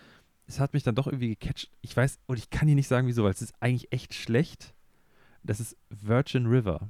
[0.48, 1.70] es hat mich dann doch irgendwie gecatcht.
[1.82, 4.74] Ich weiß, und ich kann dir nicht sagen, wieso, weil es ist eigentlich echt schlecht.
[5.44, 6.88] Das ist Virgin River.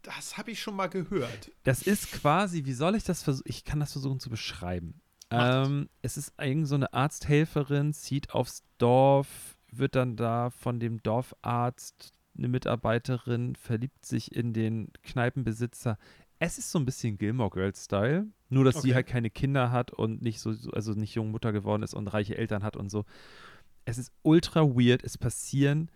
[0.00, 1.52] Das habe ich schon mal gehört.
[1.62, 3.48] Das ist quasi, wie soll ich das versuchen?
[3.48, 5.00] Ich kann das versuchen zu beschreiben.
[5.30, 11.02] Ähm, es ist irgend so eine Arzthelferin, zieht aufs Dorf, wird dann da von dem
[11.02, 15.98] Dorfarzt eine Mitarbeiterin, verliebt sich in den Kneipenbesitzer.
[16.44, 18.94] Es ist so ein bisschen Gilmore Girls Style, nur dass sie Okay.
[18.94, 22.08] halt keine Kinder hat und nicht so, so- also nicht junge Mutter geworden ist und
[22.08, 23.04] reiche Eltern hat und so.
[23.84, 25.88] Es ist ultra weird, es passieren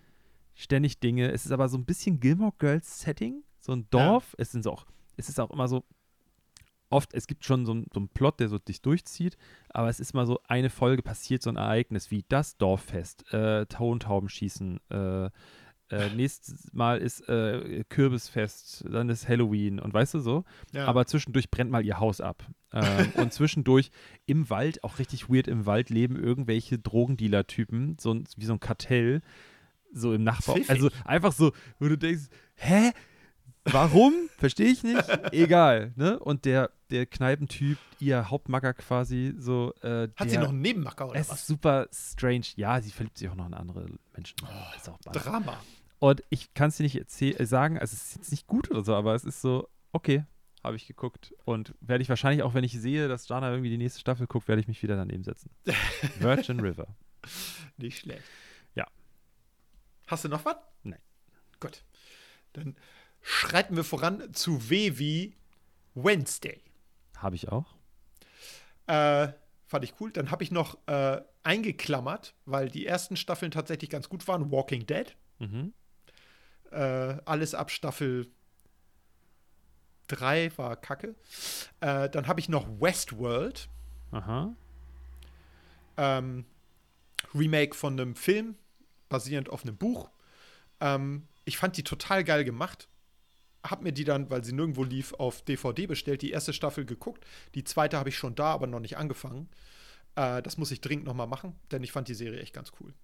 [0.54, 1.32] ständig Dinge.
[1.32, 4.36] Es ist aber so ein bisschen Gilmore Girls Setting, so ein Dorf.
[4.38, 4.86] Es sind so auch,
[5.16, 5.84] es ist auch immer so
[6.90, 9.36] oft, es gibt schon so, einen- so einen Plot, der so dich durchzieht,
[9.70, 13.66] aber es ist mal so eine Folge passiert so ein Ereignis wie das Dorffest, äh,
[13.66, 15.30] Tontauben schießen, äh,
[15.90, 20.44] äh, nächstes Mal ist äh, Kürbisfest, dann ist Halloween und weißt du so.
[20.72, 20.86] Ja.
[20.86, 22.44] Aber zwischendurch brennt mal ihr Haus ab.
[22.72, 23.90] Ähm, und zwischendurch
[24.26, 29.22] im Wald, auch richtig weird, im Wald leben irgendwelche Drogendealer-Typen, so wie so ein Kartell,
[29.92, 30.54] so im Nachbau.
[30.54, 30.70] Pfiffig.
[30.70, 32.24] Also einfach so, wo du denkst,
[32.56, 32.92] hä?
[33.64, 34.12] Warum?
[34.38, 35.02] Verstehe ich nicht.
[35.32, 36.18] Egal, ne?
[36.18, 41.18] Und der, der Kneipentyp, ihr Hauptmacker quasi, so, äh, Hat sie noch einen Nebenmacker oder
[41.18, 41.46] es ist was?
[41.46, 42.46] super strange.
[42.56, 44.36] Ja, sie verliebt sich auch noch in andere Menschen.
[44.42, 44.90] Oh, ist.
[45.12, 45.58] Drama.
[45.98, 48.84] Und ich kann es dir nicht äh, sagen, also es ist jetzt nicht gut oder
[48.84, 50.24] so, aber es ist so, okay,
[50.62, 51.34] habe ich geguckt.
[51.44, 54.48] Und werde ich wahrscheinlich auch, wenn ich sehe, dass Jana irgendwie die nächste Staffel guckt,
[54.48, 55.50] werde ich mich wieder daneben setzen.
[56.18, 56.88] Virgin River.
[57.76, 58.24] Nicht schlecht.
[58.74, 58.86] Ja.
[60.06, 60.56] Hast du noch was?
[60.82, 61.00] Nein.
[61.60, 61.84] Gut.
[62.52, 62.76] Dann
[63.22, 65.34] schreiten wir voran zu W wie
[65.94, 66.60] Wednesday.
[67.16, 67.74] Habe ich auch.
[68.86, 69.28] Äh,
[69.66, 70.12] fand ich cool.
[70.12, 74.50] Dann habe ich noch äh, eingeklammert, weil die ersten Staffeln tatsächlich ganz gut waren.
[74.50, 75.16] Walking Dead.
[75.38, 75.72] Mhm.
[76.70, 78.28] Äh, alles ab Staffel
[80.08, 81.14] 3 war kacke.
[81.80, 83.68] Äh, dann habe ich noch Westworld.
[84.12, 84.54] Aha.
[85.96, 86.44] ähm,
[87.34, 88.56] Remake von einem Film,
[89.08, 90.10] basierend auf einem Buch.
[90.80, 92.88] Ähm, ich fand die total geil gemacht.
[93.62, 97.24] Hab mir die dann, weil sie nirgendwo lief, auf DVD bestellt, die erste Staffel geguckt.
[97.54, 99.48] Die zweite habe ich schon da, aber noch nicht angefangen.
[100.14, 102.72] Äh, das muss ich dringend noch mal machen, denn ich fand die Serie echt ganz
[102.80, 102.94] cool.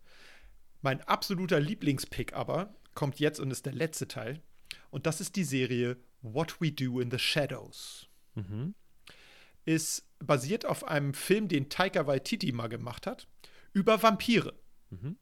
[0.83, 4.41] Mein absoluter Lieblingspick aber kommt jetzt und ist der letzte Teil.
[4.91, 8.75] Und das ist die Serie What We Do in the Shadows Mhm.
[9.65, 13.27] ist basiert auf einem Film, den Taika Waititi mal gemacht hat,
[13.73, 14.55] über Vampire,
[14.91, 15.17] Mhm.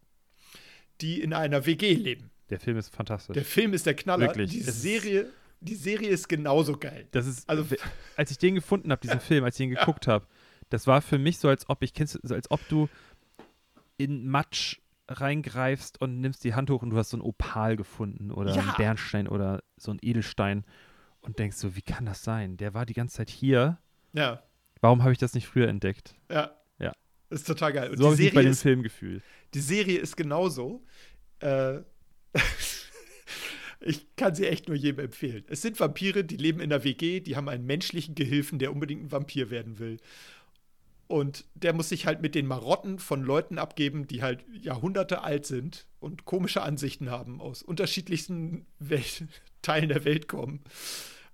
[1.00, 2.30] die in einer WG leben.
[2.50, 3.34] Der Film ist fantastisch.
[3.34, 4.26] Der Film ist der Knaller.
[4.28, 7.06] Wirklich, Die es Serie, die Serie ist genauso geil.
[7.12, 7.64] das ist, Also-
[8.16, 10.26] als ich den gefunden habe, diesen Film, als ich ihn geguckt habe,
[10.68, 12.88] Das war für mich so, als ob ich kennst, so als ob du
[13.96, 14.78] in Matsch
[15.10, 18.62] reingreifst und nimmst die Hand hoch und du hast so ein Opal gefunden oder Ja.
[18.62, 20.64] einen Bernstein oder so ein Edelstein
[21.20, 22.56] und denkst so, wie kann das sein?
[22.56, 23.78] Der war die ganze Zeit hier.
[24.12, 24.42] Ja,
[24.82, 26.14] Warum habe ich das nicht früher entdeckt?
[26.30, 26.50] ja.
[26.78, 26.92] Ja.
[27.28, 27.90] Ist total geil.
[27.90, 29.22] Und so habe die ich mich bei Serie dem ist Film gefühlt.
[29.54, 30.82] Die Serie ist genauso.
[31.40, 31.80] Äh,
[33.80, 35.44] ich kann sie echt nur jedem empfehlen.
[35.48, 39.02] Es sind Vampire, die leben in der WG, die haben einen menschlichen Gehilfen, der unbedingt
[39.04, 39.98] ein Vampir werden will.
[41.10, 45.44] Und der muss sich halt mit den Marotten von Leuten abgeben, die halt Jahrhunderte alt
[45.44, 49.24] sind und komische Ansichten haben, aus unterschiedlichsten Welt
[49.62, 50.60] Teilen der Welt kommen.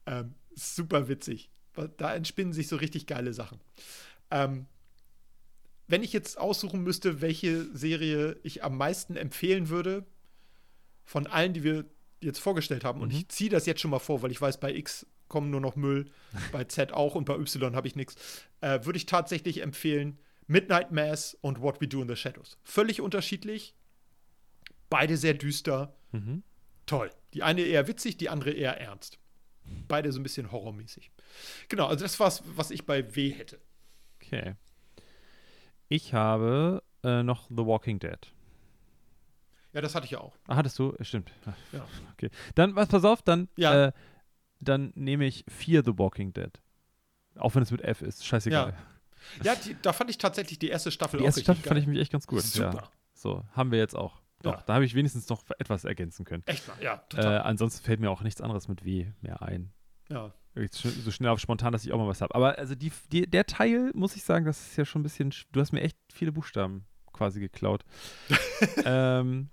[0.06, 1.50] Ähm, super witzig.
[1.98, 3.60] Da entspinnen sich so richtig geile Sachen.
[4.30, 4.64] Ähm,
[5.88, 10.06] wenn ich jetzt aussuchen müsste, welche Serie ich am meisten empfehlen würde,
[11.04, 11.84] von allen, die wir
[12.22, 13.18] jetzt vorgestellt haben, und Mhm.
[13.18, 15.76] ich ziehe das jetzt schon mal vor, weil ich weiß, bei X kommen nur noch
[15.76, 16.10] Müll,
[16.52, 20.92] bei Z auch und bei Y habe ich nichts, äh, würde ich tatsächlich empfehlen Midnight
[20.92, 22.58] Mass und What We Do in the Shadows.
[22.64, 23.74] Völlig unterschiedlich,
[24.90, 26.42] beide sehr düster, Mhm.
[26.86, 27.10] toll.
[27.34, 29.18] Die eine eher witzig, die andere eher ernst.
[29.88, 31.10] Beide so ein bisschen horrormäßig.
[31.68, 33.60] Genau, also das war's, was ich bei W hätte.
[34.22, 34.54] Okay.
[35.88, 38.18] Ich habe äh, noch The Walking Dead.
[39.72, 40.36] Ja, das hatte ich ja auch.
[40.46, 40.94] Ah, hattest du?
[41.02, 41.32] Stimmt.
[41.72, 41.86] Ja.
[42.14, 42.30] Okay.
[42.54, 43.88] Dann, was, pass auf, dann, Ja.
[43.88, 43.92] äh,
[44.60, 46.50] dann nehme ich Fear the Walking Dead.
[47.36, 48.24] Auch wenn es mit F ist.
[48.26, 48.74] Scheißegal.
[49.42, 51.78] Ja, die, da fand ich tatsächlich die erste Staffel Die auch erste richtig Staffel fand
[51.80, 51.92] ich geil.
[51.94, 52.42] mich echt ganz gut.
[52.42, 52.72] Super.
[52.74, 52.90] Ja.
[53.14, 54.20] So, haben wir jetzt auch.
[54.42, 54.62] Doch, Ja.
[54.66, 56.42] da habe ich wenigstens noch etwas ergänzen können.
[56.46, 57.40] Echt mal, ja, Äh, total.
[57.42, 59.72] ansonsten fällt mir auch nichts anderes mit W mehr ein.
[60.08, 60.32] ja.
[60.70, 62.34] So schnell auf spontan, dass ich auch mal was habe.
[62.34, 65.30] Aber also die, die, der Teil, muss ich sagen, das ist ja schon ein bisschen.
[65.30, 67.84] sch- Du hast mir echt viele Buchstaben quasi geklaut.
[68.86, 69.50] ähm,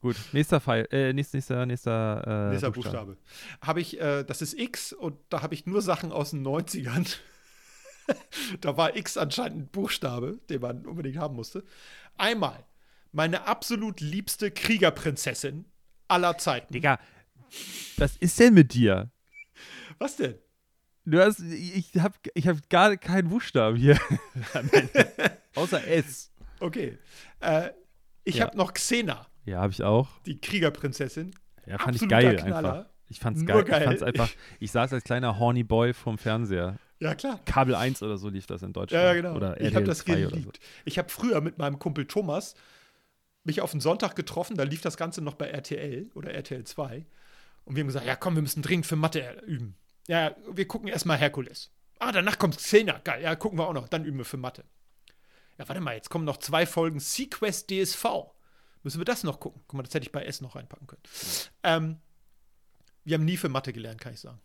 [0.00, 3.16] gut, nächster Pfeil, äh, nächster, nächster, nächster, äh, Nächster Buchstabe.
[3.60, 7.16] Habe ich, äh, das ist X und da habe ich nur Sachen aus den 90ern.
[8.60, 11.64] da war X anscheinend ein Buchstabe, den man unbedingt haben musste.
[12.16, 12.64] Einmal
[13.12, 15.64] meine absolut liebste Kriegerprinzessin
[16.08, 16.72] aller Zeiten.
[16.72, 16.98] Digga,
[17.96, 19.10] was ist denn mit dir?
[19.98, 20.36] Was denn?
[21.04, 23.98] Du hast, ich habe ich hab gar keinen Buchstaben hier.
[25.54, 26.30] Außer S.
[26.60, 26.98] Okay.
[27.40, 27.70] Äh,
[28.24, 28.46] ich Ja.
[28.46, 30.08] habe noch Xena, Ja, habe ich auch.
[30.26, 31.34] die Kriegerprinzessin.
[31.66, 32.72] Ja, fand ich Absoluter geil Knaller.
[32.74, 32.90] einfach.
[33.08, 33.80] Ich fand's Nur geil.
[33.80, 34.08] Ich fand's geil.
[34.08, 34.30] einfach.
[34.60, 36.78] Ich saß als kleiner horny Boy vorm Fernseher.
[37.00, 37.40] Ja, klar.
[37.46, 39.02] Kabel 1 oder so lief das in Deutschland.
[39.02, 39.34] Ja, genau.
[39.34, 40.30] Oder ich habe das 2 oder so.
[40.30, 40.60] geliebt.
[40.84, 42.54] Ich habe früher mit meinem Kumpel Thomas
[43.42, 47.06] mich auf einen Sonntag getroffen, da lief das Ganze noch bei RTL oder RTL 2.
[47.64, 49.76] Und wir haben gesagt, ja komm, wir müssen dringend für Mathe üben.
[50.08, 51.70] Ja, wir gucken erstmal Herkules.
[51.98, 52.98] Ah, danach kommt Xena.
[53.04, 53.88] Geil, ja, gucken wir auch noch.
[53.88, 54.64] Dann üben wir für Mathe.
[55.58, 58.04] Ja, warte mal, jetzt kommen noch zwei Folgen Sequest DSV.
[58.82, 59.62] Müssen wir das noch gucken?
[59.66, 61.02] Guck mal, das hätte ich bei S noch reinpacken können.
[61.62, 61.96] Ähm,
[63.04, 64.40] wir haben nie für Mathe gelernt, kann ich sagen.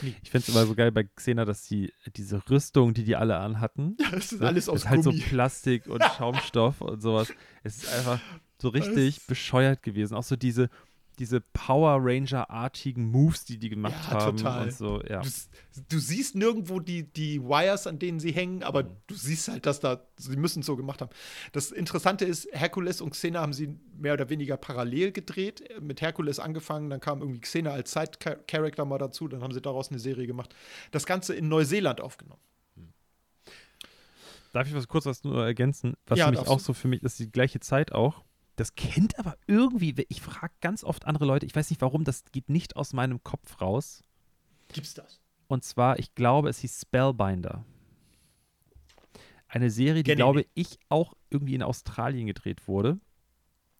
[0.00, 3.36] Ich finde es immer so geil bei Xena, dass die diese Rüstung, die die alle
[3.38, 5.18] anhatten, Ja, das ist so, alles aus ist halt Gummi.
[5.18, 7.32] so Plastik und Schaumstoff und sowas.
[7.64, 8.20] Es ist einfach
[8.62, 10.14] so richtig bescheuert gewesen.
[10.14, 10.70] Auch so diese,
[11.18, 14.62] diese Power Ranger-artigen Moves, die die gemacht Ja, haben total.
[14.64, 15.02] und so.
[15.02, 15.20] Ja.
[15.20, 15.28] Du,
[15.88, 18.96] du siehst nirgendwo die, die Wires, an denen sie hängen, aber Mhm.
[19.06, 21.10] du siehst halt, dass da, sie müssen es so gemacht haben.
[21.52, 25.62] Das Interessante ist, Herkules und Xena haben sie mehr oder weniger parallel gedreht.
[25.80, 29.90] Mit Herkules angefangen, dann kam irgendwie Xena als Side-Character mal dazu, dann haben sie daraus
[29.90, 30.54] eine Serie gemacht.
[30.92, 32.40] Das Ganze in Neuseeland aufgenommen.
[34.52, 35.94] Darf ich was kurz was nur ergänzen?
[36.06, 38.24] Was Ja, für mich auch so für mich ist die gleiche Zeit auch.
[38.58, 42.24] Das kennt aber irgendwie, ich frage ganz oft andere Leute, ich weiß nicht warum, das
[42.32, 44.02] geht nicht aus meinem Kopf raus.
[44.72, 45.20] Gibt's das?
[45.46, 47.64] Und zwar, ich glaube, es hieß Spellbinder.
[49.46, 50.50] Eine Serie, die, Kenn ich glaube nicht.
[50.54, 52.98] ich, auch irgendwie in Australien gedreht wurde.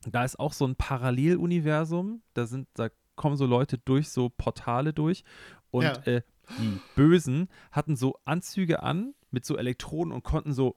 [0.07, 2.23] Da ist auch so ein Paralleluniversum.
[2.35, 5.25] Da sind, da kommen so Leute durch so Portale durch.
[5.73, 5.93] Und Ja.
[6.05, 6.23] äh,
[6.61, 10.77] die Bösen hatten so Anzüge an mit so Elektroden und konnten so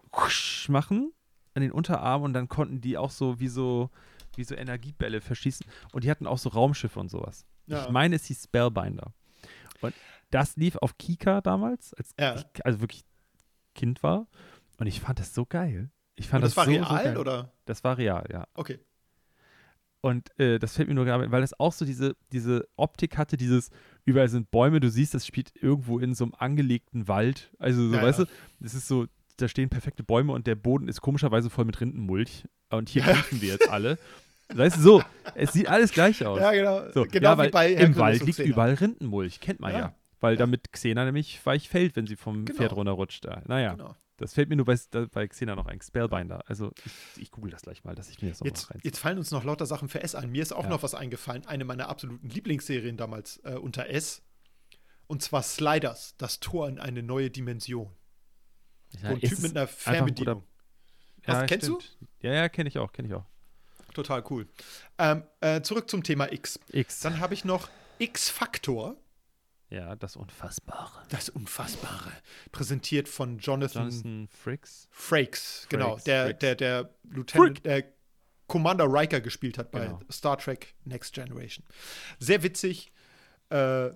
[0.68, 1.14] machen
[1.54, 3.90] an den Unterarmen und dann konnten die auch so wie so
[4.36, 5.66] wie so Energiebälle verschießen.
[5.92, 7.46] Und die hatten auch so Raumschiffe und sowas.
[7.68, 7.84] Ja.
[7.84, 9.14] Ich meine, es hieß Spellbinder.
[9.82, 9.94] Und
[10.30, 12.36] das lief auf Kika damals, als Ja.
[12.36, 13.04] ich also wirklich
[13.76, 14.28] Kind war.
[14.78, 15.92] Und ich fand das so geil.
[16.16, 17.52] Ich fand Und das war so, real so oder?
[17.66, 18.48] Das war real, ja.
[18.54, 18.80] Okay.
[20.04, 23.38] Und äh, das fällt mir nur gerade, weil das auch so diese, diese Optik hatte,
[23.38, 23.70] dieses,
[24.04, 27.52] überall sind Bäume, du siehst, das spielt irgendwo in so einem angelegten Wald.
[27.60, 28.26] Also so, Ja, weißt ja.
[28.26, 28.32] du,
[28.66, 29.06] es ist so,
[29.42, 32.46] da stehen perfekte Bäume und der Boden ist komischerweise voll mit Rindenmulch.
[32.70, 33.98] Und hier kämpfen wir jetzt alle.
[34.54, 35.04] Weißt du, so,
[35.36, 36.40] es sieht alles gleich aus.
[36.40, 36.90] Ja, genau.
[36.92, 38.50] So, genau ja, weil bei im Wald liegt Xena.
[38.50, 39.80] überall Rindenmulch, kennt man ja.
[39.80, 39.96] Ja.
[40.20, 40.40] Weil Ja.
[40.40, 42.58] damit Xena nämlich weich fällt, wenn sie vom Genau.
[42.58, 43.26] Pferd runterrutscht.
[43.48, 43.96] Naja, Genau.
[44.18, 44.78] das fällt mir nur bei,
[45.12, 45.80] bei Xena noch ein.
[45.82, 46.44] Spellbinder.
[46.48, 48.82] Also ich, ich google das gleich mal, dass ich mir das auch Jetzt, noch rein.
[48.84, 50.30] jetzt fallen uns noch lauter Sachen für S ein.
[50.32, 51.46] Mir ist auch noch was eingefallen.
[51.48, 54.22] Eine meiner absoluten Lieblingsserien damals äh, unter S.
[55.08, 57.90] Und zwar Sliders, das Tor in eine neue Dimension.
[58.94, 60.44] Ja, so ein Typ mit einer ein Fernbedienung.
[61.26, 61.98] Hast- Ja, kennst stimmt.
[62.22, 63.26] Ja, ja, kenne ich auch, kenne ich auch.
[63.94, 64.48] Total cool.
[64.98, 66.60] Ähm, äh, zurück zum Thema X.
[66.72, 67.02] X.
[67.02, 67.70] Dann habe ich noch
[68.00, 68.96] X-Factor,
[69.70, 71.04] ja, das Unfassbare.
[71.10, 72.12] das Unfassbare,
[72.52, 74.88] präsentiert von Jonathan, Jonathan Frakes.
[74.92, 77.84] Frakes, genau, Frakes, der, der, der Lieutenant, der
[78.48, 80.00] Commander Riker gespielt hat bei Genau.
[80.12, 81.66] Star Trek Next Generation.
[82.20, 82.92] Sehr witzig,
[83.50, 83.92] äh,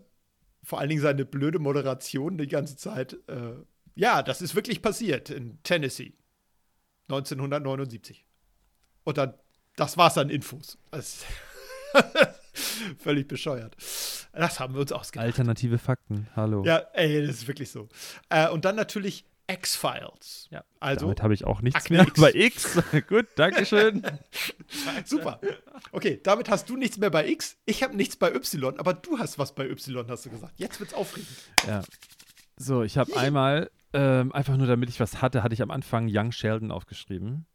[0.63, 3.13] vor allen Dingen seine blöde Moderation die ganze Zeit.
[3.27, 3.53] Äh,
[3.95, 6.13] ja, das ist wirklich passiert in Tennessee
[7.09, 8.25] 1979.
[9.03, 9.33] Und dann,
[9.75, 10.77] das war's an Infos.
[12.99, 13.75] Völlig bescheuert.
[14.33, 15.25] Das haben wir uns ausgedacht.
[15.25, 16.27] Alternative Fakten.
[16.35, 16.63] Hallo.
[16.65, 17.87] Ja, ey, das ist wirklich so.
[18.29, 20.47] Äh, und dann natürlich X-Files.
[20.49, 22.19] Ja, Also, Damit habe ich auch nichts Akte mehr X.
[22.19, 22.79] bei X.
[23.07, 24.01] Gut, Dankeschön.
[25.05, 25.39] super.
[25.91, 27.57] Okay, damit hast du nichts mehr bei X.
[27.65, 30.53] Ich habe nichts bei Y, aber du hast was bei Y, hast du gesagt.
[30.57, 31.29] Jetzt wird's aufregend.
[31.67, 31.81] ja.
[32.57, 36.07] So, ich habe einmal, ähm, einfach nur damit ich was hatte, hatte ich am Anfang
[36.09, 37.45] Young Sheldon aufgeschrieben.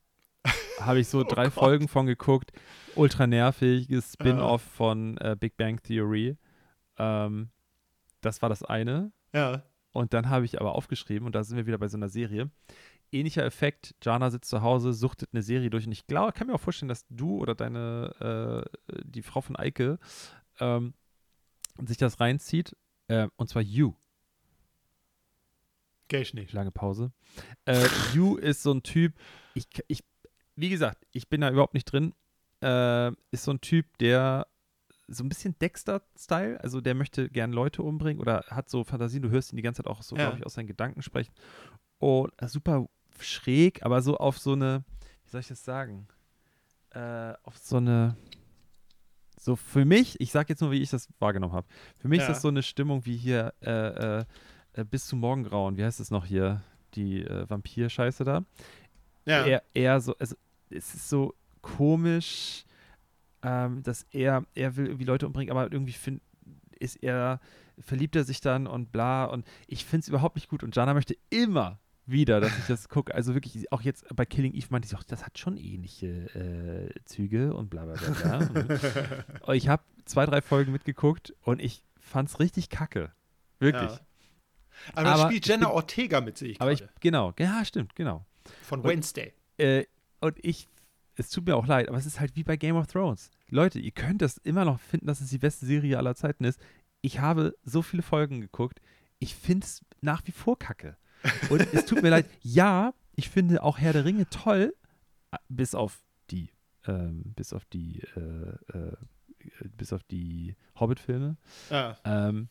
[0.81, 1.53] Habe ich so drei Oh Gott.
[1.53, 2.53] Folgen von geguckt.
[2.95, 6.37] Ultra nerviges Spin-off von äh, Big Bang Theory.
[6.97, 7.51] Ähm,
[8.21, 9.13] das war das eine.
[9.35, 9.63] Ja.
[9.93, 12.51] Und dann habe ich aber aufgeschrieben, und da sind wir wieder bei so einer Serie.
[13.13, 16.55] Ähnlicher Effekt, Jana sitzt zu Hause, suchtet eine Serie durch und ich glaube, kann mir
[16.55, 19.99] auch vorstellen, dass du oder deine, äh, die Frau von Eike,
[20.61, 20.95] ähm,
[21.85, 22.77] sich das reinzieht.
[23.09, 23.95] Äh, und zwar You.
[26.13, 26.53] Ich nicht.
[26.53, 27.13] Lange Pause.
[27.65, 29.15] Äh, you ist so ein Typ,
[29.55, 30.05] ich, ich,
[30.57, 32.15] wie gesagt, ich bin da überhaupt nicht drin.
[32.63, 34.47] Äh, ist so ein Typ, der
[35.09, 39.31] so ein bisschen Dexter-Style, also der möchte gern Leute umbringen oder hat so Fantasien, du
[39.31, 40.25] hörst ihn die ganze Zeit auch so, Ja.
[40.27, 41.33] glaube ich, aus seinen Gedanken sprechen.
[41.99, 42.87] Und äh, super
[43.19, 44.85] schräg, aber so auf so eine,
[45.25, 46.07] wie soll ich das sagen?
[46.91, 48.17] Äh, auf so eine,
[49.39, 51.67] so für mich, ich sag jetzt nur, wie ich das wahrgenommen habe.
[51.99, 52.25] Für mich Ja.
[52.27, 54.25] ist das so eine Stimmung wie hier äh, äh,
[54.81, 56.63] äh, bis zum Morgengrauen, wie heißt es noch hier?
[56.95, 58.45] Die äh, Vampir-Scheiße da.
[59.25, 59.47] Ja.
[59.47, 60.35] Eher, eher so, also
[60.71, 62.65] es ist so komisch,
[63.43, 66.21] ähm, dass er, er will irgendwie Leute umbringen, aber irgendwie find,
[66.79, 67.41] ist er,
[67.79, 70.95] verliebt er sich dann und bla und ich finde es überhaupt nicht gut und Jana
[70.95, 73.15] möchte immer wieder, dass ich das gucke.
[73.15, 77.05] Also wirklich, auch jetzt bei Killing Eve meinte ich auch, das hat schon ähnliche äh,
[77.05, 79.53] Züge und bla bla bla.
[79.55, 83.13] ich habe zwei, drei Folgen mitgeguckt und ich fand es richtig kacke.
[83.61, 83.91] Wirklich.
[83.91, 84.01] Ja.
[84.95, 88.25] Aber, Aber spielt Jenna Ortega mit, sehe ich Aber ich, genau, ja, stimmt, genau.
[88.63, 89.33] Von und- Wednesday.
[89.59, 89.85] Äh,
[90.21, 90.69] und ich,
[91.17, 93.31] es tut mir auch leid, aber es ist halt wie bei Game of Thrones.
[93.49, 96.61] Leute, ihr könnt das immer noch finden, dass es die beste Serie aller Zeiten ist.
[97.03, 98.81] Ich habe so viele Folgen geguckt.
[99.19, 100.97] Ich finde es nach wie vor kacke.
[101.51, 102.27] Und es tut mir leid.
[102.43, 104.75] Ja, ich finde auch Herr der Ringe toll,
[105.31, 106.51] äh, bis auf die,
[106.87, 108.97] ähm, bis auf die, äh, äh,
[109.77, 111.37] bis auf die Hobbit-Filme.
[111.71, 111.99] Ja.
[112.05, 112.49] Ähm,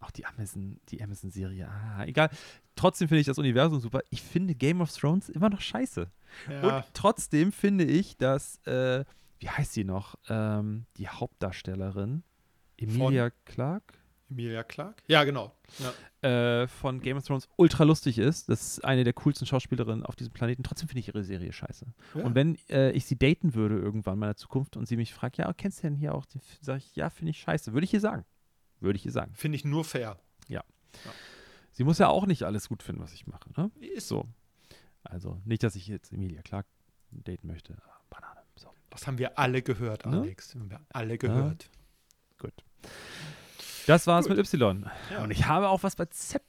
[0.00, 2.30] auch die Amazon, die Amazon-Serie, ah, egal.
[2.76, 4.00] Trotzdem finde ich das Universum super.
[4.10, 6.10] Ich finde Game of Thrones immer noch scheiße.
[6.48, 6.76] Ja.
[6.76, 9.04] Und trotzdem finde ich, dass, äh,
[9.38, 10.16] wie heißt sie noch?
[10.28, 12.22] Ähm, die Hauptdarstellerin,
[12.76, 14.00] Emilia Clarke
[14.30, 15.02] Emilia Clark?
[15.08, 15.52] Ja, genau.
[16.22, 16.62] Ja.
[16.62, 18.48] äh, von Game of Thrones ultra lustig ist.
[18.48, 20.62] Das ist eine der coolsten Schauspielerinnen auf diesem Planeten.
[20.62, 21.86] Trotzdem finde ich ihre Serie scheiße.
[22.14, 22.22] Ja.
[22.22, 25.38] Und wenn äh, ich sie daten würde irgendwann in der Zukunft und sie mich fragt,
[25.38, 26.26] ja, kennst du denn hier auch,
[26.60, 27.72] sage ich, ja, finde ich scheiße.
[27.72, 28.24] Würde ich ihr sagen.
[28.80, 29.32] Würde ich ihr sagen.
[29.34, 30.18] Finde ich nur fair.
[31.72, 33.48] Sie muss ja auch nicht alles gut finden, was ich mache.
[33.56, 33.70] Ne?
[33.80, 34.26] Ist So.
[35.04, 36.66] Also, nicht, dass ich jetzt Emilia Clark
[37.12, 37.74] daten möchte.
[37.74, 38.40] aber Banane.
[38.56, 38.68] So.
[38.90, 40.18] Das haben wir alle gehört, Ne?
[40.20, 40.54] Alex.
[40.56, 41.70] Haben wir alle gehört.
[42.38, 42.52] Gut.
[43.86, 44.36] Das war's Gut.
[44.36, 44.90] mit Y.
[45.10, 45.22] Ja.
[45.22, 46.42] Und ich habe auch was bei Z.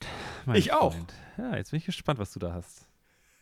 [0.53, 0.93] Ich auch.
[0.95, 1.13] Freund.
[1.37, 2.87] Ja, jetzt bin ich gespannt, was du da hast.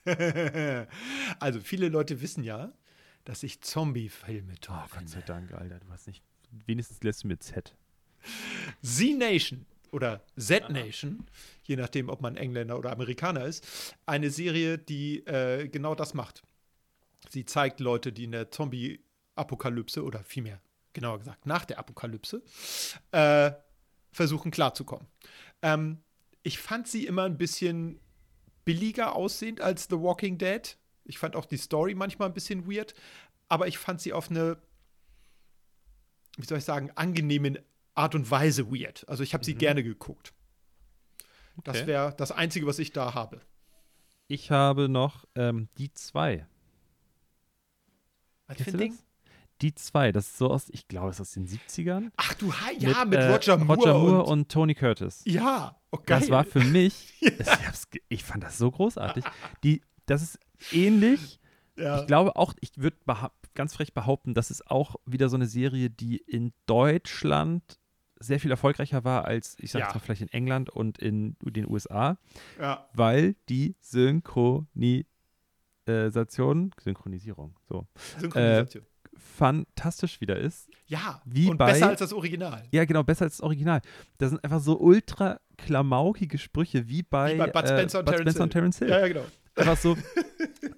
[1.39, 2.71] also, viele Leute wissen ja,
[3.23, 5.21] dass ich Zombie-Filme toll Oh, Gott sei.
[5.21, 5.79] Dank, Alter.
[5.79, 6.23] Du hast nicht.
[6.65, 7.75] Wenigstens lässt du mir Z.
[8.81, 11.25] Z-Nation oder Z-Nation,
[11.63, 16.43] je nachdem, ob man Engländer oder Amerikaner ist, eine Serie, die äh, genau das macht.
[17.29, 20.61] Sie zeigt Leute, die in der Zombie-Apokalypse oder vielmehr,
[20.93, 22.41] genauer gesagt, nach der Apokalypse,
[23.11, 23.51] äh,
[24.11, 25.07] versuchen klarzukommen.
[25.61, 25.99] Ähm,
[26.43, 27.99] ich fand sie immer ein bisschen
[28.65, 30.77] billiger aussehend als The Walking Dead.
[31.03, 32.93] Ich fand auch die Story manchmal ein bisschen weird,
[33.47, 34.57] aber ich fand sie auf eine,
[36.37, 37.63] wie soll ich sagen, angenehme
[37.95, 39.07] Art und Weise weird.
[39.07, 40.33] Also ich habe sie gerne geguckt.
[41.63, 41.87] Das Okay.
[41.87, 43.41] wäre das Einzige, was ich da habe.
[44.27, 46.47] Ich habe noch ähm, die zwei.
[48.47, 48.79] Was für ein das?
[48.81, 48.97] Ding?
[49.61, 52.11] Die zwei, das ist so aus, ich glaube, es ist aus den 70ern.
[52.15, 53.77] Ach du, ja, mit, äh, Roger Moore.
[53.79, 55.21] Roger Moore und, und, Tony Curtis.
[55.25, 56.19] ja, oh, geil.
[56.21, 59.25] Das war für mich, ich, hab's ge- ich fand das so großartig.
[59.65, 60.39] Die, das ist
[60.71, 61.39] ähnlich.
[61.79, 62.01] Ja.
[62.01, 62.97] Ich glaube auch, ich würde
[63.55, 67.79] ganz frech behaupten, das ist auch wieder so eine Serie, die in Deutschland
[68.21, 69.87] sehr viel erfolgreicher war als, ich sag Ja.
[69.93, 72.17] mal, vielleicht in England und in den USA,
[72.59, 72.87] Ja.
[72.93, 75.05] weil die Synchronisation,
[76.81, 77.87] Synchronisierung, so,
[78.19, 78.85] Synchronisation.
[79.15, 80.69] fantastisch wieder ist.
[80.87, 82.63] ja, wie und bei- besser als das Original.
[82.71, 83.81] Ja, genau, besser als das Original.
[84.17, 88.05] Da sind einfach so ultra klamaukige Sprüche, wie bei, Wie bei Bud äh, Spencer und
[88.05, 88.61] Bud Terence Spencer und Hill.
[88.61, 88.89] Terence Hill.
[88.89, 89.25] Ja, ja, genau.
[89.59, 89.97] Einfach so,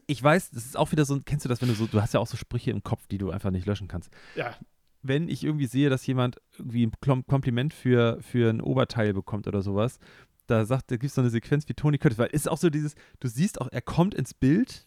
[0.07, 2.13] ich weiß, das ist auch wieder so, kennst du das, wenn du so, du hast
[2.13, 4.11] ja auch so Sprüche im Kopf, die du einfach nicht löschen kannst.
[4.35, 4.55] Ja,
[5.03, 9.61] wenn ich irgendwie sehe, dass jemand irgendwie ein Kompliment für, für ein Oberteil bekommt oder
[9.61, 9.99] sowas,
[10.47, 12.57] da sagt, da gibt es so eine Sequenz wie Tony Curtis, weil es ist auch
[12.57, 14.85] so dieses, du siehst auch, er kommt ins Bild.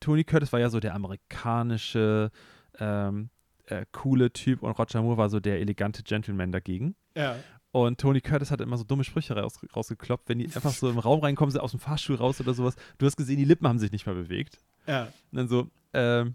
[0.00, 2.30] Tony Curtis war ja so der amerikanische,
[2.78, 3.30] ähm,
[3.66, 6.94] äh, coole Typ und Roger Moore war so der elegante Gentleman dagegen.
[7.14, 7.36] ja.
[7.70, 10.98] Und Tony Curtis hat immer so dumme Sprüche raus, rausgekloppt, wenn die einfach so im
[10.98, 12.76] Raum reinkommen, sie aus dem Fahrstuhl raus oder sowas.
[12.96, 14.58] Du hast gesehen, die Lippen haben sich nicht mehr bewegt.
[14.86, 15.04] ja.
[15.30, 16.34] Und dann so, ähm,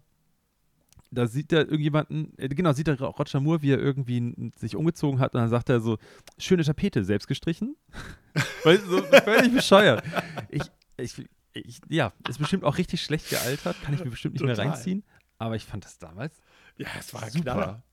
[1.10, 5.20] da sieht er irgendjemanden, äh, genau, sieht er Roger Moore, wie er irgendwie sich umgezogen
[5.20, 5.98] hat und dann sagt er so,
[6.38, 7.76] schöne Tapete, selbst gestrichen.
[8.64, 10.04] Weil so völlig bescheuert.
[10.50, 10.64] Ich,
[10.98, 14.56] ich, ich, ja, ist bestimmt auch richtig schlecht gealtert, kann ich mir bestimmt nicht mehr
[14.56, 14.72] Total.
[14.72, 15.04] reinziehen.
[15.38, 16.36] Aber ich fand das damals
[16.78, 17.44] Ja, es war super.
[17.44, 17.84] Knaller.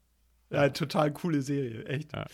[0.51, 2.13] Ja, total coole Serie, echt.
[2.13, 2.27] Ja.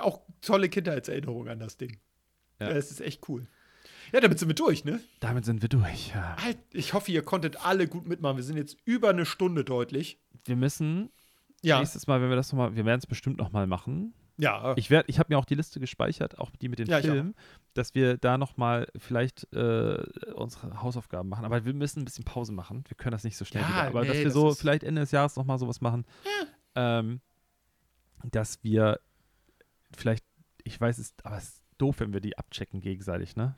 [0.00, 1.98] Auch tolle Kindheitserinnerung an das Ding.
[2.60, 2.70] Ja.
[2.70, 2.76] Ja.
[2.76, 3.46] es ist echt cool.
[4.12, 5.00] Ja, damit sind wir durch, ne?
[5.20, 6.10] Damit sind wir durch.
[6.14, 6.36] Ja.
[6.42, 8.36] Halt, ich hoffe, ihr konntet alle gut mitmachen.
[8.36, 10.20] Wir sind jetzt über eine Stunde deutlich.
[10.44, 11.10] Wir müssen
[11.62, 14.14] Ja, nächstes Mal, wenn wir das nochmal, wir werden es bestimmt nochmal machen.
[14.36, 14.74] ja.
[14.76, 17.34] Ich werde, ich habe mir auch die Liste gespeichert, auch die mit den Ja, Filmen,
[17.74, 20.02] dass wir da nochmal vielleicht äh,
[20.34, 21.44] unsere Hausaufgaben machen.
[21.44, 22.84] Aber wir müssen ein bisschen Pause machen.
[22.88, 23.82] Wir können das nicht so schnell Ja, wieder.
[23.88, 26.04] Aber nee, dass wir das so vielleicht Ende des Jahres nochmal sowas machen.
[26.74, 27.20] Ähm,
[28.30, 29.00] dass wir
[29.96, 30.24] vielleicht,
[30.64, 33.56] ich weiß es, aber es ist doof, wenn wir die abchecken gegenseitig, ne?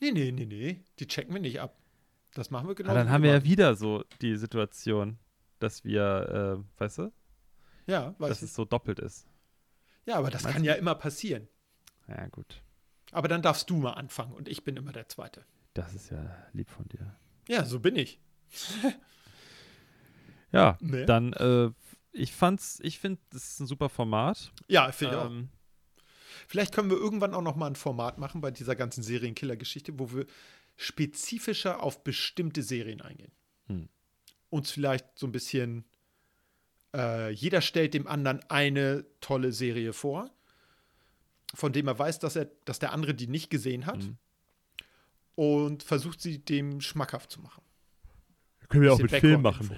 [0.00, 0.84] nee, nee, nee, nee.
[0.98, 1.78] Die checken wir nicht ab.
[2.34, 2.90] Das machen wir genau.
[2.90, 5.18] Aber dann haben wir ja wieder so die Situation,
[5.60, 7.12] dass wir, äh, weißt du,
[7.86, 8.44] Ja, weiß dass ich.
[8.50, 9.28] es so doppelt ist.
[10.06, 10.68] Ja, aber das Meinst kann du?
[10.68, 11.46] ja immer passieren.
[12.08, 12.62] Ja, gut.
[13.12, 15.44] Aber dann darfst du mal anfangen und ich bin immer der Zweite.
[15.74, 17.14] Das ist ja lieb von dir.
[17.48, 18.20] Ja, so bin ich.
[20.52, 21.06] Ja, Nee.
[21.06, 21.70] dann, äh,
[22.12, 24.52] ich fand's, ich finde, das ist ein super Format.
[24.68, 25.26] Ja, finde ich auch.
[25.26, 25.48] Ähm,
[26.48, 30.12] Vielleicht können wir irgendwann auch noch mal ein Format machen bei dieser ganzen Serienkiller-Geschichte, wo
[30.12, 30.26] wir
[30.76, 33.32] spezifischer auf bestimmte Serien eingehen.
[33.66, 33.88] Hm.
[34.50, 35.84] Uns vielleicht so ein bisschen,
[36.94, 40.30] äh, jeder stellt dem anderen eine tolle Serie vor,
[41.54, 44.16] von dem er weiß, dass, er, dass der andere die nicht gesehen hat Mhm.
[45.34, 47.62] und versucht sie dem schmackhaft zu machen.
[48.68, 49.74] können wir Bisschen Background-Info.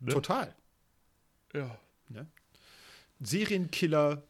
[0.00, 0.12] Ne?
[0.12, 0.54] Total.
[1.54, 1.78] Ja.
[2.08, 2.26] Ne?
[3.20, 4.22] Serienkiller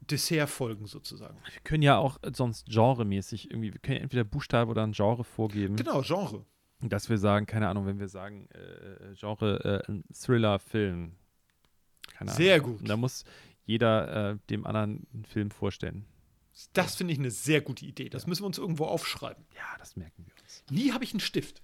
[0.00, 1.38] Dessertfolgen sozusagen.
[1.44, 5.24] Wir können ja auch sonst genremäßig irgendwie, wir können ja entweder Buchstabe oder ein Genre
[5.24, 5.76] vorgeben.
[5.76, 6.44] Genau, Genre.
[6.80, 11.14] Dass wir sagen, keine Ahnung, wenn wir sagen, äh, Genre, äh, ein Thriller-Film.
[12.14, 12.72] Keine Sehr Ahnung.
[12.72, 12.80] gut.
[12.80, 13.24] Und da muss
[13.64, 16.04] jeder äh, dem anderen einen Film vorstellen.
[16.72, 18.08] Das finde ich eine sehr gute Idee.
[18.08, 19.44] Das müssen wir uns irgendwo aufschreiben.
[19.54, 20.64] Ja, das merken wir uns.
[20.70, 21.62] Nie habe ich einen Stift.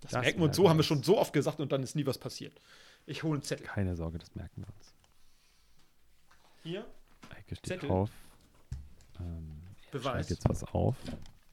[0.00, 1.96] Das, Das merken wir uns so, haben wir schon so oft gesagt und dann ist
[1.96, 2.60] nie was passiert.
[3.08, 3.66] Ich hole einen Zettel.
[3.66, 4.94] Keine Sorge, das merken wir uns.
[6.62, 6.86] Hier,
[7.30, 7.88] Eike steht Zettel.
[7.88, 8.10] drauf.
[9.18, 10.12] Ähm, er Beweis.
[10.26, 10.96] schreibt jetzt was auf.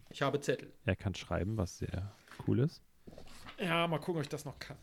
[0.10, 0.74] Ich habe Zettel.
[0.86, 2.12] Er kann schreiben, was sehr
[2.46, 2.82] cool ist.
[3.58, 4.76] Ja, mal gucken, ob ich das noch kann.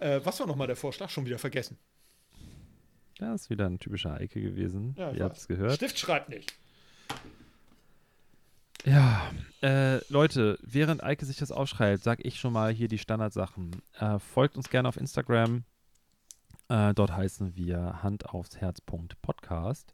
[0.00, 1.10] Äh, was war nochmal der Vorschlag?
[1.10, 1.78] Schon wieder vergessen.
[3.18, 4.94] Das ist wieder ein typischer Eike gewesen.
[4.98, 5.74] Ja, ich Ihr habt es gehört.
[5.74, 6.54] Stift schreibt nicht.
[8.84, 9.30] Ja,
[9.62, 13.82] äh, Leute, während Eike sich das aufschreibt, sag ich schon mal hier die Standardsachen.
[13.98, 15.64] Äh, folgt uns gerne auf Instagram.
[16.68, 19.92] Äh, dort heißen wir Hand aufs Herz Podcast.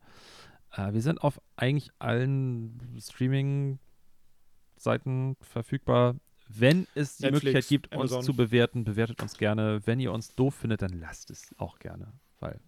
[0.73, 6.17] Äh, wir sind auf eigentlich allen Streaming-Seiten verfügbar.
[6.49, 8.19] Wenn es die Netflix, Möglichkeit gibt, Amazon.
[8.19, 9.81] uns zu bewerten, bewertet uns gerne.
[9.87, 12.13] Wenn ihr uns doof findet, dann lasst es auch gerne.
[12.39, 12.61] Weil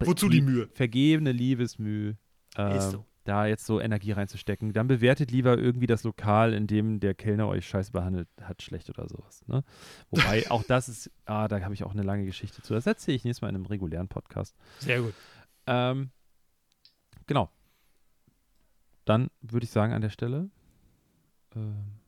[0.00, 0.68] Wozu die Mühe?
[0.74, 2.16] vergebene Liebesmühe,
[2.56, 3.04] äh, Ist so.
[3.24, 4.72] Da jetzt so Energie reinzustecken.
[4.72, 8.90] Dann bewertet lieber irgendwie das Lokal, in dem der Kellner euch scheiße behandelt hat, schlecht
[8.90, 9.46] oder sowas.
[9.46, 9.62] Ne?
[10.10, 12.74] Wobei auch das ist, ah, da habe ich auch eine lange Geschichte zu.
[12.74, 14.56] Das erzähle ich nächstes Mal in einem regulären Podcast.
[14.80, 15.14] Sehr gut.
[15.66, 16.10] Ähm,
[17.26, 17.50] genau.
[19.04, 20.50] Dann würde ich sagen an der Stelle
[21.54, 21.98] ähm,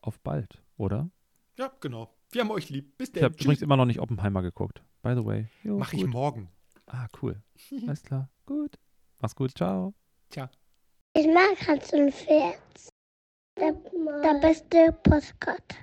[0.00, 1.10] auf bald, oder?
[1.58, 2.14] Ja, genau.
[2.30, 2.96] Wir haben euch lieb.
[2.98, 3.44] Bis Ich habe dann.
[3.44, 4.82] übrigens immer noch nicht Oppenheimer geguckt.
[5.02, 5.48] By the way.
[5.62, 6.50] Jo, Mach ich morgen.
[6.86, 7.42] Ah, cool.
[7.86, 8.28] Alles klar.
[8.46, 8.78] Gut.
[9.20, 9.56] Mach's gut.
[9.56, 9.94] Ciao.
[10.30, 10.50] Tja.
[11.14, 12.58] Ich mag Hans und Pferd.
[13.58, 15.76] Der, der beste Postkarte.